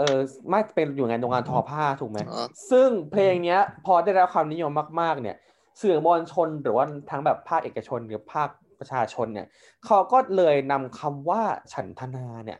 [0.01, 0.19] เเออ
[0.51, 5.37] ไม่เป็นอยู่งานโรงงานทอผ้าถูกไหมอ๋อซึ่งเพลงเนี้ย พอได้รับความนิยมมากๆ เนี่ย
[5.81, 8.49] สื่อมวลชนหรือว่าทั้งแบบภาคเอกชนหรือภาค
[8.79, 9.47] ประชาชนเนี่ย
[9.85, 11.43] เขาก็เลยนำคำว่า
[11.73, 12.59] ฉันทนาเนี่ย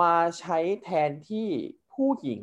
[0.00, 1.48] มาใช้แทนที่
[1.94, 2.42] ผู้หญิง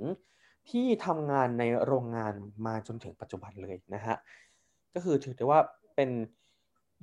[0.70, 2.34] ที่ทำงานในโรงงาน
[2.66, 4.16] มาจนถึงปัจจุบันเลยนะฮะ
[4.94, 5.60] ก็คือถือได้ว่า
[5.96, 6.10] เป็น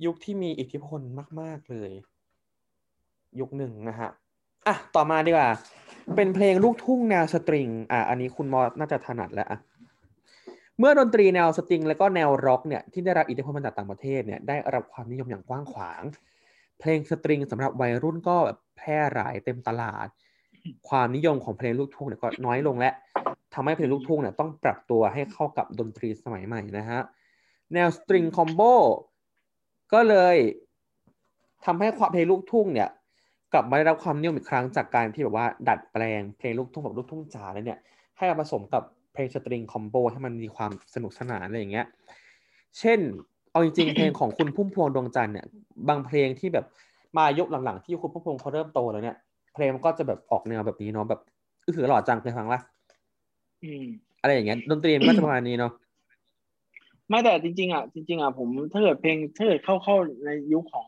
[0.05, 1.01] ยุคที่มีอิทธิพล
[1.41, 1.91] มาก ๆเลย
[3.39, 4.09] ยุคหนึ่งนะฮะ
[4.67, 5.49] อะต่อมาดีกว่า
[6.15, 9.59] เป็นเพลงลูกทุ่งแนวสตริง อะ อันนี้คุณมอน่าจะถนัดแล้วอะ
[10.79, 16.03] เมื่อดนตรีแนวสตริง และก็แนวร็อกเนี่ยที่ได้รับอิทธิพลมาจากต่างประเทศเนี่ยได้รับความนิยมอย่างกว้างขวาง
[16.79, 18.37] เพลงสตริงสำหรับวัยรุ่นก็
[18.77, 20.07] แพร่หลายเต็มตลาด
[20.89, 22.89] ความนิยมของเพลงลูกทุ่งเนี่ยก็น้อยลงและ
[23.53, 27.01] ทำให้เพลงลูกทุ่งเนี่ยต้องปรับตัวให้เข้ากับดนตรีสมัยใหม่นะฮะ
[27.73, 28.61] แนวสตริงคอมโบ
[29.93, 30.37] ก็เลย
[31.65, 32.89] ทำให้ความเพลงลูกทุ่งเนี่ย
[33.53, 37.79] กลับมาได้รับความนิยมอีกครั้งจากการที่แบบว่าดัดแปลงเพลงลูกทุ่งแบบลูกทุ่งจ๋าแล้วเนี่ย
[38.17, 38.83] ให้มาผสมกับ
[39.13, 41.85] เพลงสตริงคอมโบให้มันมีความสนุกสนานอะไรอย่างเงี้ย
[42.79, 42.99] เช่น
[43.51, 45.45] เอาจริงๆเพลงของคุณพุ่มพวงดวงจันทร์เนี่ย
[45.89, 46.65] บางเพลงที่แบบ
[47.17, 49.17] มายุคหลังๆที่คุณพุ่มพวงเขาเริ่มโตแล้วเนี่ย
[49.53, 51.21] เพลงมันก็จะแบบออกแนวแบบนี้เนาะแบบ
[51.65, 52.59] อือหือหล่อจังเคยฟังปะ
[53.63, 53.83] อืม
[54.21, 55.71] อะไรอย่างเงี้ยดนตรีมันก็จะประมาณนี้เนาะ
[57.09, 59.95] ไม่แต่จริงๆอะจริงๆอะผมถ้าเกิดเพลงถ้าเกิดเข้าเข้า
[60.25, 60.87] ในยุคของ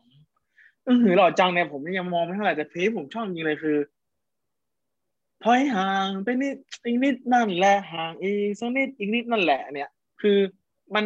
[0.88, 3.76] อือหือหล่อจังเนี่ยผมยังมองไม่เท่าไหร่แต่เพลงที่ผมชอบจริงๆเลยคือ
[5.44, 10.38] ถอยห่างไปนิดอีกนิดนั่นแหละห่างอีกสักนิดอีกนิดนั่นแหละ เนี่ย คือ
[10.94, 11.04] มัน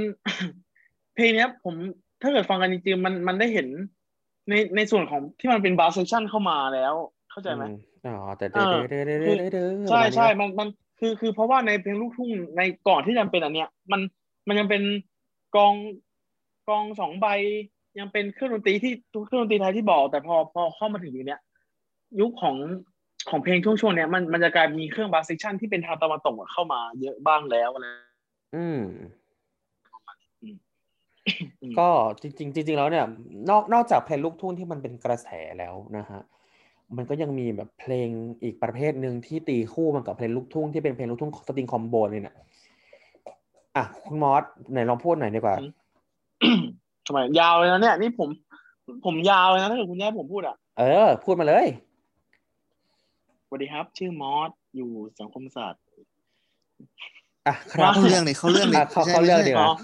[1.14, 1.75] เพลงเนี้ยผม
[2.22, 3.68] ถ้าเกิดฟังกันจริงๆมันมันได้เห็น
[4.49, 6.95] ในในส่วนของที่มันเป็น percussion เข้ามาแล้ว
[7.31, 10.68] เข้าใจไหมอืมอ๋อแต่เอเด้ออเด้อเด้อเด้อเด้อเด้อใช่ใช่ประมาณนี้มันมัน
[10.99, 14.01] คือคือเพราะว่าในเพลงลูกทุ่งในก่อนที่จะเป็นอันเนี้ย มัน
[14.49, 14.83] มันยังเป็น
[15.57, 15.75] กลอง
[16.68, 17.27] กลองสองใบ
[17.99, 18.92] ยังเป็นเครื่องดนตรีที่
[19.26, 21.40] เครื่องดนตรีไทยที่บอก แต่พอพอเข้ามาถึงยุคเนี้ย
[22.20, 22.57] ยุคของ
[23.28, 27.86] ของเพลงช่วงช่วงๆเนี้ยมันมันจะกลายมีเครื่อง percussion ที่เป็นทางตะวันตกอะเข้ามาเยอะบ้างแล้วอะไร
[28.57, 28.80] อืม
[31.62, 31.88] อืมก็
[32.20, 33.07] จริงๆจริงๆแล้วเนี่ย
[33.51, 35.28] นอกนอกจากเพลงลูกทุ่งที่มันเป็นกระแส
[35.59, 36.20] แล้วนะฮะ
[36.97, 38.09] มันก็ยังมีแบบเพลง
[38.42, 42.36] อีกประเภทหนึ่งที่ตีคู่มันกับเพลงลูกทุ่งที่เป็นเพลงลูกทุ่งสตริงคอมโบเลยเนี่ย
[43.76, 44.42] อะคุณมอส
[44.72, 45.57] ไหนลองพูดหน่อยดีกว่า
[47.07, 48.28] ทำไมยาวเลยนะเนี่ยนี่ผม
[49.05, 51.66] ผมยาวเลยนะถ้าเกิดคุณแย่ผมพูดอะ เออ พูดมาเลย
[53.46, 54.90] สวัสดีครับ ชื่อมอสอยู่
[55.20, 55.82] สังคมศาสตร์
[57.46, 59.74] อะครับเข้าเรื่องเลยเข้าเรื่องเลยอะเข้าไม่ใช่เข้าเรื่องไม่ใช่ดีกว่าอ๋อ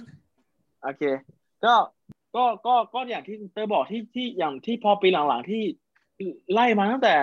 [0.82, 1.02] โอเค
[1.64, 1.74] ก็
[2.36, 5.62] ก็ก็ก็อย่างที่เตอร์บอกที่ที่อย่างที่พอปีหลังๆที่
[6.52, 7.16] ไล่มาตั้งแต่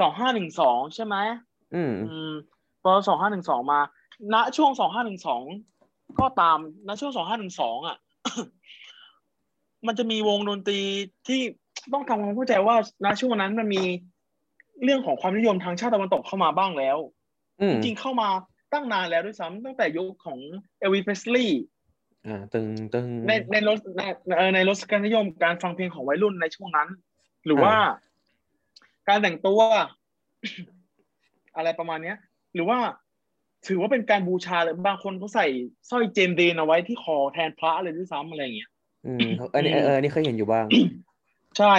[0.00, 1.16] สองห้าหนึ่งสองใช่ไหม
[1.74, 2.32] อืมอืม
[2.82, 3.80] พอสองห้าหนึ่งสองมา
[4.32, 5.42] ณช่วงสองห้าหนึ่งสอง
[6.20, 7.96] ก็ตามณช่วงสองห้าหนึ่งสองอะ
[9.86, 10.80] มันจะมีวงดนตรี
[11.26, 11.40] ที่
[11.92, 13.82] ต้องทำความเข้าใจว่าณช่วงนั้นมันมี
[14.84, 16.98] เรื่องของความนิยมทางชาติตะวันตกเข้ามาบ้างแล้ว
[17.60, 18.28] อืมจริงๆเข้ามา
[18.72, 20.38] ตั้งนานแล้วด้วยซ้ำตั้งแต่ยุคของ
[20.78, 21.62] เอลวิสเพสลีย์
[22.26, 24.02] อ่าตึงตึงในในรถใน
[24.36, 26.88] เอ่อในรสการนิยมการฟังเพลงของวัยรุ่นในช่วงนั้น
[27.46, 27.74] หรือว่า
[29.08, 29.60] การแต่งตัว
[31.56, 32.16] อะไรประมาณเนี้ย
[32.54, 32.78] หรือว่า
[33.66, 35.46] ถือว่าเป็นการบูชาเลยบางคนเขาใส่
[35.90, 38.70] สร้อยเจมส์เดนเอาไว้ที่คอแทนพระอะไรด้วยซ้ำอะไรอย่างเงี้ย
[39.06, 40.66] อืมเออเออเออนี่เคยเห็นอยู่บ้าง
[41.58, 41.74] ใช่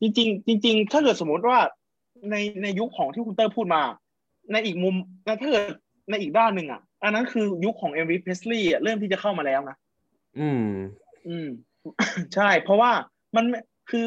[0.00, 1.58] จริง ๆ จริง ๆ ถ้าเกิดสมมติว่า
[2.30, 3.82] ในในยุคของที่คุณเตอร์พูดมา
[4.52, 4.94] ในอีกมุม
[5.26, 5.64] นะถ้าเกิด
[6.10, 9.76] ในอีกด้านหนึ่งอะ อันนั้นคือยุคของเอลวิสเพสลีย์เริ่มที่จะเข้ามาแล้วนะ
[10.38, 10.66] อืม
[11.28, 11.48] อืม
[12.34, 12.90] ใช่ เพราะว่า
[13.36, 14.04] มันไม่คือ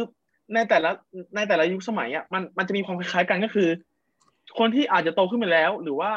[0.53, 0.91] ในแต่ละ
[1.35, 3.69] ในแต่ละยุคสมัยอะมันมันจะมีความคล้ายๆกันก็คือ
[4.59, 6.11] คนที่อาจจะโตขึ้นไปแล้ว หรือว่า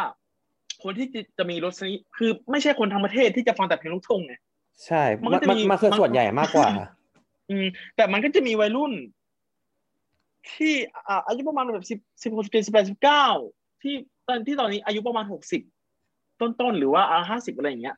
[0.83, 4.35] คนที่จะจะมีรสนิยคือไม่ใช่คนทั้งประเทศที่จะฟังแต่เพลงลูกทุ่งไง
[4.85, 6.69] ใช่ มัมันนก็จะมันมีมันคือมันส่วนใหญ่มากกว่า
[7.51, 7.67] อืม
[7.97, 8.93] แต่มันก็จะมีวัยรุ่น
[10.53, 10.75] ที่
[11.09, 13.27] อ่าอายุประมาณแบบสิบสิบหกสิบเจ็ดสิบแปดสิบเก้า
[13.83, 13.95] ที่
[14.27, 15.63] ตอนที่ตอนนี้อายุประมาณหกสิบ
[16.41, 17.97] ต้นๆหรือว่าอ่าห้าสิบอะไรอย่างเงี้ย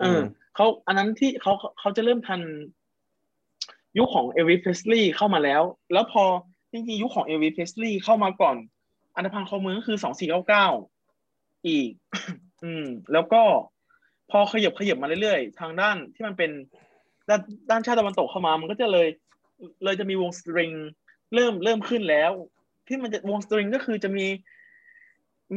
[0.00, 0.22] เออม
[0.54, 2.40] เขาอันนั้นที่เขาเขาจะเริ่มทัน
[3.98, 5.62] ยุคของเอวิสเพสลีย์เข้ามาแล้ว
[5.92, 6.24] แล้วพอ
[6.72, 8.56] จริงๆยุคของเอวิสเพสลีย์เข้ามาก่อน
[9.16, 10.66] อันธพาลคอเมืองก็คือสองสี่เก้าเก้า
[11.66, 11.90] อีก
[12.64, 13.42] อืม แล้วก็
[14.30, 16.50] พอขยับขยับมาเรื่อยๆ ทางด้านที่มันเป็น
[17.28, 19.08] ด้านด้านชาติตะวันตกเข้ามา มันก็จะเลย
[19.84, 20.70] เลยจะมีวงสตริง
[21.34, 22.32] เริ่มเริ่มขึ้นแล้ว
[22.86, 24.26] ที่มันจะวงสตริงก็คือจะมี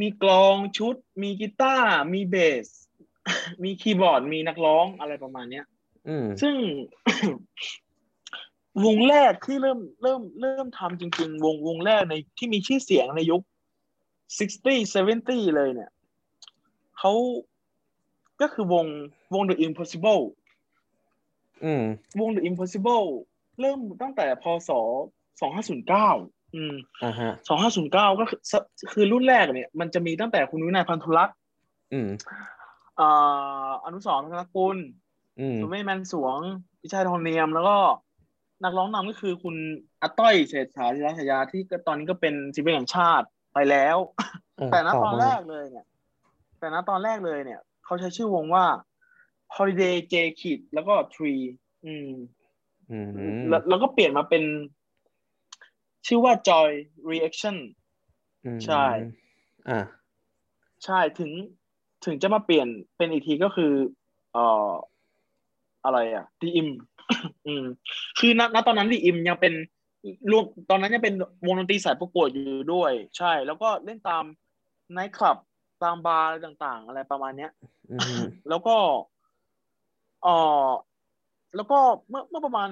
[0.01, 2.67] มีกลองชุด มีกีตาร์มีเบส
[3.63, 5.65] มีคีย์บอร์ดมีนักร้องอะไรประมาณเนี้ย
[6.07, 6.55] อืมซึ่ง
[8.85, 13.41] วงแรกที่เริ่มเริ่มเริ่มทำจริง ๆ วงวงแรกในที่มีชื่อเสียงในยุค
[14.39, 15.91] 60 70 เลยเนี่ย
[16.97, 17.13] เขา
[18.41, 18.85] ก็คือวง
[19.33, 20.21] วง The Impossible
[21.63, 21.83] อืม
[22.19, 23.05] วง The Impossible
[23.59, 24.69] เริ่มตั้งแต่พศ
[25.41, 28.53] 2509อืมอ่าฮะสองห้าศูนย์เก้าก็คือส
[28.93, 31.37] คือรุ่นแรกเนี่ย มันจะมีตั้งแต่คุณวินัยพันธุรักษ์
[31.93, 32.09] อืม
[32.99, 34.77] อ่าอนุสรณ์ธนกุล
[35.39, 36.37] อืมสุเมธแมนสวง
[36.81, 37.77] พิชัยทองเนียมแล้วก็
[38.63, 39.55] นักร้องนำก็คือคุณ
[40.01, 43.97] อาต้อยเศรษฐาศิรัชยาที่ก็ตอนนี้ก็เป็นศิลปินแห่งชาติไปแล้ว
[44.57, 45.85] เออแต่ณต่อตอนมาแรกเลยเนี่ย
[46.59, 47.59] แต่ณตอนแรกเลยเนี่ย
[47.91, 48.65] เขาใช้ชื่อวงว่า
[49.55, 51.43] Holiday J Kid แล้วก็ Tree
[51.85, 52.11] อืม
[52.91, 53.09] อืม
[53.49, 54.43] แล้วแล้วก็เปลี่ยนมาเป็น
[56.07, 56.69] ชื่อว่า Joy
[57.11, 57.57] Reaction
[58.45, 58.85] อืมใช่
[59.69, 59.79] อ่า
[60.85, 61.31] ใช่ถึง
[62.05, 62.67] ถึงจะมาเปลี่ยน
[62.97, 63.71] เป็นอีกทีก็คือ
[64.33, 64.71] เอ่อ
[65.83, 66.69] อะไรอะดีอิม
[67.47, 67.63] อืม
[68.19, 69.53] คือณณตอนนั้นดีอิมยังเป็น
[70.31, 71.15] รวมตอนนั้นยังเป็น
[71.45, 74.23] วงดนตรีสายประกวดอยู่ด้วย ใช่ แล้วก็เล่นตาม
[74.93, 75.37] ไนท์คลับ
[75.83, 77.51] ตามบาร์อะไรต่าง ๆ อะไรประมาณเนี้ย
[77.91, 78.75] อืมแล้วก็
[80.23, 80.67] เอ่อ
[81.55, 81.79] แล้วก็
[82.09, 82.69] เมื่อเมื่อประมาณ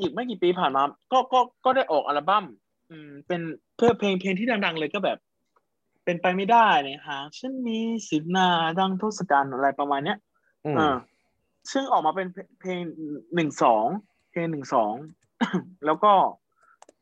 [0.00, 2.44] อีกไม่กี่ปีผ่านมา ก็ก็ก็ได้ออกอัลบั้ม
[2.90, 3.40] อืม เป็น
[3.76, 5.18] เพื่อเพลงเพลงที่ดัง ๆ เลยก็แบบ
[6.04, 8.48] เป็นไปไม่ได้เนี่ยหากฉันมีสิบหน้า
[8.78, 10.18] ดังทศกัณฐ์อะไรประมาณเนี้ย
[10.66, 10.96] อืมอ่า
[11.72, 12.80] ซึ่งออกมาเป็นเพเพลง
[13.34, 13.86] หนึ่งสอง
[14.30, 14.94] เพลงหนึ่งสอง
[15.86, 16.12] แล้วก็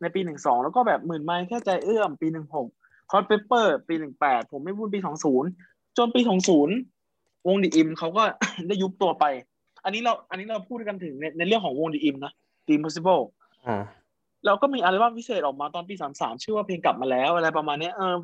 [0.00, 2.68] ในปีหนึ่งสองแล้วก็แบบหมื่นไม้แค่ใจเอื้อมปีหนึ่งหก
[3.10, 5.48] คอ t เปเปอร์ ปีหนึ่งแปดผมไม่พูดปีสองศูนย์
[5.98, 6.74] จนปีสองศูนย์
[7.48, 8.22] วงดีอิมเขาก็
[8.68, 9.24] ได้ยุบตัวไป
[9.84, 12.32] อันนี้เราอันนี้เราพูดกันถึงในในเรื่องของวงดีอิมนะ
[12.66, 13.22] The Impossible
[13.66, 13.84] อ่า
[14.44, 18.14] แล้วก็มีอัลบั้มพิเศษออกมาตอนปีสามสามชื่อว่าเพลงกลับมาแล้วอะไรประมาณเนี้ยเออ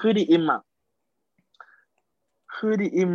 [0.00, 0.60] คือดีอิมอะ
[2.56, 3.12] คือดีอิม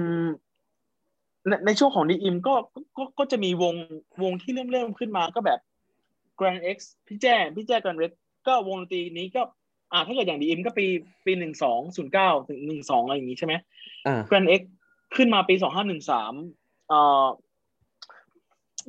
[1.47, 2.53] ในในช่วงของดีอิมก็
[2.97, 3.75] ก็ก็จะมีวง
[4.23, 5.59] วงที่เริ่มเริ่มขึ้นมาก็แบบ
[6.39, 6.77] Grand X
[7.07, 8.11] พี่แจ้พี่แจ้ Grand X
[8.47, 9.41] ก็วงดนตรีนี้ก็
[9.91, 10.85] อ่าถ้าเกิดอย่างดีอิมก็ปี
[11.25, 13.53] ปีหนึ่งสองศูนย์เก้าถึงหนึ่งสองอะไรอย่างงี้ใช่ไหม
[14.07, 14.61] อ่า Grand X
[15.15, 16.33] ขึ้นมาปีสองห้าหนึ่งสาม
[16.87, 17.27] เอ่อ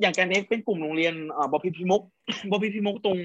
[0.01, 2.01] อย่าง Grand X เป็นกลุ่มโรงเรียนอ่าบอพิพิมุก
[2.51, 3.17] บอพิพิมุกตรง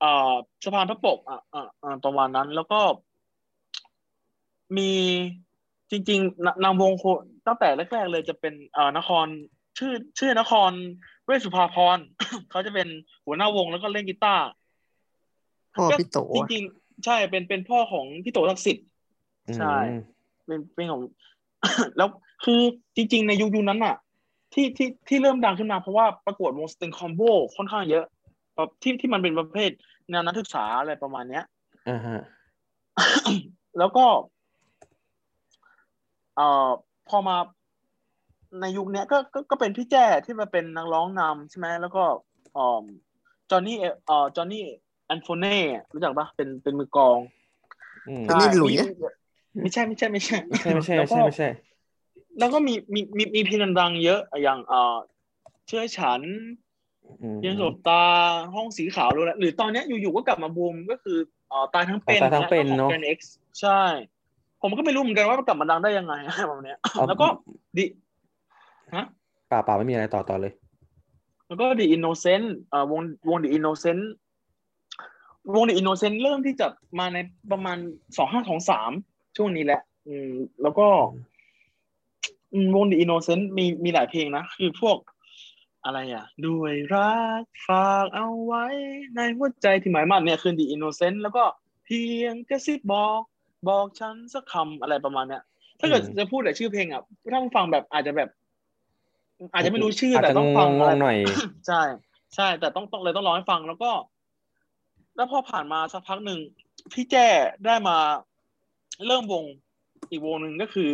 [0.00, 0.34] เอ่อ
[0.64, 2.80] สะพานพระปกอะอะอะประมาณนั้น แล้วก็
[4.76, 4.92] มี
[5.90, 7.04] จริงๆนนำวงโค
[7.46, 9.26] ตั้งแต่แรกๆเลยจะเป็นเอ่อนคร
[9.78, 10.72] ชื่อชื่อนคร
[11.24, 11.98] เวชสุภาพร
[12.50, 12.88] เขาจะเป็น
[13.26, 14.46] หัวหน้าวงแล้วก็เล่นกีตาร์
[15.76, 18.78] พ่อพี่โตจอะริงๆใช่เป็นเป็นพ่อของพี่โตทักษิณ
[19.56, 20.00] ใช่อืม
[20.46, 21.00] เป็นเป็นของ
[21.96, 22.08] แล้ว
[22.44, 22.60] คือ
[22.96, 23.96] จริง ๆ ในยุคยุคนั้นน่ะ
[24.54, 27.20] ที่ที่ที่เริ่มดังขึ้นมาเพราะว่าประกวดวงสติงคอมโบ
[27.56, 28.04] ค่อนข้างเยอะ
[28.54, 29.70] แบบที่ที่มันเป็นประเภท
[30.10, 31.44] แนวนักศึกษาอะไรประมาณเนี้ย
[31.88, 32.20] อ่าฮะ
[33.78, 34.04] แล้วก็
[36.36, 36.68] เอ่อ
[37.08, 37.36] พอมา
[38.60, 42.02] ในยุคเนี้ยก็ก็ก็เป็นพี่แจ้ที่มาเป็นนักร้องนำใช่ไหมแล้วก็
[42.54, 42.84] เอ่อ
[43.50, 45.58] จอห์นนี่เอ่อจอห์นนี่แอนโฟเน่
[45.94, 47.18] รู้จักปะเป็นเป็นมือกลอง
[48.08, 48.86] อืมเป็นนี่หลุยอะ
[49.62, 51.48] ไม่ใช่ไม่ใช่ไม่ใช่ไม่ใช่ไม่ใช่ แล้วไม่ก็ใช่ไม่ใช่
[52.38, 54.96] แล้วก็มีมีมีมีเพลงดังๆเยอะอย่างเอ่อ
[55.66, 56.20] เชื่อฉัน
[57.22, 58.02] อืมเยังสบตา
[58.54, 63.80] ห้องสีขาวหรืออะไรหรือตอนเนี้ยอยู่ๆก็กลับมาบูมก็คือเอ่อตายทั้งเป็นตายทั้งเป็นเนอะแกนเอ็กซ์ใช่
[64.62, 66.14] ผมก็ไม่รู้เหมือนกันว่ามันกลับมาดังได้ยังไง
[66.48, 67.26] แบบเนี้ยเอาแล้วก็
[67.76, 67.84] ดิ
[68.94, 69.04] ฮะ
[69.50, 70.52] ป่าป่าไม่มีอะไรต่อต่อเลย
[71.46, 74.02] แล้วก็ The Innocent เอ่อวงวง The Innocent
[75.54, 76.66] วง The Innocent เริ่มที่จะ
[76.98, 77.18] มาใน
[77.52, 77.78] ประมาณ
[78.16, 78.90] สองห้าสองสาม
[79.36, 80.30] ช่วงนี้แหละ อืม
[80.62, 80.86] แล้วก็
[82.52, 84.98] อืมวง The Innocent มีมีหลายเพลงนะ คือพวก
[85.84, 88.64] อะไรอะ ด้วยรักฝากเอาไว้
[89.16, 91.44] ในหัวใจที่หมายมั่นเนี่ยคือ The Innocent แล้วก็
[91.84, 93.20] เพียงกระซิบบอก
[93.68, 95.42] บอกฉันสักคำอะไรประมาณเนี้ย
[95.80, 97.02] ถ้าเกิดอืมจะพูดแต่ชื่อเพลงอะ
[97.32, 98.28] ถ้าฟังแบบอาจจะแบบ
[99.52, 101.16] อาจจะไม่รู้ชื่ออาจแต่จะต้องงฟังงอะไรๆหน่อย
[101.66, 101.82] ใช่
[102.34, 103.90] ใช่ แต่ต้องต้องเลยต้องร้องให้ฟังแล้วก็
[105.16, 106.40] แล้วพอผ่านมาสักพักหนึ่ง
[106.92, 107.26] พี่แจ้
[107.64, 107.96] ได้มา
[109.06, 109.44] เริ่มวง
[110.10, 110.90] อีกวงหนึ่งก็คือ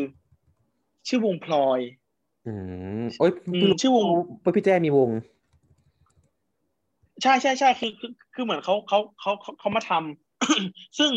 [1.08, 1.80] ชื่อวงพลอย
[2.46, 2.52] อื
[3.02, 4.06] มโอ้ยอืมเพิ่งรู้ชื่อวง
[4.44, 5.10] ว่าพี่แจ้มีวง
[7.22, 11.12] ใช่ใช่ใช่คือคือคือเหมือนเขาเขาเขาเขาเขามาทำซึ่ง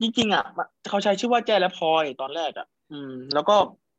[0.00, 0.44] จริงๆอะ
[0.88, 3.56] เขาใช้ชื่อว่าแจ้และพลอยตอนแรกอะ อืม แล้วก็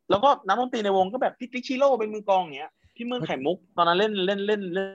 [0.09, 4.89] แล้วก็นักดนตรีในวงก็แบบพี่ติ๊กชิโร่เป็นมือกลองอย่างเงี้ยพี่เมืองไข่มุก ตอนนั้นเล่นเล่นเล่นเล่น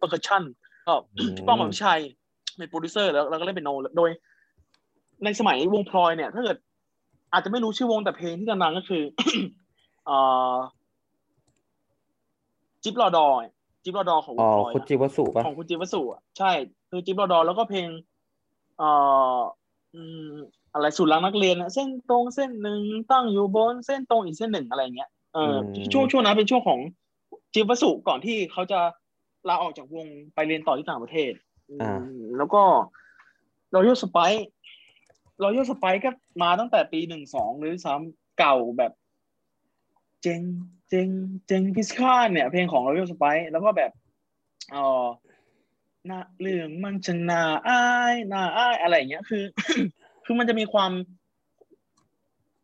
[0.00, 0.42] percussion
[0.86, 2.00] ก็อืมพี่ป้องหมันชัย
[2.56, 4.10] เป็นโปรดิวเซอร์แล้วแล้วก็เล่นเปียโนด้วย
[5.24, 6.56] ในสมัยวงพลอยเนี่ย ถ้าเกิด
[7.32, 9.02] อาจจะไม่รู้ชื่อวงแต่เพลงที่ดังๆก็คือ
[10.06, 10.16] เอ่
[10.52, 10.54] อ
[12.82, 13.52] จิ๊บรอดอเนี่ย
[13.82, 16.50] จิ๊บรอดอของวอ๋องพลอยคุณอะจิวสุปะของคุณจิวสุอะใช่
[16.90, 17.88] คือจิ๊บรอดอแล้วก็เพลง
[18.78, 18.90] เอ่
[19.36, 19.38] อ
[19.94, 20.32] อืม
[20.74, 26.80] อะไรสุดรักนักเรียนอะเส้นตรงเส้นหนึ่งตั้งอยู่บนเส้นตรงอีกเส้นหนึ่งอะไรเงี้ยเอออช่วงช่วงนั้นเป็นช่วงของ
[27.54, 28.80] จิวสุก่อนที่เขาจะ
[29.48, 31.32] ลาออกจากวงไปเรียนต่อที่ต่างประเทศ
[31.82, 32.62] อ่าอืมแล้วก็
[33.74, 34.18] รอยัลสไป
[35.42, 36.10] รอยัลสไปก็
[36.42, 38.92] มาตั้งแต่ปีหนึ่งสองหรือซ้ำเก่าแบบ
[40.22, 40.40] เจง
[40.88, 41.08] เจง
[41.46, 43.90] เจงกิสคานเนี่ย เพลงของรอยัลสไปแล้วก็แบบ
[44.70, 45.06] เออ
[46.08, 49.44] น่าเรื่องมันจะน่าอายน่าอายอะไรอย่างเงี้ยคือ
[50.24, 50.92] คือมันจะมีความ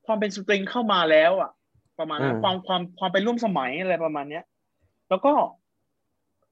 [0.06, 1.50] ความเป็นสตริงเข้ามาแล้ว อะ
[1.98, 4.44] ประมาณนั้นอืมความความความเป็นร่วมสมัยอะไรประมาณเนี้ย
[5.08, 5.32] แล้วก็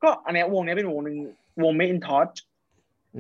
[0.05, 1.17] ก็อันเนี้ยวงเนี้ยเป็นวงหนึ่ง
[1.63, 2.35] วง Made in Touch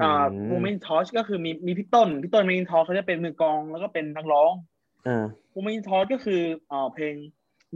[0.02, 4.52] อ่าอืมวง Made in Touch ก็คือมีมีพี่ต้นพี่ต้น Made in Touch เขาจะเป็นมือกลองแล้วก็เป็นนักร้อง
[5.06, 5.24] อ่า
[5.54, 7.14] วง Made in Touch ก็คืออ่าเพลง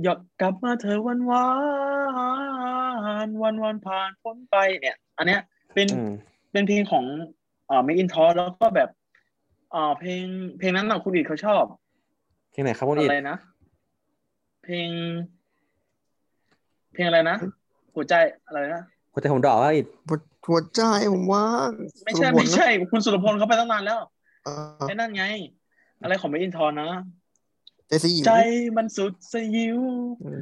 [0.03, 1.47] อยากกลับมาเธอวันวา
[3.27, 5.41] นวันวันผ่านพ้นไปเนี่ย อันเนี้ย
[5.75, 6.13] เป็นอืม
[6.53, 7.05] เป็นเพลงของ
[7.71, 8.89] อ่า Made in Touch แล้วก็แบบ
[9.75, 10.23] อ่าเพลง
[10.59, 11.65] เพลงนั้นน่ะคุณอิดเขาชอบ
[12.53, 13.39] เพลงไหนครับคุณอิดอะไรนะ
[14.65, 14.91] เพลง
[16.93, 17.37] เพลงอะไรนะ
[17.95, 18.15] หัวใจ
[18.47, 20.83] อะไรนะคุณ แต่ผมดอกว่าอิดหัวหัวใจ
[21.13, 21.45] ผมว่า
[22.05, 23.99] ไม่ใช่สุรพลไม่ใช่ คุณสุรพลเขาไปตั้งนานแล้ว
[24.45, 25.25] เออไอ้นั่นไง
[26.03, 26.91] อะไรของ Made in Touch นะ
[27.89, 28.33] ใจสีหิวใจ
[28.77, 29.79] มันสุดสยิว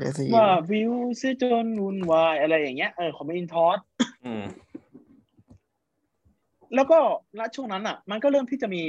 [0.00, 3.80] ใจสีหิวว่าวิวเสียจนวุ่นวายอะไรอย่างเงี้ยเออของ Made in Touch
[4.24, 4.44] อืม
[6.74, 6.98] แล้วก็
[7.38, 8.82] ณช่วงนั้นอะ มันก็เริ่มที่จะมี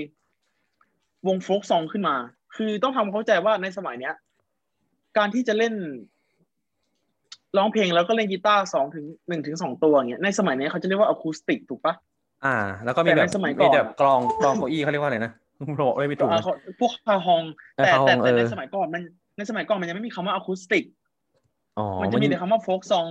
[1.28, 2.16] วงโฟล์กซองขึ้นมา
[2.56, 4.16] คือต้องทำความเข้าใจว่าในสมัยเนี้ย
[5.18, 5.74] การที่จะเล่น
[7.58, 11.94] ร้องเพลงแล้วก็เล่นกีตาร์สองถึงหนึ่งถึงสองตัวอย่างเงี้ยในสมัยเนี้ยเขาจะเรียกว่าอะคูสติกถูกปะ
[12.46, 12.56] อ่า
[12.86, 17.44] แล้วก็มีแต่แบในบสมัยก่อนมีแบบกลองกลองเก้าอี้เขาเรียกว่าอะไรนะผมบอกไม่ถูกอ่านะเขาพวกคาฮอง
[17.78, 19.02] เออแต่คาฮองแต่แต่ในเออสมัยก่อนมัน
[19.38, 20.84] ในสมัยก่อนมันยังไม่มีคำว่าอะคูสติก
[21.78, 23.08] อ๋อมันจะมีแต่คำว่าโฟล์กซอง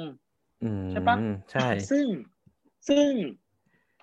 [0.63, 1.17] อืมใช่ปะ
[1.51, 2.05] ใช่ซึ่ง
[2.89, 3.11] ซึ่ง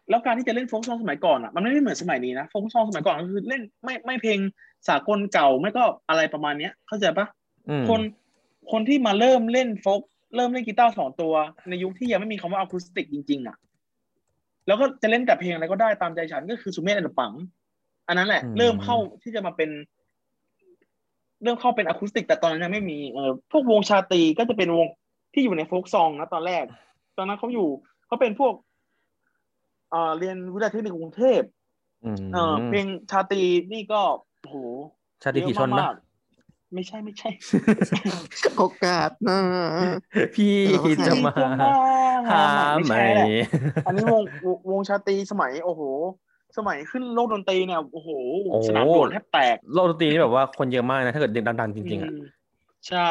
[0.10, 4.40] แล้วการที่จะเล่นโฟล์กซองสมัยก่อนอะมันไม่ได้เหมือนสมัยนี้นะโฟล์กซองสมัยก่อนก็คือเล่นไม่ไม่เพลง
[4.88, 7.28] สากลเก่าไม่ก็อะไรประมาณเนี้ย เข้าใจปะ
[7.70, 8.02] อืมคน
[8.72, 10.04] คนที่มาเริ่มเล่นโฟล์ก
[10.36, 11.34] เริ่มเล่นกีตาร์สองตัว
[11.70, 13.58] ในยุคที่ยังไม่มีคำว่าอะคูสติกจริงๆอะ
[14.68, 17.34] แล้วก็จะเล่นแต่เพลงอะไรก็ได้ตามใจฉันก็คือสุเมธแอนด์เดอะปั๋ง
[18.08, 19.70] อันนั้นแหละ เริ่มเข้าที่จะมาเป็น
[21.44, 24.88] เริ่มเข้าเป็นอะคูสติก แต่ตอนนั้นยังไม่มีเออพวกวงชาตรีก็จะเป็นวง
[25.34, 26.66] ที่อยู่ในโฟล์กซองนะตอนแรก
[27.18, 27.68] ตอนนั้นเขาอยู่
[28.08, 28.54] เขาเป็นพวก
[29.90, 31.42] เอ่อเรียนวิทยาลัยเทคนิคกรุงเทพ
[32.06, 33.42] อืมเออเพลงชาตรี
[33.74, 34.02] นี่ก็
[34.42, 34.56] โอ้โห
[35.24, 36.13] ชาติกี่ชนเยอะนะมากๆ
[36.74, 37.30] ไม่ใช่ไม่ใช่
[38.58, 39.40] โอกาสนะ
[40.36, 41.34] พี่เราก็จะมา
[42.30, 42.44] หา
[42.76, 43.26] ไม่ไหมใช่แหละ
[43.86, 45.82] อันนี้วงวงวงชาตรีสมัยโอ้โห
[46.58, 48.10] สมัยขึ้นโลกดนตรีเนี่ยโอ้โห
[48.52, 52.22] โอ้สนามหลวงแทบแตกโลกดนตรีนี่แบบว่าคนเยอะมากนะถ้าเกิดดังๆจริงๆอะม
[52.88, 53.10] ใช่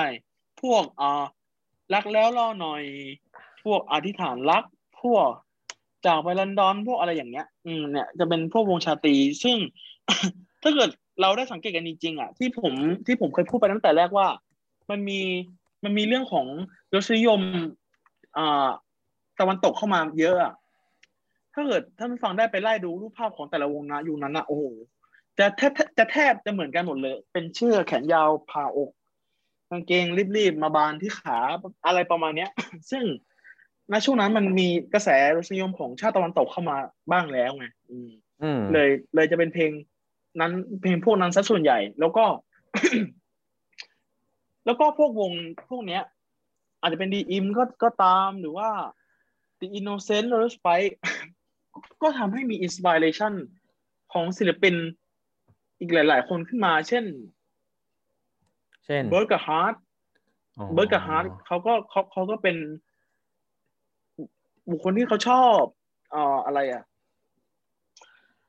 [0.61, 1.25] พวกอ่า
[1.95, 2.83] รักแล้วรอหน่อย
[3.65, 4.65] พวกอธิษฐานรัก
[5.03, 5.29] พวก
[6.07, 9.57] จากไปลอนดอนพวกอะไรอย่างเงี้ย อืมเนี่ยจะเป็นพวกวงชาตรีซึ่ง
[10.63, 10.91] ถ้าเกิด
[11.23, 12.75] เราได้สังเกตกันจริงๆอะที่ผม
[13.07, 14.27] ที่ผมเคยพูดไปตั้งแต่แรกว่า
[14.91, 15.21] มันมี
[15.85, 16.47] มันมีเรื่องของ
[16.95, 17.41] รสนิยม
[18.37, 18.69] อ่า
[19.41, 20.55] ตะวันตกเข้ามาเยอะอะ
[21.55, 24.65] ถ้าเกิดท่านผู้ฟังได้ไปไล่ดูรูปภาพของแต่ละวงนะอยู่นั้นอะโอ้โห
[25.39, 28.91] จะแทบจะแทบจะเหมือนกันหมดเลย เป็นเชือกแขนยาวผ่าอก
[29.71, 31.39] กางเกงรีบๆมาบานที่ขา
[31.87, 32.51] อะไรประมาณเนี้ย
[32.91, 33.05] ซึ่ง
[33.93, 36.77] ณช่วงนั้นมันมีกระแสรสนิยมของชาติตะวันตกเข้ามา
[37.11, 38.11] บ้างแล้วไงอืม
[38.43, 39.71] อืมเลยเลยจะเป็นเพลง
[40.41, 42.25] นั้นเพลงพวกนั้นซะส่วนใหญ่ แล้วก็
[44.65, 45.33] แล้วก็พวกวง
[45.71, 46.03] พวกเนี้ย
[46.81, 48.71] อาจจะเป็นดิอิมก็ก็ตามหรือว่า
[49.61, 50.95] The Innocent หรือ Spike
[52.03, 53.33] ก็ทำให้มี inspiration
[54.13, 54.75] ของศิลปิน
[55.81, 57.05] อีกหลาย ๆ คนขึ้นมา เช่น
[58.85, 59.75] เช่นเบิร์ดกับฮาร์ด
[60.59, 62.57] อ๋อเบิร์ดกับฮาร์ดเขาก็เขาเขาก็เป็น
[64.71, 65.61] บุคคลที่เขาชอบ
[66.11, 66.83] เอ่ออะไรอะ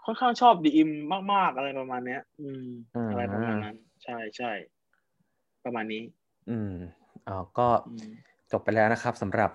[0.06, 0.90] ค่อนข้างชอบดิอิม
[1.34, 2.66] มาก ๆ อะไรประมาณเนี้ย อืม
[3.10, 4.52] อะไรประมาณนั้น ใช่ใช่
[5.66, 6.04] ประมาณนี้
[6.50, 6.74] อืม
[7.28, 8.12] อ๋อก็อืม
[8.52, 9.52] จบไปแล้วนะครับสำหรับ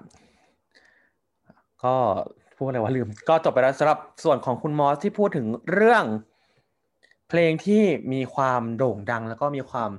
[1.84, 1.96] ก็
[2.56, 6.04] พูดอะไรวะลืม ก็จบไปแล้วสำหรับส่วนของคุณมอสที่พูดถึงเรื่อง
[7.28, 9.90] เพลงที่มีความโด่งดัง แล้วก็มีความ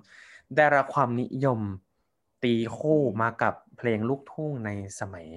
[0.55, 1.59] ได้รับความนิยม
[2.43, 4.69] ตีคู่มากับเพลงลูกทุ่งใน
[4.99, 5.27] สมัย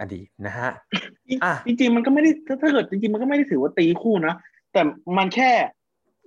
[0.00, 0.70] อดีตนะฮะ
[1.44, 4.34] อะจริงๆมันก็ไม่ได้ถ้าถ้าเกิดจริงๆมันก็ไม่ได้ถือว่าตีคู่นะ
[4.72, 4.80] แต่
[5.18, 5.50] มันแค่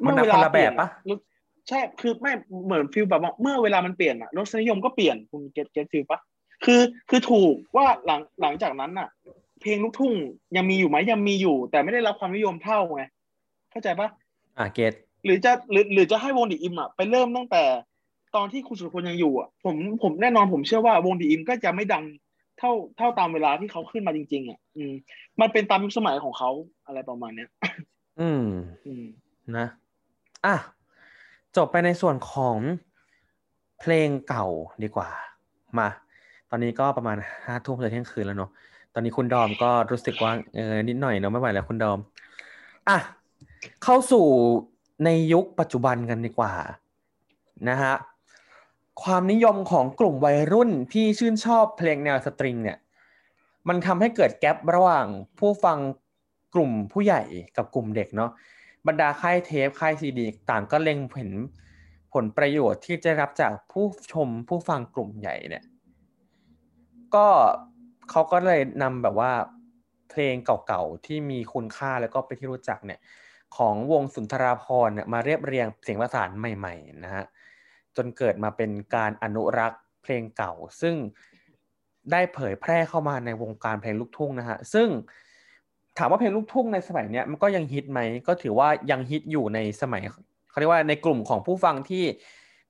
[0.06, 1.20] มันเมื่อเวลาคนละแบบปะเปลี่ยน
[1.68, 2.32] ใช่คือไม่
[2.66, 6.20] เหมือน feel แบบว่าเมื่อเวลามันเปลี่ยนอะรสนิยมก็เปลี่ยนคุณ get get feel ปะ
[6.66, 9.08] คือคือถูกว่าหลังหลังจากนั้นอะ
[9.62, 10.14] เพลงลูกทุ่ง
[10.56, 13.04] ยังมีอยู่ไหมยังมีอยู่ แต่ไม่ได้รับความนิยมเท่าไง
[13.72, 14.10] เข้าใจปะ
[14.60, 14.94] อะ get
[15.26, 17.64] หรือจะหรือหรือจะให้วงดิอิมอะไปเริ่มตั้งแต่
[18.36, 22.04] ตอนที่คุณสุรพลยังอยู่อะผมผมแน่นอนผมเชื่อว่าวงดีอิมก็จะไม่ดัง
[22.60, 24.94] เท่าเท่าตามเวลาที่เขาขึ้นมาจริง ๆอะอืม
[25.42, 26.50] มันเป็นตามยุคสมัยของเขา
[26.86, 27.50] อะไรประมาณเนี้ย
[28.20, 28.46] อืม
[28.88, 29.06] อืม
[29.58, 29.68] นะ
[30.46, 30.56] อะ
[31.56, 32.58] จบไปในส่วนของ
[33.80, 34.46] เพลงเก่า
[34.84, 35.10] ดีกว่า
[35.80, 35.90] มา
[36.50, 38.52] ตอนนี้ก็ประมาณห้าทุ่มจะเที่ยงคืนแล้วเนอะ
[38.94, 42.00] ตอนนี้คุณดอมก็รู้สึกว่าเออนิดหน่อยเนอะไม่ไหวแล้วคุณดอม
[42.90, 42.98] อะ
[43.84, 44.26] เข้าสู่
[45.06, 46.52] ในยุคปัจจุบันกันดีกว่า
[47.70, 47.94] นะฮะ
[49.04, 52.78] ความนิยมของกลุ่มวัยรุ่นที่ชื่นชอบเพลงแนวสตริงเนี่ย
[53.68, 55.08] มันทำให้เกิดแกลบระหว่าง
[55.40, 55.78] ผู้ฟัง
[56.56, 57.22] กลุ่มผู้ใหญ่
[57.58, 58.32] กับกลุ่มเด็กเนาะ
[58.88, 61.32] บรรดาค่ายเทปค่ายซีดีต่างก็เล็งเห็น
[62.14, 65.64] ผลประโยชน์ที่จะรับจากผู้ชมผู้ฟังกลุ่มใหญ่เนี่ย
[67.16, 67.28] ก็
[68.10, 69.32] เขาก็เลยนำแบบว่า
[70.10, 73.00] เพลงเก่าๆที่มีคุณค่าแล้วก็เป็นที่รู้จักเนี่ย
[73.58, 77.26] ของวงสุนทราภรณ์เนี่ยมาเรียบเรียงเสียงประสานใหม่ ๆ นะฮะ
[78.00, 80.96] จนเกิดมาเป็นการอนุรักษ์เพลงเก่า ซึ่ง
[82.12, 84.88] ได้เผยแพร่เข้ามาในวงการเพลงลูกทุ่งนะฮะซึ่ง
[85.98, 90.04] ถามว่าเพลงลูกทุ่งในสมัยเนี้ยมันก็ยังฮิตไหมก็ถือว่ายังฮิตอยู่ในสมัย
[90.50, 92.04] เขาเรียกว่าในกลุ่มของผู้ฟังที่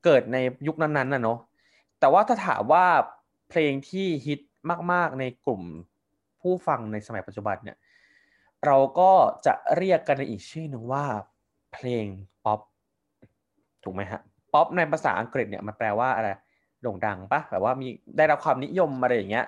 [0.04, 0.36] เกิดใน
[0.66, 1.38] ยุคนั้นๆนะเนาะ
[2.00, 2.86] แต่ว่าถ้าถามว่า
[3.50, 4.40] เพลงที่ฮิต
[4.92, 5.62] มาก ๆ ในกลุ่ม
[6.40, 7.76] ผู้ฟังในสมัยปัจจุบันเนี่ย
[8.66, 9.12] เราก็
[9.46, 11.04] จะเรียกกันในอีกชื่อหนึ่งว่า
[11.72, 12.06] เพลง
[12.44, 12.60] ป๊อป
[13.84, 14.20] ถูกไหมฮะ
[14.52, 16.28] ป๊อปในภาษาอังกฤษเนี่ยมันแปลว่าอะไร
[16.82, 19.46] โด่งดังปะแบบว่ามีได้รับความนิยมอะไรอย่างเงี้ย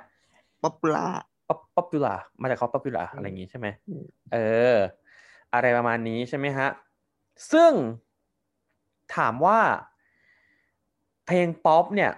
[0.62, 4.38] popular pop popular มาจากเขา popular อะไรอย่างงี้ใช่ไหมอืมเอ
[4.74, 4.76] อ
[5.54, 6.68] อะไรประมาณนี้ใช่ไหมฮะ
[7.52, 7.72] ซึ่ง
[9.16, 9.58] ถามว่า
[11.26, 12.12] เพลงป๊อปเนี่ย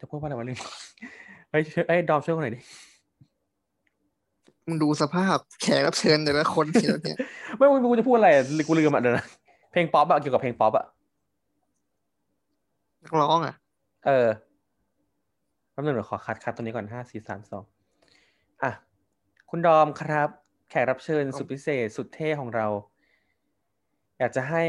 [0.00, 0.58] จะพูดว่าอะไรวะลืม
[1.50, 2.60] เฮ้ยช่วยเอ้ยดอมช่วยกันหน่อยดิ
[4.66, 7.16] มึงดูสภาพแขกรับเชิญแต่ละคนทีแล้วเนี่ย
[7.56, 9.24] ไม่ไม่กูจะพูดอะไรอะกูลืมอะเดี๋ยวนะ
[9.70, 10.86] เพลงป๊อปอะเกี่ยวกับเพลงป๊อปอะ
[13.04, 13.54] นักร้องอะ
[14.06, 14.28] เออ
[15.70, 17.64] แป๊บนึงเดี๋ยวขอคัดคัดตัวนี้ก่อนห้าสี่สามสอง
[18.62, 18.70] อะ
[19.50, 20.28] คุณดอมครับ
[20.70, 22.66] แขกรับเชิญสุดพิเศษสุดเท่ของเรา
[24.18, 24.64] อยากจะให้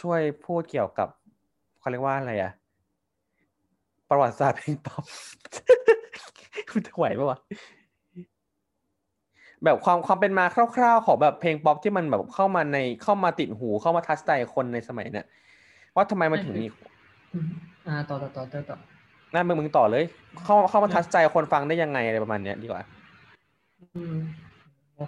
[0.00, 1.08] ช่วยพูดเกี่ยวกับ
[1.78, 2.52] เขาเรียกว่าอะไรอะ
[4.08, 5.04] ประวัติศาสตร์เพลงป๊อป
[6.70, 7.38] คุณจะไหวปะวะ
[9.64, 10.44] แบบความความเป็นมา
[10.76, 15.26] คร่าวๆของแบบเพลงป๊อปที่มันแบบเข้ามาในเข้ามาติดหูเข้ามาทัชใจคนในสมัยเนี่ย
[15.94, 16.66] ว่าทำไมมันถึงมี
[17.86, 18.76] อ่าต่อต่อต่อต่อต่อ
[19.34, 20.04] นั่นมึงมึงต่อเลย
[20.44, 22.82] เข้าเข้ามาทัชใจคนฟังได้ยังไงอะไรประมาณเนี้ยดีกว่า
[23.80, 24.16] อืม
[24.94, 25.04] โอ้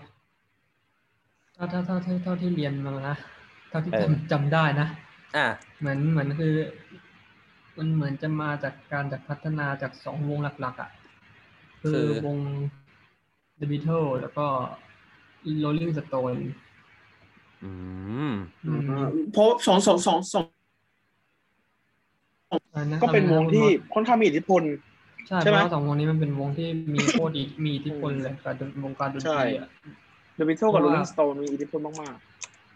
[1.57, 3.17] ถ้าถ้าถ้าถ้าเท่าที่เรียนมานะ
[3.69, 4.89] เท่าที่เออจำจำได้นะ
[5.37, 5.47] อะ
[5.79, 6.55] เหมือนเหมือนคือ
[7.77, 10.91] มันเหมือนจะมาจากการจากพัฒนาจากสองวงหลักๆอะ
[11.83, 12.37] คือวง
[13.61, 14.47] The Beatles แล้วก็
[15.65, 16.41] Rolling Stone
[17.65, 17.71] อื
[18.33, 20.45] มอืมเพราะสองสองสองสอง
[22.75, 24.63] อัะก็เป็นวงที่อะไรนะค่อนข้างมีอิทธิพล
[25.29, 28.55] ใช่ใช่เพไหมราะว่าสองวงนี้มันเป็นวงที่มีโคตรอิมีอิทธิพลเลยกับ
[28.85, 29.69] วงการดนตรีอะ
[30.39, 32.17] The Beatles กับเพราะว่า Rolling Stone มีอิทธิพลมาก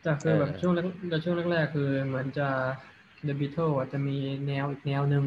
[0.06, 2.48] จากคือแบบเออช่วงแรกในช่วงแรกๆคือเหมือนจะ
[3.26, 5.24] The Beatles อะจะมีแนวอีกแนวหนึ่ง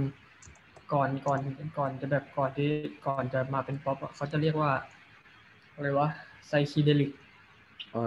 [0.94, 1.40] ก่อนก่อน
[1.78, 2.70] ก่อนจะแบบก่อนที่
[3.08, 4.72] ก่อนจะมาเป็นป๊อปอะเขาจะเรียกว่า
[5.76, 6.08] อะไรวะ
[6.48, 7.12] ไซคิเดลิก
[7.94, 7.98] เอ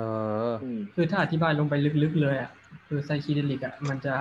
[0.50, 2.50] อๆอืมคือถ้าอธิบายลงไปลึกๆเลยอะ
[2.86, 4.14] คือไซคิเดลิกอะมันจะ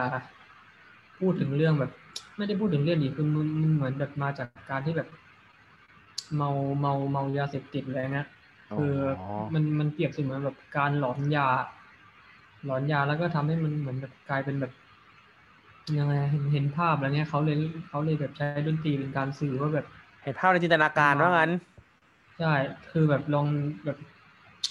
[1.19, 1.91] พูดถึงเรื่องแบบ
[2.37, 5.07] ไม่ได้พูดถึงเรื่องดีคือมันมันเหมือนแบบมาจากการที่แบบ
[6.35, 6.49] เมา
[6.79, 8.27] เมาเมายาเสพติดอะไรเงี้ย
[8.75, 11.47] คือออมันมันเปรียบเสมือนแบบการหลอนยา
[12.65, 14.71] หลอนยาแล้วก็ทำให้มันเหมือนแบบกลายเป็นแบบ
[15.99, 17.55] ยังไงเห็นเห็นภาพอะไรเงี้ยเขาเลย
[17.89, 19.85] เขาเลยแบบใช้ดนตรีเป็นการสื่อว่าแบบ
[20.23, 21.51] เห็นภาพในจินตนาการว่างั้น
[22.39, 22.53] ใช่
[22.91, 23.47] คือแบบลอง
[23.85, 23.97] แบบ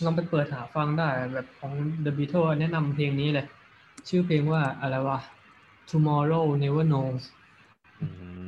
[0.05, 1.73] ลองไปเปิดหาฟังได้แบบของ
[2.05, 3.47] The Beatles แนะนำเพลงนี้เลย
[4.09, 5.19] ชื่อเพลงว่าอะไรวะ
[5.91, 7.23] Tomorrow Never Knows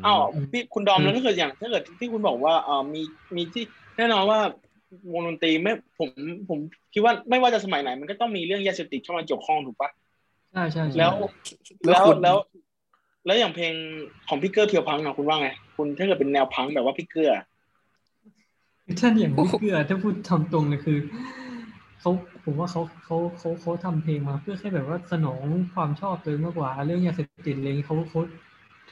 [0.06, 0.20] อ้าว
[0.52, 3.02] พี่คุณดอมอืมแล้วถ้าเกิดอย่างถ้าเกิดที่คุณบอกว่าเออมี
[3.36, 3.64] มีที่
[3.96, 4.38] แน่นอนว่า
[5.12, 6.08] วงดนตรีไม่ผม
[6.48, 6.58] ผม
[6.92, 9.90] คิดว่าไม่ว่าจะสมัยไหน มันก็ต้องมีเรื่องยาเสพติดเข้ามาเกี่ยวข้องถูกปะ
[10.52, 11.12] ใช่ใช่ใช่แล้ว
[11.86, 12.36] แล้แล้ววคุณแล้ว
[13.26, 13.72] แล้วอย่างเพลง
[14.28, 17.34] ของพี่เคิร์ทแนวพังก์อะคุณว่าไง คุณถ้าเกิดเป็นแนวพังก์แบบว่าพี่เคิร์ท
[18.88, 20.98] อะถ้าอย่างพี่เคิร์ทถ้าพูดทำตรงเลยคือ
[22.00, 22.10] เขา
[22.44, 25.44] ผมว่าเขาเขาเขาเขาทำเพลงมา เพื่อแค่แบบว่าสนอง
[25.74, 28.20] ความชอบตัวเองมากกว่า เรื่องยาเสพติดอะไรอย่างเงี้ยเขาเขา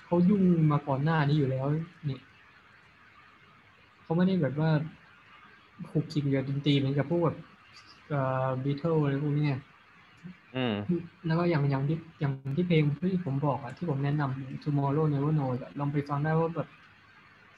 [0.06, 0.42] เขายุ่ง
[0.72, 1.66] มาก่อนหน้านี้อยู่แล้ว
[2.10, 2.18] นี่
[4.02, 4.70] เขาไม่ได้แบบว่า
[5.90, 7.36] คลุกคลีกับดนตรีเหมือนกับพวกแบบ
[8.08, 9.54] เอ่อบีเทิลอะไรพวกนี้ไง
[10.56, 10.74] อืม
[11.26, 12.82] แล้วก็อย่างอย่างที่อย่างที่เพลง
[13.12, 16.68] ที่ผมบอกอะที่ผมแนะนำ Tomorrow Never Knows อะลองไปฟังได้ว่าแบบ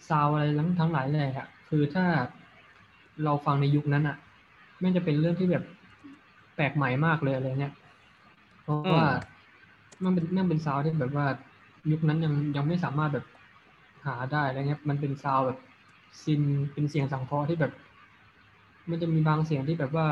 [0.09, 2.07] ซาวอะไรทั้งทั้งหลายแหล่อะ คือถ้า
[3.24, 4.16] เราฟังในยุคนั้นอะ
[4.81, 5.65] ไม่จะเป็นเรื่องที่แบบ
[6.55, 7.73] แปลกใหม่มากเลยอะไรเงี้ย
[8.62, 9.05] เพราะว่า
[10.05, 11.27] มันเป็นมันเป็นซาวที่แบบว่า
[11.90, 13.27] ยุคนั้นยังยังไม่สามารถแบบ
[14.07, 15.59] หาได้อะไรเงี้ย มันเป็นซาวแบบ
[16.23, 16.43] ซิน
[16.73, 17.73] เป็นเสียงสังเคราะห์ที่แบบ
[18.90, 20.07] มันจะมีบางเสียงที่แบบว่า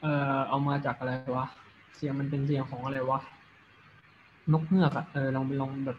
[0.00, 1.46] เอ่อเอามาจากอะไรวะ
[1.96, 3.20] เสียงมันเป็นเสียงของอะไรวะ
[4.52, 5.98] นกเงือกอะเออลองลองแบบ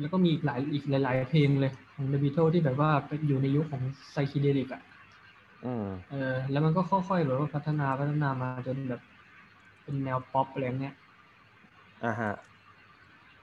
[0.00, 4.82] แล้วก็มีอีกหลายอีกหลาย ๆ เพลงเลย ของ The Beatles ที่แบบว่าเป็นอยู่ในยุคของไซคิเดลิกอะ
[5.62, 9.00] อืมเออ แล้วมันก็ค่อยๆแบบว่าพัฒนาพัฒนามาจนแบบ
[9.84, 10.94] เป็นแนวป๊อปอะไรเงี้ย
[12.02, 12.30] อ่าฮะ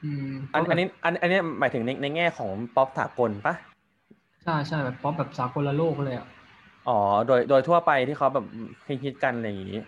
[0.01, 3.55] อืมอันก็แบบอันนี้อันอันนี้หมายถึงในในแง่ของป๊อปสากลปะ
[4.43, 6.27] ใช่ใช่แบบป๊อปแบบสากลโลกเลยอะ
[6.87, 6.91] อ๋อ
[7.25, 8.45] โดยโดยทั่วไปที่เขาแบบ
[9.03, 9.79] ฮิตๆกันอะไรอย่างงี้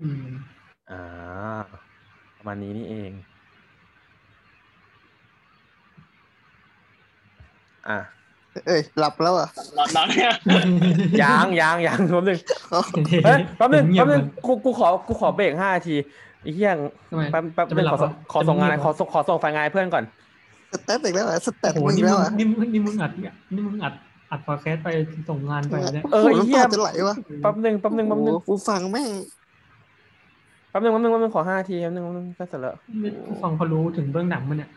[0.00, 1.62] อืม อ่า
[2.36, 3.12] ประมาณนี้นี่เอง
[7.88, 7.98] อะ
[8.66, 10.32] เอ้ยหลับแล้วอะหลับหลับเนี่ย
[11.22, 12.38] ยางยางยางแป๊บนึง
[12.72, 12.80] อ๋อ
[13.24, 15.96] เฮ้ยแป๊บนึงเงียแป๊บบนึงมันกูกูขอกูขอเบรกห้านาที
[16.42, 16.72] ไอ้เหี้ย
[17.10, 20.04] ทำไมแป๊บแป๊บจะนึไปงหลัขบอส่งเหรอขอส่งงานจะไปเงียบเหรอขอส่งขอส่งไฟล์งานให้เพื่อนก่อน
[20.72, 23.12] สแตทอีกแล้วเหรอสแตทโอ้โหมึงอีนี่กมึแล้วงเหรอะนี่มึงนี่มึงอัด
[23.54, 23.94] นี่มึงอัด
[24.30, 24.88] อัดพอดแคสต์ไป
[25.28, 29.10] ส่งงานไปเนี่ยเออไอ้น้ำเหี้ยตาจะไหลวะแป๊บนึงแป๊บนึงแป๊บนึงโอ้โหกูฟังแม่ง
[30.70, 33.08] แป๊บนึงแป๊บนึงแป๊บนึงขอห้านาทีแป๊บนึงแป๊บนึงก็เสร็จแล้วไม่
[33.42, 34.70] ฟังเขารู้ถึงเบื้องหนังมันเนี่ย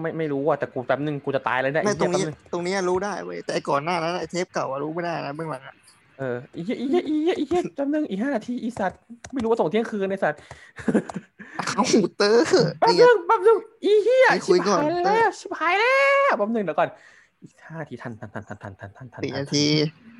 [0.00, 5.76] ไม่ไม่รู้ว่ะแต่กูแป๊บนึงกูจะตายแล้วเนี่ยไม่ไอ้ตรเหี้ยงแป๊บนี้นึงตรงนี้รู้ได้เว้ยแต่ไอ้ก่อนหน้านั้นไอ้เทปเก่าอะรู้ไม่ได้นะเบื้องหลังอะ
[6.18, 8.98] เอออีเหี้ยอีเหี้ยอีเหี้ยอีเหี้ยแป๊บนึงอีกห้านาทีอีสัตว์
[9.32, 10.38] ไม่รู้ว่าส่งเที่ยงคืนไอ้สัตว์
[11.74, 11.84] เอ้า
[12.16, 12.44] เตอร์
[12.78, 15.94] แป๊บนี่ไงนึงแป๊บนึงอีเหี้ยไปคุยก่อนชิบหายแล้วชิบหายแล้
[16.30, 16.88] วแป๊บนึงเดี๋ยวก่อน
[17.42, 19.64] อีกห้านาทีทันทันทันทันทันทันทันทันสี่นาที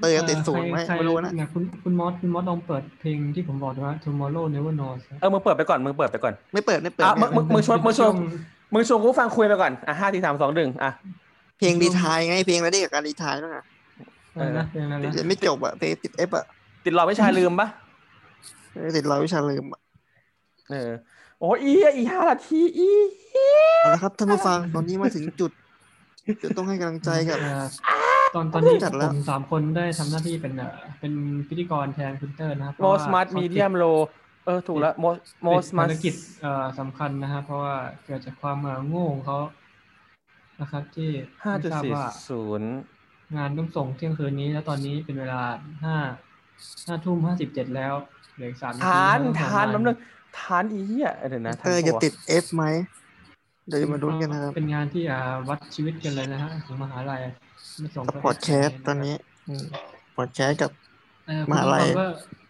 [0.00, 8.14] เตอร์ติดศูนย์ไหมใครไม่รู้นะเนี่ยคุณคุณมอสคุณมอสลองเปิดเพลงที่ผมบอกว่า Tomorrow Never Knows เออมึงเปิดไปก่อนมึงเปิดไปก่อน ไม่เปิดไม่เปิดอะไม่มึงมึงชวนมึงชวนช่วง
[8.72, 10.90] มึงชวนกูฟังคุยไปก่อน อะห้าทีสามสองหนึ่งอะ
[11.58, 13.64] เพลงรีไทายไงเพลงอะไรได้กับการรีไทายบ้างอะ
[14.34, 16.44] อะไรนะเพลงอะไรติดนะไม่จบอะเพลงติดเอฟอะ
[16.84, 17.68] ติดรอวิชาลืมปะ
[18.74, 19.80] เออติดรอยวิชาลืมอะ
[20.70, 20.90] เออ
[21.40, 22.88] โอ้ยอีเหี้ยอีห้านาทีอี
[23.28, 25.50] เหี้ยเอาละครับท่านผู้ฟังตอนนี้มาถึงจุด
[26.42, 27.64] จะต้องให้กำลังใจกับเอ่อ
[28.34, 31.12] ตอนตอนนี้จัดแล้วผมสามคนได้ทำหน้าที่เป็นเอ่อเป็น
[31.48, 32.84] พิธีกรแทนคุณเตอร์นะครับเพโม
[34.48, 35.04] ราะสว่ามาร์ทเขามีติเดียมโลเออ ถูกแล้วโม
[35.42, 39.38] โมติดสมาภาร์รทกิจเอ่อสำคัญนะครับเพราะว่าเกิดจากความเอ่อโง่ของเขา
[40.60, 41.10] นะครับ ที่
[41.42, 42.70] ห้าไม่จุดทราบสี่ว่าศูนย์
[43.36, 45.42] งานต้องส่งเที่ยงคืนนี้แล้วตอนนี้เป็นเวลา
[45.84, 45.96] ห้า
[46.86, 47.94] ห้าทุ่มห้าสิบเจ็ดแล้ว
[48.34, 49.96] เหลืออีกสามนาทีทานต้องส่งทานงแป๊บนึง
[50.38, 52.64] ทานอีเหี้ยเดี๋ยวนะทานเตอร์จะปวติด F ไหม
[53.68, 57.20] เดี๋ยวจะมาดูกันนะครับ เป็นงานที่อ่าวัดชีวิตกันเลยนะฮะของมหาลัย
[57.78, 59.14] ไม่ส่งพอดแคสต์ตอนนี้
[60.16, 60.70] พอดแคสต์กับ
[61.26, 61.86] เอ่อมหาลัย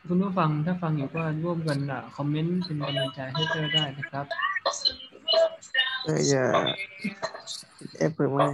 [0.08, 4.24] คุณผู้ฟังก็คุณผู้ฟังถ้าฟังอยู่ก็ร่วมกันอะคอมเมนต์เป็นกำลังใจให้เตอร์ได้นะครับ
[6.04, 6.44] เอออย่า
[7.98, 8.46] เอฟหรือไม่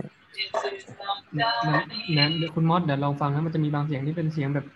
[1.67, 1.81] มัน
[2.19, 4.67] นะเดี๋ยวคุณมอสเดี๋ยวลองฟังนะมันจะมีบางเสียงที่เป็นเสียงแบบ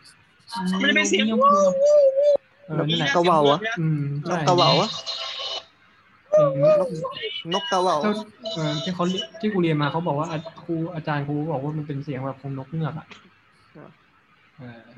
[0.80, 1.36] ไม่ได้เป็นเสียงเงีย
[1.72, 4.88] บๆเออนั่นแหละกระเบาวะอืมนใช่กกระเบาวะ
[6.32, 6.88] เสียงนก
[7.54, 8.12] นกกระเบาเจ้า
[8.54, 13.27] เออที่เขาเรียที่กูเรียนมาเขาบอกว่าอาครูอาจารย์ครูบอกว่ามันเป็นเสียงแบบของนกเงือกอะเออ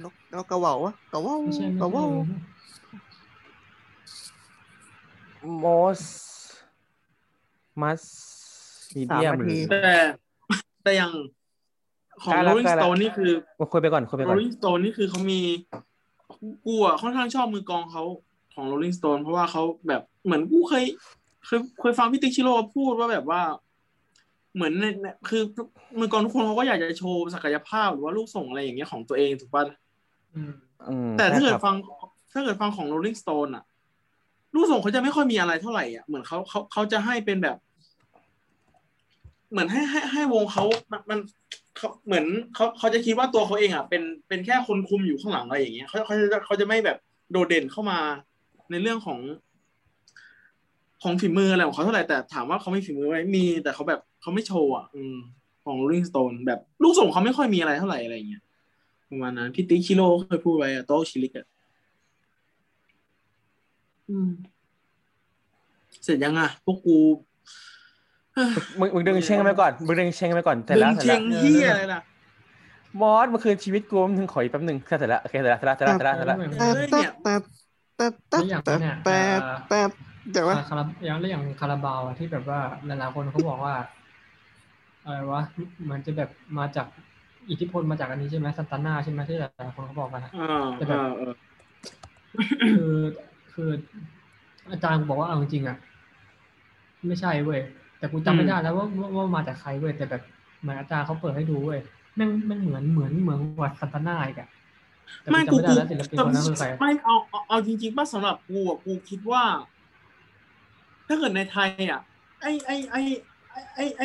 [0.02, 2.36] นกนกกระเบาวะกระเบาไม่ใช่ไม่กระเบาใช่
[5.58, 5.66] โม
[5.98, 6.02] ส
[7.82, 8.02] มัส
[8.96, 9.94] มีเดียมหรือแต่
[10.82, 11.12] แต่อย่าง
[12.22, 13.30] ของใกล้ละ Rolling ใกล้ละ Stone นี่คือ
[13.60, 15.40] มาคุยไปก่อนคุยไปก่อน Rolling Stone นี่คือเขามี
[16.66, 18.04] กูอะค่อนข้างชอบมือกลองเขา
[18.54, 20.84] ของ Rolling Stone เพราะว่าเขาแบบเหมือนกูเคย
[21.46, 23.40] เคยเคยฟังพี่ติ๊กชิโร่พูดว่าแบบว่า
[24.55, 25.43] เหมือนในในคือ
[25.98, 29.62] มือกลองทุกคนเขาก็อยากจะโชว์ศักยภาพหรือว่าลูกส่งอะไรอย่างเงี้ยของตัวเองถูกป่ะ
[30.35, 30.52] อืม
[30.89, 31.77] อืมแต่ถ้าเกิดใช่ครับฟัง
[32.32, 33.64] ถ้าเกิดฟังของ Rolling Stone อะ
[34.55, 37.56] ลูกส่งเขาจะไม่ค่อยมีอะไรเท่าไหร่อะเหมือนเขาเขาเขาจะให้เป็นแบบ
[39.51, 41.18] เหมือนให้ให้ให้วงเขามันมัน
[41.77, 42.24] เขาเหมือน
[42.55, 46.98] เขาเขาจะคิดว่าตัวเขาเองอะเป็นเป็นแค่คนคุมอยู่ข้างหลังอะไรอย่างเงี้ยเขาเขาจะเขาจะไม่แบบ
[47.32, 47.98] โดดเด่นเข้ามา
[48.70, 49.18] ในเรื่องของ
[51.02, 55.16] ของฝีมืออะไรของเขาเท่าไหร่แต่ถามว่าเขามีฝีมือไหมมี แต่เขาแบบ เขาไม่โชว์อะอืม
[55.64, 58.42] ของ Rolling Stone แบบลูกส่งเขาไม่ค่อยมีอะไรเท่าไหร่อะไรอย่างเงี้ย
[59.10, 61.47] ประมาณนั้น พี่ติ๊กชิโร่เคยพูดไว้อะโต๊ะชิลิกอะ
[64.09, 64.28] อืม
[66.05, 66.98] เสร็จยังอะพวกกู
[68.34, 72.01] เฮ้ยมึงมึงดึงเชงไปก่อนมึงดึงเชงไปก่อนเสร็จดึแล้งวเสร็จเชแล้วงเฮียอะไรล่ะ
[73.01, 77.12] มอสเมื่อคืนชีวิตกูมันถึงขออีกแป๊บหนึงแค่เสร็จแล้วโอเคเสร็จแล้วเสร็จแล้วเสร็จแล้วเสร็จแล้วเสร็จแล้ว
[77.94, 78.05] แต่
[78.66, 78.74] แต่แต่แต่
[79.05, 79.20] แต่แต่
[79.70, 79.80] แต่
[80.32, 83.74] แต่ว่าอ่าคาราอย่างแล้วอย่างคาราบาวอะที่แบบว่าหลายๆคนเขาบอกว่า
[85.05, 85.43] อะไรวะ
[85.90, 86.86] มันจะแบบมาจาก
[87.51, 91.35] อิทธิพลมาจากอันนี้ใช่ไหมซันตาน่าใช่ไหมที่หลายๆคนเขาบอกกันอะอ่าแต่แบบอ่าอ่า
[92.74, 92.97] คือ
[93.52, 93.70] คือ
[94.70, 95.77] อาจารย์บอกว่าเอาจริงๆอะ
[97.06, 97.60] ไม่ใช่เว้ย
[97.98, 100.22] แต่กูจำไม่ได้แล้วว่าว่าว่ามาจากใครเว้ยแต่แบบ
[100.60, 101.81] เหมือนอาจารย์เขาเปิดให้ดูเว้ย
[102.16, 104.48] แม่งแม่งเหมือนเหมือนเหมือนวัดซันตาน่าอีกอะ
[105.20, 109.43] แต่ไม่กูกูจำไม่ได้กูแล้วศิลปินคนนั้นคือใครไม่เอาเอาเอาจริงๆป่ะสำหรับกูอะกูคิดว่า
[111.06, 112.01] ถ้าเกิดในไทยอะ
[112.43, 112.97] ไอไอไอ
[113.52, 114.02] ไอไอไอ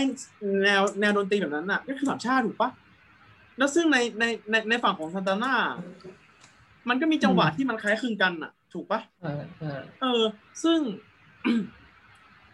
[0.64, 2.72] แนวแนวดนตรีแบบนั้นอะก็คือสามชาติถูกปะ
[3.58, 5.54] แล้วซึ่งในในในในฝั่งของซันตาน่า
[6.90, 10.24] มันก็มีจังหวะที่มันคล้ายคลึงกันอะ ถูกปะเออเออเออ
[10.64, 10.80] ซึ่ง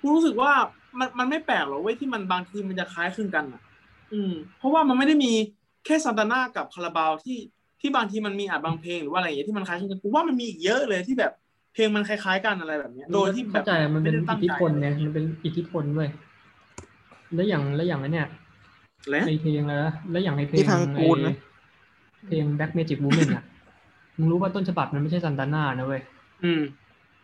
[0.01, 0.51] กูรู้สึกว่า
[0.99, 3.61] มันมันไม่แปลกหรอกเว้ยที่มันบางทีมันจะคล้ายคลึงกันอะ
[4.13, 5.31] อืม เพราะว่ามันไม่ได้มี
[5.85, 7.37] แค่ซันตาน่ากับคาราบาวที่
[7.81, 11.31] ที่บางทีมันมีอาจบางเพลงหรือว่าอะไรอย่างเงี้ยที่มันคล้ายคลึงกันกูว่ามันมีอีกเยอะเลยที่แบบ
[11.73, 16.09] เพลงมันคล้ายๆกันอะไรแบบเนี้ย โดยที่แบเข้าบใจมันเป็นไได้ตั้อิงทธิใจพลเนี่ยมันเป็นอิทธิพลเว้ย
[17.35, 18.27] แล้วอย่างแล้วอย่างไอ้เนี่ย
[19.09, 21.35] แล้วไอเพลงอะไรนะแล้วอย่างไอเพลงที่พังกูลนะ
[22.15, 23.43] ไอ้เพลง Black Magic Woman อะ
[24.17, 26.01] มึงรู้ว่าต้นฉบับมันไม่ใช่ซันตาน่านะเว้ย
[26.43, 26.61] อืม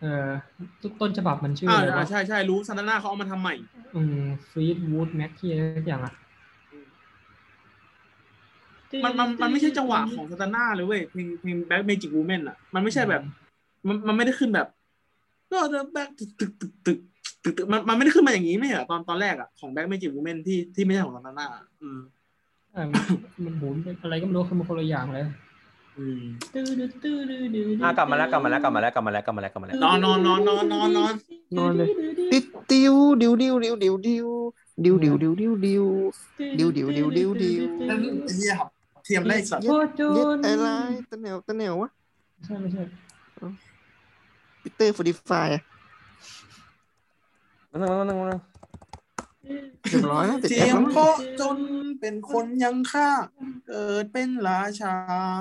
[0.01, 0.27] เออ
[0.81, 3.55] ต้นต้นฉบับมันชื่ออ่าอะไรวะใช่ใช่รู้ซันตาน่าเขาเอามาทำใหม่
[3.95, 6.13] อืมฟรีดวูดแม็กที่อะไรสักอย่างอะ
[9.05, 13.21] มันมันมันไม่ใช่จังหวะของ Santana เลยเว้ยเพลงเพลง Black Magic Woman อะ มันไม่ใช่แบบ
[13.87, 14.67] มันมันไม่ได้ขึ้นแบบ
[15.51, 17.16] ก็จะแบ็กตึกตึกตึกตึกตึกตึก
[17.71, 21.45] มันมันไม่ได้ขึ้นมาอย่างนี้ไม่เหรอตอนตอนแรกอะของ Black Magic Woman ที่ที่ไม่ใช่ของ Santana
[21.81, 21.99] อืม
[22.73, 23.03] เออมัน
[23.45, 25.25] มันหมุนเป็นอะไรก็ไม่รู้คือมันคนละอย่างเลย
[25.97, 26.21] อืม
[26.53, 31.13] ตื้อดื้อตื้อดื้อดื้ออะกลับมาแล้วกลับมาแล้วกลับมาแล้วกลับมาแล้วกลับมาแล้วกลับมาแล้วนอนนอนนอนนอนนอนนอน
[31.57, 31.87] นอนเลย
[32.31, 34.25] ติดติวดิวดิวดิวดิวดิว
[34.85, 35.81] ดิวดิวดิวดิวดิว
[36.59, 38.69] ดิวดิวดิวดิวดิวไอ้เหี้ยครับ
[39.05, 40.69] เทียมได้สัตว์โคตรโจเย็ดนอะไร
[41.09, 41.89] ตะแนวตะแนววะ
[42.45, 42.83] ใช่ไม่ใช่
[44.61, 45.47] ปีเตอร์ฟอร์ดิฟาย
[47.71, 48.41] นั่งนั่งนั่งนั่ง
[49.89, 50.97] เรียบร้อยแล้วติดเทีแอยปมแล้วโค
[51.41, 51.57] จน
[51.99, 53.09] เป็นคนยังค่า
[53.67, 54.93] เกิดเป็นราชา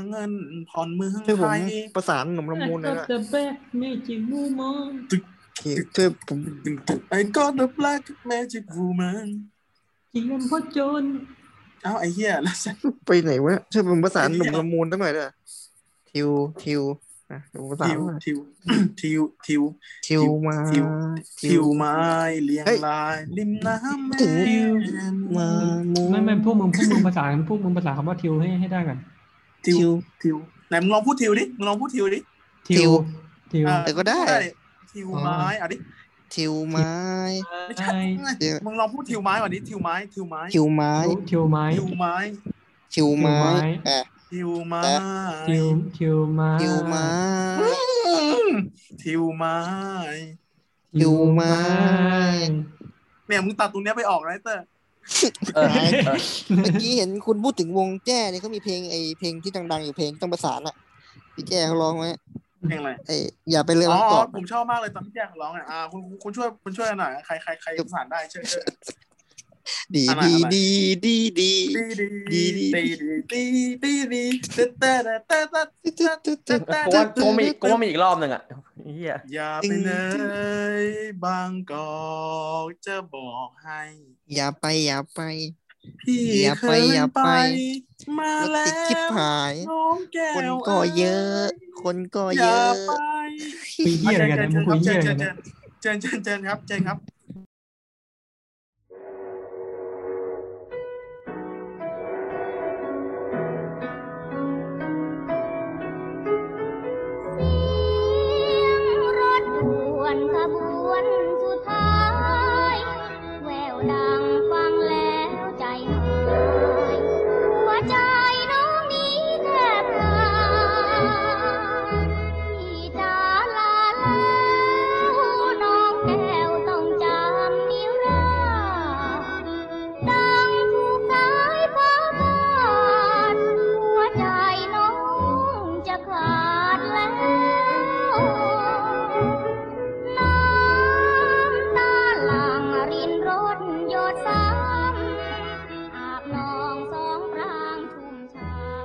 [0.09, 0.32] เงิน
[0.70, 1.61] ผ่อนเมืองช่วยผไทมย
[1.97, 4.89] ประสานหนุ่มละมุนเลยก็นะจะแบกไม่จิงมูมอง
[5.94, 6.39] ช่วยผม
[7.11, 9.27] ไอ้ got the black magic woman
[10.11, 11.05] เจียมโคตรโจน
[11.82, 12.77] เอ้าไอ้เหี้ยแล้วฉัน
[13.07, 15.31] ไปไหนวะช่วยผมประสานหนุ่มละมุนตั้งหน่อยด้วย
[16.11, 16.28] ทิว
[16.62, 16.82] ทิว
[17.31, 18.39] อะเดี๋ยวผมประสานทิวหน่อยทิว
[19.01, 19.62] ทิวทิว
[20.07, 20.86] ทิวมาทิว
[21.43, 21.97] ทิวไม้
[22.44, 24.35] เลี้ยงเฮ้ยลายริมน้ำแม่ถึง
[24.98, 25.48] น้ำมา
[25.93, 28.98] มูไม่ไม่พวกมึงพวกมึงภาษาพวกมึงภาษาคำว่าทิวให้ให้ได้กัน
[29.65, 29.93] ทิวทิว
[30.23, 30.36] ทิว
[30.69, 32.19] ไหนมึงลองพูดทิวดิมึงลองพูดทิวดิ
[32.69, 32.90] ทิว
[33.53, 34.23] ทิวอ่าแต่ก็ได้
[34.93, 35.77] ทิวไม้อะดิ
[36.35, 36.93] ทิวไม้
[37.66, 37.98] ไม่ใช่
[38.40, 40.93] เดี๋ยวมึงลองพูดทิวไม้ก่อนดิทิวไม้ทิวไม้ทิวไม้
[41.31, 42.15] ทิวไม้ทิวไม้
[42.94, 43.35] ทิวไม้
[44.28, 45.03] ทิวไม้อะ
[45.47, 45.66] ทิว
[46.35, 47.07] ไม้ทิวทิวไม้
[47.57, 48.19] ทิวไม้
[49.03, 49.57] ทิวไม้
[50.97, 51.55] ทิวไม้
[53.27, 54.65] เนี่ยมึงตัดตรงเนี้ยไปออกนะไอ้เตอร์
[55.55, 55.69] เออ
[56.07, 56.19] เออ
[56.62, 60.77] เมื่อกี้เห็นคุณพูดถึงวงแจ้เนี่ยเขามีเพลงไอเพลงที่ดังๆอยู่เพลงต้องประสานอะ
[61.35, 62.11] พี่แจ้เขาร้องไว้
[62.69, 63.11] เพลงอะไรไอ
[63.51, 68.65] อย่าไปเลยอ๋อรักตอบผมชอบมากเลยตอนพี่แจ๊คร้องอะอ่าคุณคุณช่วยคุณช่วยหน่อยใครใครใครประสานได้ช่วยช่วย
[69.94, 70.76] ดีอะไรดีอะไรดี
[71.06, 71.52] ดีดี
[72.30, 72.84] ดีดีดี
[73.32, 73.43] ดีดี
[73.82, 74.24] ดีดี
[74.55, 74.93] เต้เต้
[75.28, 75.60] เต้เต้
[75.97, 78.43] เต้เต้เต้เต้กูว่ากูว่ามีกูว่ามีอีกรอบหนึ่งอะ
[78.84, 79.90] เฮียอย่าไปเล
[80.82, 80.84] ย
[81.24, 81.94] บางกอ
[82.64, 83.82] กจะบอกให้
[84.34, 85.20] อย่าไปอย่าไป
[86.01, 87.30] พี่อย่าเคไปยอย่าไปไป
[88.18, 91.44] มารถแล้ติดชิบวหายน้องแก้คนวก็เยอะ
[91.82, 92.93] คนก็อเยย่าอะไป
[93.84, 95.32] คุยเหี้ยอะไรกันนะมึงคุยเหี้ยอะไรกันนะ
[95.80, 96.98] เชิญเชิญเชิญครับเชิญครับ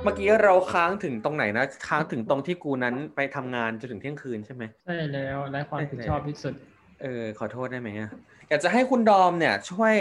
[0.04, 6.54] เมื่อกี้เราค้างถึงตรงไหนนะ ค้างถึงตรงที่กูนั้นไปทำงานจนถึงเที่ยงคืนใช่ไหมใช่แล้วไร้ความรับผิดชอบที่สุด
[7.02, 8.10] เออ ขอโทษได้ไหมอะ
[8.48, 9.94] อยากจะให้คุณดอมเนี่ย ช่วย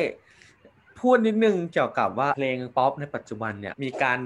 [0.99, 4.19] พูดนิดนึงเกี่ยวกับว่าเพลงป๊อปในปัจจุบันเนี่ยมีการ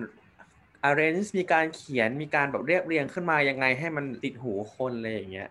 [0.89, 5.49] arrange มีการเขียนมีการแบบเรียบเรียงขึ้นมายังไงให้มันติดหูคนอะไรอย่างเงี้ย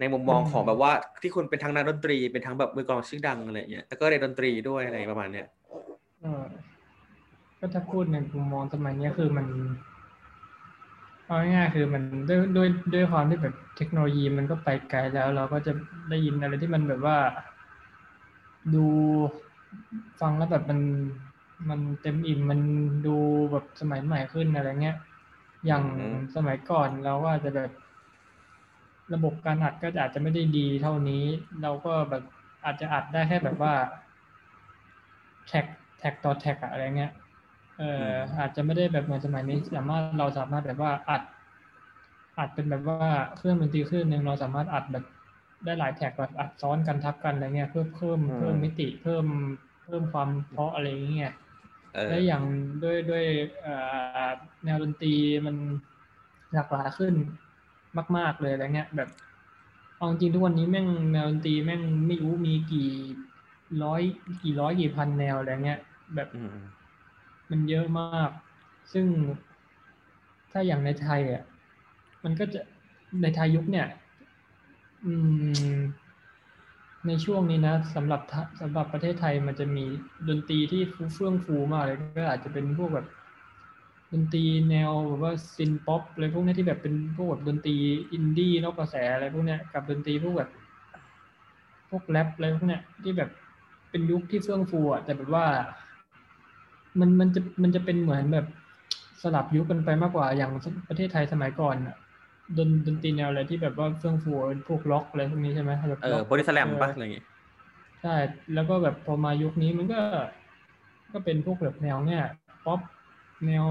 [0.00, 0.92] ในมุมมองอืมของแบบว่า
[1.22, 5.46] ที่คุณเป็นทั้งนักดนตรีเป็นทั้งแบบมือกลองชื่อดังอะไรอย่างเงี้ยแล้วก็เรียนดนตรีด้วยอะไรประมาณเนี้ย
[7.64, 9.46] ก็ก็ถ้าพูดในมุมมองสมัยเนี้ยคือมัน
[11.26, 15.72] เอาง่ายๆคือมันด้วยด้วยด้วยความที่แบบเทคโนโลยีมันก็ไปไกลแล้ว เราก็จะ
[16.10, 17.18] ได้ยินอะไรที่มันแบบว่า
[18.74, 18.86] ดู
[20.20, 20.80] ฟังแล้วแบบมัน
[21.70, 22.60] มันเต็มอิ่มมัน
[23.06, 23.16] ดู
[23.52, 24.96] แบบสมัยใหม่ขึ้นอะไรเงี้ย
[25.66, 27.70] อย่างอืมสมัยก่อนเราก็อาจจะแบบ
[29.14, 31.24] ระบบการอัดก็อาจจะไม่ได้ดีเท่านี้
[31.62, 32.22] เราก็แบบ
[32.64, 33.74] อาจจะอัดได้แค่แบบว่า
[35.46, 35.66] track
[35.98, 37.12] track ต่อ track อะอะไรเงี้ย
[37.78, 41.22] เอ่อออาจจะไม่ได้แบบเหมือนสมัยนี้สามารถเราสามารถแบบว่าอัด
[42.38, 45.04] อัดเป็นแบบว่าเครื่องดนตรีเครื่องหนึ่งเราสามารถอัดแบบ
[45.64, 49.26] ได้หลาย track แบบอัดซ้อนกันทับกันอะไรเงี้ยเพื่อเพิ่มเพิ่มมิติเพิ่ม
[49.84, 51.32] เพิ่มความเพราะอะไรอย่างเงี้ย
[51.92, 52.42] เออและอย่าง
[52.82, 53.24] ด้วยด้วย
[53.62, 53.74] เอ่
[54.26, 54.30] อ
[54.64, 55.14] แนวดนตรี
[55.46, 55.56] มัน
[56.54, 57.14] หลากหลายขึ้น
[58.16, 59.08] มาก ๆเลยอะไรเงี้ย แบบ
[59.96, 62.90] เอาจริงๆทุกวันนี้แม่งแนวดนตรีแม่งไม่รู้มีกี่
[63.82, 64.02] ร้อย
[64.42, 65.80] กี่ร้อยกี่พันแนวอะไรเงี้ย
[66.14, 66.28] แบบ
[67.54, 68.30] มันเยอะมาก
[68.92, 69.06] ซึ่ง
[70.52, 71.42] ถ้าอย่างในไทยอะ
[72.24, 72.60] มันก็จะ
[73.22, 73.86] ในไทยยุคเนี่ย
[75.04, 75.12] อื
[75.76, 75.80] ม
[77.06, 78.20] ในช่วงนี้นะสำหรับ
[78.60, 79.84] สำหรับประเทศไทยมันจะมี
[80.28, 83.06] ดนตรีที่ฟูเฟื่องฟูมากเลยก็อาจจะเป็นพวกแบบ
[84.12, 87.76] ดนตรีแนวแบบว่า synth pop อะไรพวกเนี้ยที่แบบเป็นพวกแบบดนตรี
[88.12, 90.50] อินดี้นอกกระแสอะไรพวกเนี้ยกับดนตรีพวกแบบ
[91.90, 93.30] พวกแรปอะไรพวกเนี้ยที่แบบ
[93.90, 95.46] เป็นยุคที่เฟื่องฟูอะแต่แบบว่า
[97.00, 98.46] มันมันจะมันจะเป็นเหมือนแบบ
[99.22, 100.50] สลับยุคกันไปมากกว่าอย่าง
[100.88, 101.96] ประเทศไทยสมัยก่อนอะ
[102.58, 107.24] ดนดนตรีแนวอะไรที่แบบว่าเฟื่องฟูเป็นพวกร็อกอะไรพวกนี้ใช่ไหมแบบเออร็อกบริสแลมเออปะอะไรอย่างงี้
[108.02, 108.14] ใช่
[108.54, 110.00] แล้วก็แบบพอมายุคนี้มันก็
[111.12, 112.22] ก็เป็นพวกแบบแนวเนี้ย
[112.66, 112.80] ป๊อป
[113.46, 113.66] แนว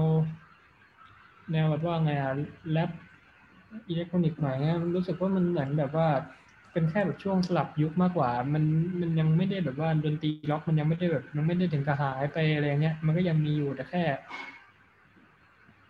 [1.52, 2.32] แนวแบบว่าไงอะ
[2.72, 2.90] แรป
[3.88, 6.08] อิเล็กทรอนิกส์หน่อยเงี้ยมันรู้สึกว่ามันเหมือนแบบว่า
[6.74, 8.64] เป็นแค่แบบช่วงสลับยุคมากกว่า มัน
[9.00, 14.02] มันยังไม่ได้แบบว่าดนตรีร็อกมันยังไม่ได้แบบมันไม่ได้ถึงกะหายไปอะไรเงี้ย มันก็ยังมีอยู่แต่แค่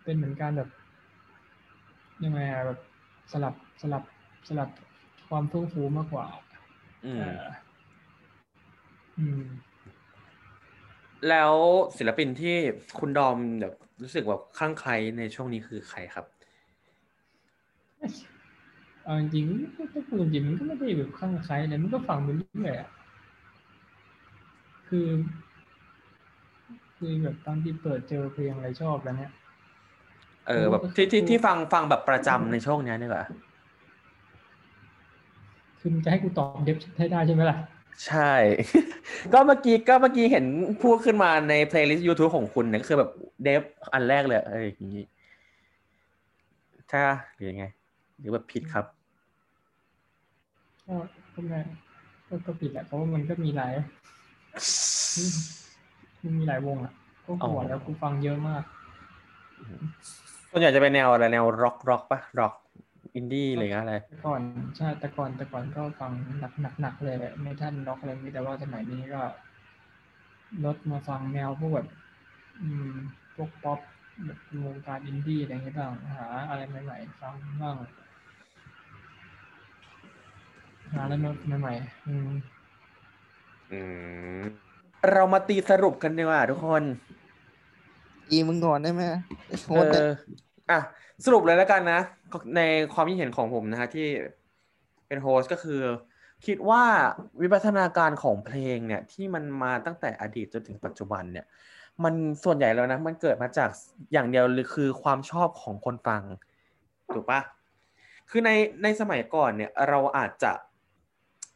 [0.03, 0.69] เป็นเหมือนการแบบ
[2.23, 2.79] ยังไงอะแบบ
[3.31, 4.03] สลับสลับ
[4.47, 4.69] สลับ
[5.29, 6.25] ความเฟื่องฟูมากกว่า
[7.05, 7.43] อืมเออ
[9.19, 9.43] อืม
[11.29, 11.53] แล้ว
[11.97, 12.55] ศิลปินที่
[12.99, 16.25] คุณดอมแบบรู้สึกแบบคลั่งไคล้ในช่วงนี้คือใครครับ
[19.05, 22.89] เอาจริงๆถ้าพูดจริงๆมันก็ไม่ได้แบบคลั่งไคล้เลยมันก็ฟังไปเรื่อยๆอะ
[24.87, 25.07] คือ
[26.97, 29.31] คือแบบตอนที่เปิดเจอเพลงอะไรชอบแล้วเนี่ย
[30.47, 33.25] เออแบบที่ที่ที่ฟังฟังแบบประจำในช่วงเนี้ยนี่แหละ
[35.79, 37.57] คือมึงจะให้กูตอบ Dept ให้ได้ใช่ไหมล่ะ
[38.07, 38.33] ใช่
[39.33, 40.45] ก็เมื่อกี้ก็เมื่อกี้เห็น
[40.83, 43.11] พูดขึ้นมาในเพลย์ลิสต์ YouTube ของคุณเนี่ยก็คือแบบ
[43.43, 43.61] Dept
[43.93, 45.05] อันแรกเลยเอออย่างนี้
[46.91, 47.01] ถ้า
[47.33, 47.65] หรือยังไง
[48.19, 48.85] หรือแบบผิดครับ
[50.87, 50.95] ก็
[51.33, 51.59] ก็ไม่
[52.27, 53.73] ก็ก็ผิดแหละเพราะว่ามันก็มีหลาย
[56.23, 56.93] มันมีหลายวงอะ
[57.25, 58.63] ก็กูบอกแล้วกูฟังเยอะมาก
[60.49, 62.53] ส่วนใหญ่จะเป็นแนวอะไรแนวร็อกร็อกปะร็อก
[63.15, 64.41] อินดี้อะไรเงี้ยอะไรแต่ก่อน
[64.77, 69.21] ใช่แต่ก่อนแต่ก่อนก็ฟังหนักหนักหนักเลยแหละ metal ร็อกอะไรนี้แต่ว่าสมัยนี้ก็
[70.65, 71.87] ลดมาฟังแนวพวกแบบ
[72.61, 72.91] อืม
[73.35, 73.79] พวกป๊อป
[74.25, 77.75] แบบวงการอินดี้อะไรอย่างเงี้ยบ้างหาอะไรใหม่ๆฟังบ้าง
[80.95, 81.13] หาอะไร
[81.59, 82.29] ใหม่ๆอืม
[83.71, 83.79] อื
[84.41, 84.43] ม
[85.11, 86.83] เรามาตีสรุปกันดีกว่าทุกคน
[88.29, 89.01] อีมึงก่อนได้ไหม
[89.67, 90.79] host เนี่ยออะ
[91.25, 91.99] สรุปเลยแล้วกันนะ
[92.55, 92.61] ใน
[92.93, 94.07] ความคิดเห็นของผมนะฮะที่
[95.07, 95.81] เป็น host ก็คือ
[96.45, 96.83] คิดว่า
[97.41, 101.45] วิวัฒนาการของเพลงเนี่ย ที่มันมาตั้งแต่อดีตจนถึงปัจจุบันเนี่ย
[102.03, 102.13] มัน
[102.43, 103.69] ส่วนใหญ่แล้วนะ มันเกิดมาจาก
[104.13, 106.23] อย่างเดียวเลยคือความชอบของคนฟัง
[107.13, 107.41] ถูกปะ
[108.29, 108.51] คือใน
[108.83, 110.51] ในสมัยก่อนเนี่ย เราอาจจะ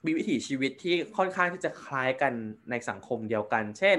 [0.06, 2.34] มีวิถีชีวิตที่ค่อนข้างที่จะคล้ายกัน
[2.70, 3.98] ในสังคมเดียวกัน เช่น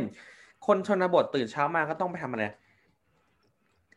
[0.66, 2.44] คนชนบทตื่นเช้ามาก็ต้องไปทำอะไร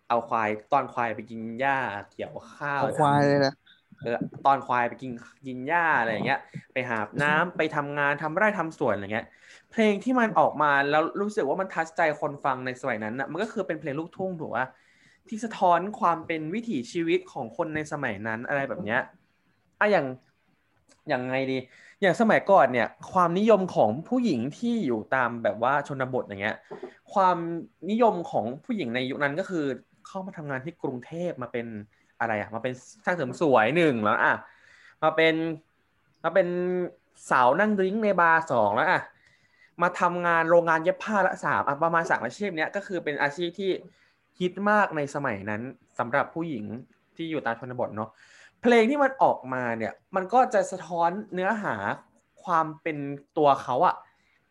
[0.07, 1.77] เอาควายตอนควายไปกินหญ้า
[2.11, 3.53] เกี่ยวข้าวเอาควายเลยนะ
[4.03, 5.11] เออตอนควายไปกิน
[5.47, 6.39] กินหญ้าอะไรอย่างเงี้ย
[6.73, 9.27] ไปหาบน้ำไปทำงานทำไร่ทำสวนอะไรเงี้ย
[9.71, 14.65] เพลงที่มันออกมาแล้วรู้สึกว่ามันทัชใจคนฟังในสมัยนั้นน่ะมันก็คือเป็นเพลงลูกทุ่งถูกป่ะ
[15.30, 18.99] ที่สะท้อนความเป็นวิถีชีวิตของคนในสมัยนั้นอะไรแบบเนี้ย
[19.80, 20.05] อะอย่าง
[21.09, 21.57] อย่างไงดี
[22.03, 26.57] อย่างสมัยก่อนเนี่ย ความนิยมของผู้หญิงที่อยู่ตามแบบว่าชนบทอย่างเงี้ย
[27.13, 27.38] ความ
[27.89, 29.65] นิยมของผู้หญิงในยุคนั้นก็คือ
[30.07, 31.65] เข้ามาทำงานที่กรุงเทพมาเป็น
[32.19, 32.73] อะไรอะมาเป็น
[33.05, 34.35] ช่างเสริมสวยหนึ่งแล้วอะ
[35.03, 35.35] มาเป็น
[36.23, 36.47] มาเป็น
[37.30, 39.01] สาวนั่งดริ้งในบาร์สองแล้วอะ
[39.81, 43.71] มาทำงานโรงงานเย็บผ้าละสามประมาณสามอาชีพเนี้ยก็คือเป็นอาชีพที่
[44.39, 45.61] ฮิตมากในสมัยนั้น
[45.99, 46.65] สำหรับผู้หญิง
[47.15, 48.09] ที่อยู่ตามชนบทเนาะ
[48.64, 51.76] เพลงที่มันออกมาเนี่ยมันก็จะสะท้อนเนื้อหา
[52.44, 52.98] ความเป็น
[53.38, 53.95] ตัวเขาอะ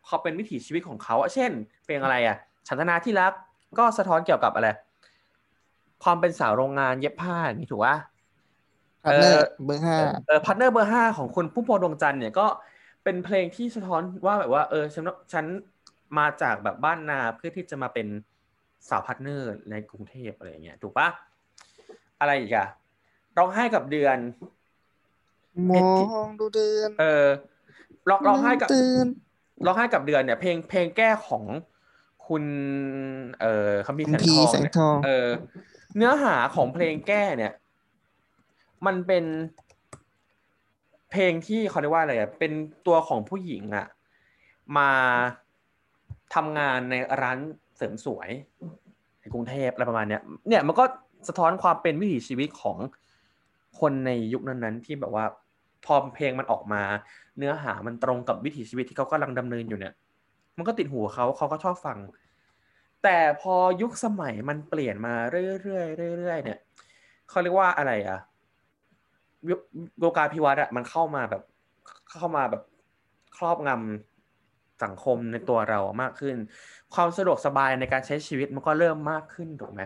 [0.06, 1.50] เขาเป็นวิถีชีวิตของเขาอะเช่น
[1.84, 2.36] เพลงอะไรอะ
[2.68, 3.32] ฉันทนาที่รัก
[3.78, 4.68] ก็สะท้อนเกี่ยวกับอะไร
[6.04, 7.96] ความเป็นสาวโรงงานเย็บผ้าอย่างนี้ถูกปะ
[9.04, 12.46] พาร์ทเนอร์เบอร์ห้าเออพาร์ทเนอร์เบอร์ห้าของคุณพุ่มพวงดวงจันทร์เนี่ยก็
[13.04, 15.44] เป็นเพลงที่สะท้อนว่าแบบว่าเออฉันฉัน
[16.18, 18.06] มาจากแบบบ้านนาเพื่อที่จะมาเป็น
[18.88, 21.08] สาวพาร์ทเนอร์ในกรุงเทพอะไรอย่างเงี้ยถูกปะ
[22.20, 22.66] อะไรอีกอะ
[23.38, 24.18] ร้องไห้กับเดือน
[25.70, 25.72] ม
[26.18, 27.26] องดูเดือน เออ
[28.08, 29.06] ร้องร้องไห้กับตื่น
[29.66, 31.44] ร้องไห้กับเดือนเนี่ย เพลงเพลงแก้ของ
[32.26, 32.44] คุณ
[33.40, 35.28] เอ่อคัมภีร์คุณแสงพีทองแสงเนี่ยทองเออ
[35.96, 37.52] เนื้อหาของเพลงแก้เนี่ย
[38.86, 39.24] มันเป็น
[41.10, 42.52] เพลงที่เขาเรียกว่าอะไรอะเป็น
[42.86, 43.86] ตัวของผู้หญิงอะ
[44.76, 44.90] มา
[46.34, 47.38] ทำงานในร้าน
[47.76, 48.30] เสริมสวย
[49.20, 50.84] ในกรุงเทพอะไรประมาณเนี้ยเนี่ยมันก็
[51.28, 52.78] สะท้อนความเป็นวิถีชีวิตของ
[53.80, 55.24] คนในยุคนั้นๆที่แบบว่า
[55.84, 56.82] พอเพลงมันออกมา
[57.38, 59.94] เนื้อหามันตรงกับวิถีชีวิตที่เขากำลังดำเนินอยู่เนี่ย
[60.56, 61.98] มันก็ติดหูเขาเขาก็ชอบฟัง
[63.02, 65.82] แต่พอยุคสมัยมันเปลี่ยนมาเรื่อ
[66.12, 66.58] ยๆเรื่อยๆเนี่ย
[67.28, 68.18] เขาเรียกว่าอะไรอะ
[69.50, 69.60] ยุค
[70.00, 71.42] โลกาภิวัตน์อะมันเข้ามาแบบ
[72.10, 72.62] เข้ามาแบบ
[73.36, 76.36] ครอบงำสังคมในตัวเรามากขึ้น
[76.94, 79.82] ความสะดวกสบายในการใช้ชีวิตมันก็เริ่มมากขึ้นถูกไหม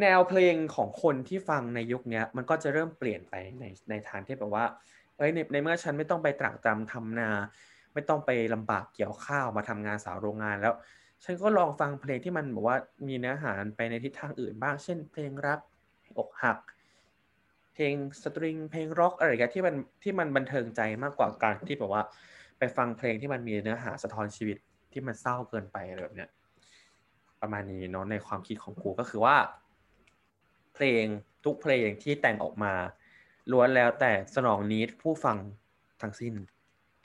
[0.00, 4.64] แนวเพลงของคนที่ฟังในยุคนี้มันก็จะเริ่มเปลี่ยนไปในในทางที่แบบว่า
[5.16, 7.30] เอ้ยในในเมื่อฉันไม่ต้องไปตรากตรำทำนา
[7.94, 10.74] ไม่ต้องไปลำบากเกี่ยวข้าวมาทำงานสาวโรงงานแล้ว
[11.24, 15.58] ฉันก็ลองฟังเพลงที่มันบอกว่ามีเนื้อหาไปในทิศทางอื่นบ้าง เช่น เพลงรัก
[16.18, 16.58] อกหัก
[17.74, 22.02] เพลงสตริง เพลงร็อกอะไรอย่างเงี้ยที่มันที่มันบันเทิงใจมากกว่าการที่แบบว่า
[22.58, 24.56] ไปฟังเพลงที่มันมีเนื้อหาสะท้อนชีวิต
[24.92, 26.30] ที่มันเศร้าเกินไปอะไรแบบเนี้ย
[27.40, 29.36] ประมาณนี้เนาะในความคิดของกูก็คือว่า
[30.74, 31.04] เพลง
[31.44, 32.72] ทุกเพลงที่แต่งออกมา
[33.52, 35.36] ล้วนแล้วแต่สนองนิดผู้ฟัง
[36.00, 36.34] ทั้งสิ้น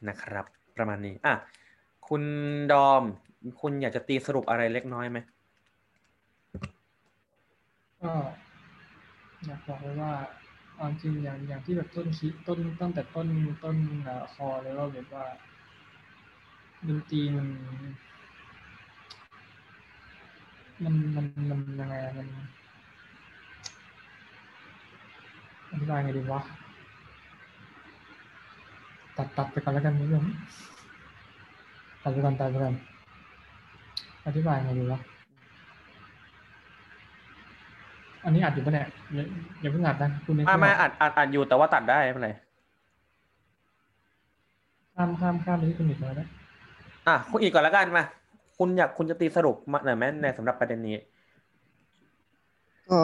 [0.10, 0.46] นะครับ
[0.78, 1.34] ประมาณนี้อะ
[2.08, 2.24] คุณ
[2.72, 3.04] ดอม
[3.62, 5.18] คุณอยากจะตีสรุปอะไรเล็กน้อยไหม
[8.02, 8.12] ก็
[9.46, 10.14] อยากบอกเลยว่า
[10.76, 13.28] เอาจริงอย่างอย่างที่แบบต้นคิดต้นตั้งแต่ต้น
[13.64, 13.78] ต้น
[14.34, 15.26] คอเลยว่าแบบว่า
[16.88, 17.48] ดนตรีมัน
[20.84, 22.28] มันมันมันยังไงมัน
[25.72, 26.42] อธิบายไงดีวะ
[29.18, 30.24] ตัดตัดไปก่อนแล้วกันนิดนึง
[32.04, 32.76] ตัดไปก่อนตัดไปก่อน
[34.26, 35.00] อธิบายไงดีวะ
[38.26, 39.24] อันนี้อัดอยู่ปะเนี่ยอย่า
[39.62, 42.32] อย่าเพิ่งอัดนะคุณนึกอะไม่ไม่ออกอัดอัดอัดอยู่แต่ว่าตัดได้ไม่เป็นไร
[44.96, 46.28] ข้ามข้ามข้ามไปที่คุณอีกแล้วนะ
[47.08, 48.06] อะคุณอีกก่อนแล้วกันมา
[48.58, 50.96] คุณอยากคุณจะตีสรุปมาหน่อยไหมในสำหรับประเด็นนี้
[52.92, 53.00] ก็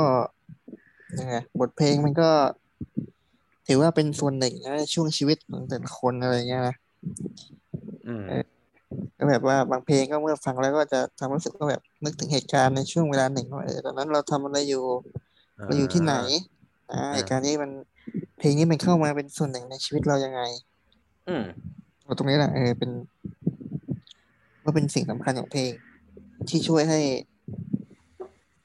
[1.20, 2.30] ยังไงบทเพลงมันก็
[3.68, 6.76] ถือว่าเป็นส่วนหนึ่งนะในช่วงชีวิตของแต่ละคนอะไรเงี้ยนะ
[8.08, 8.24] อืม
[9.18, 14.84] ก็แบบว่าบางเพลงก็เมื่อฟังแล้วก็จะทำให้รู้สึกว่าแบบนึกถึงเหตุการณ์ในช่วงเวลาหนึ่งว่าเออตอนนั้นเราทำอะไรอยู่
[15.66, 16.16] เราอยู่ที่ไหน
[16.92, 17.72] อ่าเหตุการณ์นี้มัน
[18.40, 20.42] เพลงนี้มันเข้ามาเป็นส่วนหนึ่งในชีวิตเรายังไง
[21.28, 21.44] อืม
[22.04, 22.92] เอาตรงนี้แหละเออเป็น
[24.66, 25.72] ก็เป็นสิ่งสำคัญของเพลง
[26.50, 27.00] ที่ช่วยให้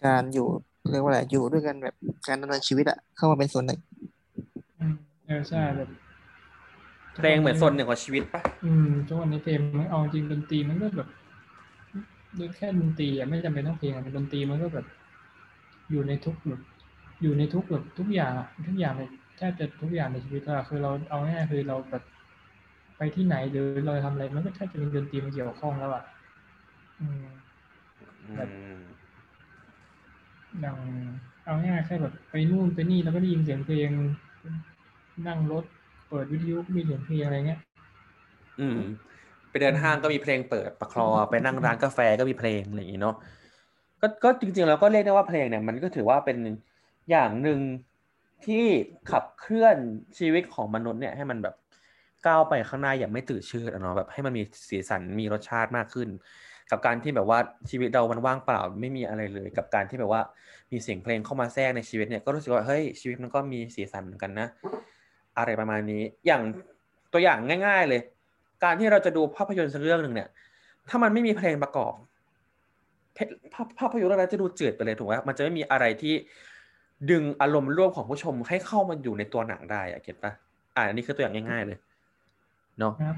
[0.04, 0.48] การอยู่
[0.90, 1.94] เรียกว่าอะไรอยู่ด้วยกันแบบ
[2.28, 3.78] การดำเนินชีวิตอะเข้ามาเป็นส่วนหนึ่ง
[4.78, 4.94] อืม
[5.26, 5.88] เออใช่แบบ
[7.14, 11.08] เพลงเหมือนส่วนหนึ่งของชีวิตปะอืมทุกวันนี้เพลงมันเอาจริงดนตรีมันก็แบบ
[12.38, 14.86] ด้วยแค่ดนตรีอะไม่จำเป็นต้องเพลงอะดนตรีมันก็แบบ
[15.90, 16.60] อยู่ในทุกแบบ
[17.22, 19.02] อยู่ในทุกแบบทุกอย่างอะทุกอย่างใน
[19.36, 22.02] แทบจะทุกอย่างในชีวิตอะคือเราเอาง่ายๆคือเราแบบ
[22.98, 26.04] ไปที่ไหนหรือเราทำอะไรมันก็แทบจะมีดนตรีมาเกี่ยวข้องแล้วอะ
[27.00, 27.26] อืม
[28.36, 28.50] แบบ
[30.56, 30.76] อืมอย่าง
[31.44, 33.90] เอาง่ายๆแค่แบบไปนู่นไปนี่แล้วก็ได้ยินเสียงเพลง
[35.26, 35.64] นั่งรถ
[36.08, 37.60] เปิดวิทยุมีเสียงเพลงอะไรเงี้ย
[38.60, 38.78] อืม
[39.50, 43.16] ไปเดินห้างก็มีเพลงเปิดประคลอไปนั่งร้านกาแฟก็มีเพลงอะไรอย่างงี้เนาะ
[44.00, 46.38] ก็ก็จริงๆแล้วก็เรียกได้ว่าเพลงเนี่ย มันก็ถือว่าเป็น
[47.10, 47.60] อย่างหนึ่ง
[48.46, 48.64] ที่
[49.10, 49.76] ขับเคลื่อน
[50.18, 51.54] ชีวิตของมนุษย์เนี่ยให้มันแบบ
[52.26, 56.08] ก้าวไปข้างหน้าอย่างไม่ตื่นชืดอเนาะแบบให้มันมีสีสันมีรสชาติมากขึ้น
[56.70, 57.38] กับการที่แบบว่า
[57.70, 60.22] ชีวิตเรามันว่างเปล่าไม่มีอะไรเลย กับการที่แบบว่า
[60.72, 64.48] มีเสียงเพลงเข้ามาแทรกในชีวิตเนี่ยก็รู้สึกว่าเฮ้ยชีวิตมันก็มีสีสันเหมือนกันนะ
[65.38, 66.42] อะไรประมาณนี้อย่าง
[67.12, 68.00] ตัวอย่างง่าย ๆเลย
[68.64, 70.28] การที่เราจะดูภาพยนตร์สักเรื่องหนึ่งเนี่ย
[70.88, 71.94] ถ้ามันไม่มีเพลงประกอบ
[73.14, 73.18] เพ
[73.54, 76.14] ภาพภาพยนตร์เรื่องนั้นจะดูจืดไปเลยถูกไหมมันจะไม่มีอะไรที่
[77.10, 80.32] ดึงอารมณ์ร่วมของผู้ชมให้เข้ามาอยู่ในตัวหนังได้อะเก็ตปะ
[80.76, 81.78] อ่าอันนี้คือตัวอย่างง่ายๆเลย
[82.78, 83.16] เนาะงับ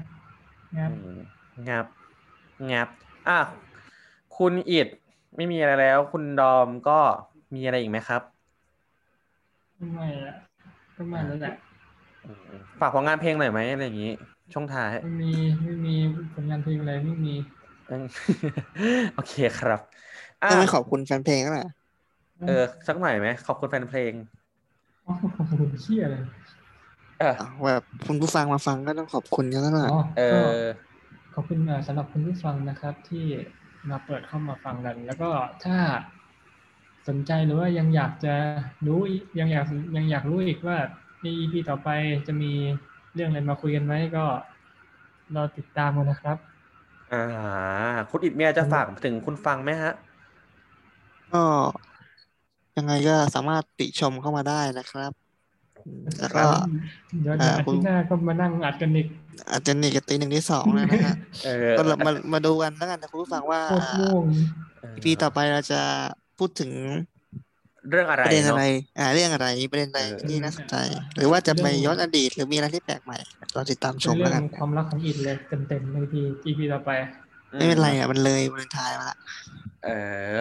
[0.77, 1.19] งับอืม
[1.69, 1.85] งับ
[2.71, 2.89] งับ
[3.27, 3.39] อะ
[4.37, 4.87] คุณอิด
[5.35, 6.99] ไม่มีอะไรแล้ว คุณดอมก็
[7.55, 8.21] มีอะไรอีกไหมครับ
[9.93, 10.33] ไม่อะ
[10.95, 11.53] ก็ไม่แล้วแหละ
[12.23, 14.11] อืมฝากผลงานเพลงหน่อยไหมอะไรอย่างนี้
[14.53, 15.31] ช่องท้ายไม่มี
[15.63, 15.95] ไม่มี
[16.33, 17.35] ผลงานเพลงอะไรไม่มี
[17.89, 18.05] อืม
[19.13, 19.79] โอเคครับ
[20.43, 21.67] อะก็ไม่ขอบคุณแฟนเพลงก็แหละ
[22.47, 24.13] เออสักหน่อยไหมขอบคุณแฟนเพลง
[25.05, 26.23] อ๋อขอบคุณเชี่ยเลย
[27.19, 27.27] เออ
[27.65, 30.53] แบบคุณผู้ฟังมาฟังก็ต้องขอบคุณกันแล้วล่ะอ๋อเอก็อ
[31.33, 33.25] ขอบคุณอ่าสำหรับคุณผู้ฟังนะครับ ที่
[33.89, 35.29] มาเปิดเข้ามาฟังกัน แล้วก็
[35.63, 35.77] ถ้า
[37.07, 38.35] สนใจหรือว่ายังอยากจะ
[38.87, 39.65] รู้อีกยังอยาก
[39.95, 40.77] ยังอยากรู้อีกว่า
[41.21, 41.89] ใน EP ต่อไป
[42.27, 42.51] จะมี
[43.13, 44.25] เรื่องอะไรมาคุยกันไหมก็
[45.35, 46.37] รอติดตามกันนะครับ
[47.09, 47.17] อ่า
[48.09, 49.91] คุณอิดเมียจะฝากถึงคุณฟังไหมฮะ
[51.31, 51.39] ก็
[52.77, 55.18] ยังไงก็สามารถติชมเข้ามาได้นะครับอืม
[56.19, 56.43] แล้วก็
[57.21, 59.07] เดี๋ยวเดี๋ยวอ่าอาคุณทิตย์หน้าก็มานั่งอัดกันอีก
[59.51, 64.25] อาจจะหนีกับตีหนึ่งที่สองแล้วนะฮะเออก็เรามามาดูกันแล้วกันนะคุณผู้ฟังว่าโคตรง่วง
[65.03, 65.81] ปีต่อไปเราจะ
[66.37, 66.71] พูดถึง
[67.89, 68.65] เรื่องอะไรประเด็นเนาะอะไร
[68.97, 70.75] อ่า เรื่องอะไรประเด็นอะไรเออที่น่าสนใจ
[71.15, 73.17] หรือว่าจะไปย้อนอดีต หรือมีอะไรที่แปลกใหม่
[73.53, 76.13] เราติดตามชเป็นมเรื่แล้วอกันงความรักของอิดเลยเต็มๆใน EP
[76.45, 76.91] EP ต่อไป
[77.57, 79.17] ไม่เป็นไรอะมันเลยวันทายมาละ
[79.85, 79.89] เอ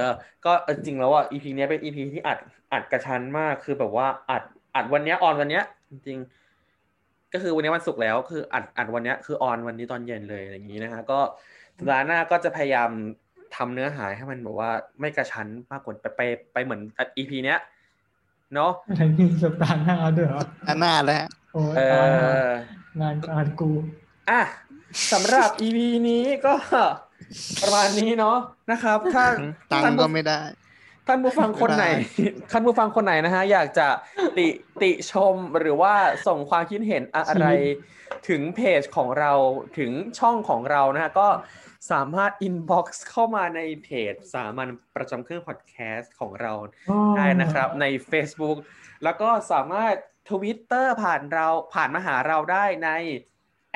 [0.04, 0.06] อ
[0.44, 2.38] ก็จริงๆแล้วอะ EP เนี้ยเป็น EP ที่อัด
[2.72, 4.42] อัดกระชั้นมากคือแบบว่าอัด
[4.78, 11.18] อัดวันเนี้ยออนวันเนี้ย จริงๆก็คือวันนี้วันศุกร์แล้วคืออัดอัดวันเนี้ยคือออนวันนี้ตอนเย็นเลยอย่างนี้นะฮะก็
[11.78, 12.90] สัปดาห์หน้าก็จะพยายาม
[13.56, 16.20] ทำเนื้อหาให้มันแบบว่าไม่กระชั้นมากกว่าไปไป
[16.52, 16.80] ไปเหมือน
[17.16, 17.58] EP เนี้ย
[18.54, 23.70] เนาะอะไรนี่สัปดาห์หน้าด้วยเหรออันหน้าแล้วฮะโอ้ยเอตายแล้วองานการกู
[24.30, 24.40] อะ
[25.12, 25.78] สำหรับ EP
[26.08, 26.54] นี้ก็
[27.62, 28.38] ประมาณนี้เนาะ
[28.70, 29.24] นะครับ ถ้า
[29.70, 30.40] ตังท่านค์ผู้ก็ไม่ได้
[31.08, 31.84] ท่านผู้ฟังคนไหน
[32.50, 33.88] ท่านผู้ฟังคนไหนนะฮะอยากจะ
[34.38, 34.48] ติ
[34.82, 35.94] ติชมหรือว่า
[36.26, 37.46] ส่งความคิดเห็นอะไร
[38.28, 39.32] ถึงเพจของเรา
[39.78, 41.28] ถึงช่องของเรานะฮะก็
[41.90, 46.52] สามารถ inbox เข้ามาในเพจสามัญประจำเครื่องพอดแคสต์ของเรา
[47.16, 48.58] ได้นะครับใน Facebook
[49.04, 49.94] แล้วก็สามารถ
[50.30, 52.90] ทวิตเตอร์ผ่านเราผ่านมาหาเราได้ใน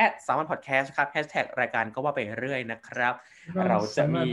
[0.03, 3.15] at สามัญพอดแคสต์ครับแฮชแท็กรายการก็ว่าไปเรื่อยนะครับ
[3.69, 4.29] เราจะมี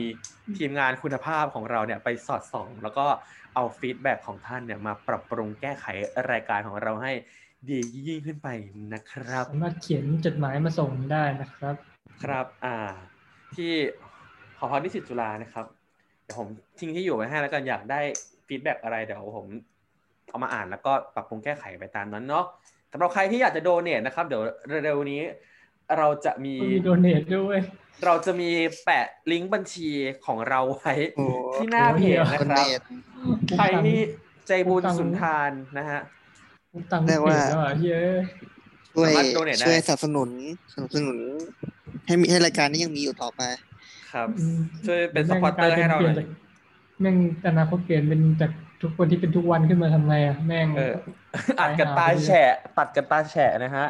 [0.58, 3.06] ทีมงานคุณภาพของเราเนี่ยไปสอดส่อง แล้วก็
[3.56, 5.86] เอา feedback ของท่านเนี่ยมาปรับปรุงแก้ไข
[6.32, 7.12] รายการของเราให้
[7.70, 8.48] ดียิ่งขึ้นไป
[8.94, 11.76] นะครับ สามารถเขียนจดหมายมาส่งได้นะครับ
[12.24, 12.76] ครับอ่า
[13.56, 13.72] ที่
[14.58, 15.66] หอพักนิสิตจุฬานะครับ
[16.24, 16.48] เดี๋ยวผม
[16.80, 18.02] ทิ้งที่อยู่ไว้ให้แล้วกันอยากได้
[18.48, 19.48] feedback อะไรเดี๋ยวผม
[20.30, 22.46] เอามาอ่านแล้วก็ปรับปรุงแก้ไขไปตามนั้นเนาะ
[22.92, 24.44] สำหรับใครที่อยากจะ donate นะครับ เดี๋ยว
[24.86, 25.22] เร็วๆนี้
[25.98, 27.60] เราจะมีมี donate ด้วย
[28.06, 28.50] เราจะมี
[28.84, 29.90] แปะลิงก์บัญชี
[30.26, 31.26] ของเราไว้โอ้
[31.56, 32.82] ที่หน้าเพจนะคนครับเนต
[33.58, 34.00] ใครที่
[34.48, 36.00] ใจบุญสุนทานนะฮะ
[36.92, 38.14] ตังค์เรีเก็ยบกว่าแล้วอะเย้ย
[38.96, 40.30] ช่วยสามารถ donate ได้ช่วยสนับสนุน
[40.74, 41.18] สนับสนุน
[42.08, 43.42] ให้มีให้รายการนี้ยังมีอยู่ต่อไป
[44.12, 46.28] ครับอืมช่วยเป็นสแม่งปอร์เตอร์ให้เราหปลี่น่ยอยจาก
[47.02, 47.16] แม่ง
[47.48, 48.52] อนาคตเปลี่ยนเป็นจาก
[48.82, 50.96] ทุกคนที่เป็นทุกวันขึ้นมาทำไงอะแม่งเออ
[51.60, 53.86] อัดกันตาแฉะตัดกันตาแฉะนะฮะ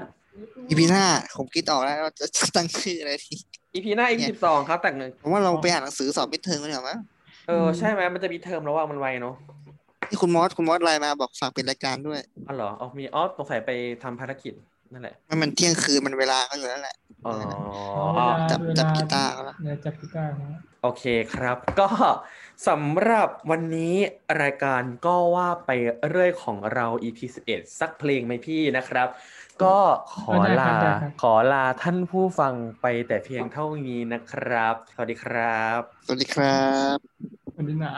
[0.70, 1.04] อีพีหน้า
[1.38, 3.36] ผมคิดออกแล้วว่าจะจะตั้งชื่ออะไรดี
[3.74, 7.00] อีพีหน้าอีพีสิบสองครับแต่งผมว่าเราไปอ่านหนังสือสอบมิดเทอมกันดีกว่ามั้ง
[7.48, 9.36] เออใช่ไหมมันจะมีเทอมแล้วว่ามันไวเนาะ
[10.10, 13.72] ที่คุณมอสคุณมอสไลน์มาบอกฝากเป็นรายการด้วยอ๋อเหรออ๋อมีอ๋อสงสัยไป
[14.04, 14.54] ทำภารกิจ
[14.94, 16.96] นั่นแหละมันมันเที่ยงคืนมันเวลาเขาอยู่แล้วแหละ
[17.26, 17.34] อ๋อ
[18.18, 21.04] อ๋อจับเวลจับกีตาร์เขาละเนี่ยจับกีตาร์เขาละโอเค
[21.34, 21.90] ครับ ก็
[22.68, 23.96] สำหรับวันนี้
[24.42, 25.72] รายการก็ว่าไป
[26.10, 27.20] เรื่อยของเรา EP
[27.50, 29.08] 11 สักเพลงไหมพี่นะครับ
[29.64, 29.78] ก็
[30.14, 30.76] ขอลา
[31.22, 36.64] ขอลาท่านผู้ฟังไปแต่เพียงเท่านี้นะครับ สวัสดีครับ สวัสดีครั
[36.96, 36.98] บ
[37.56, 37.94] วันนี้นะ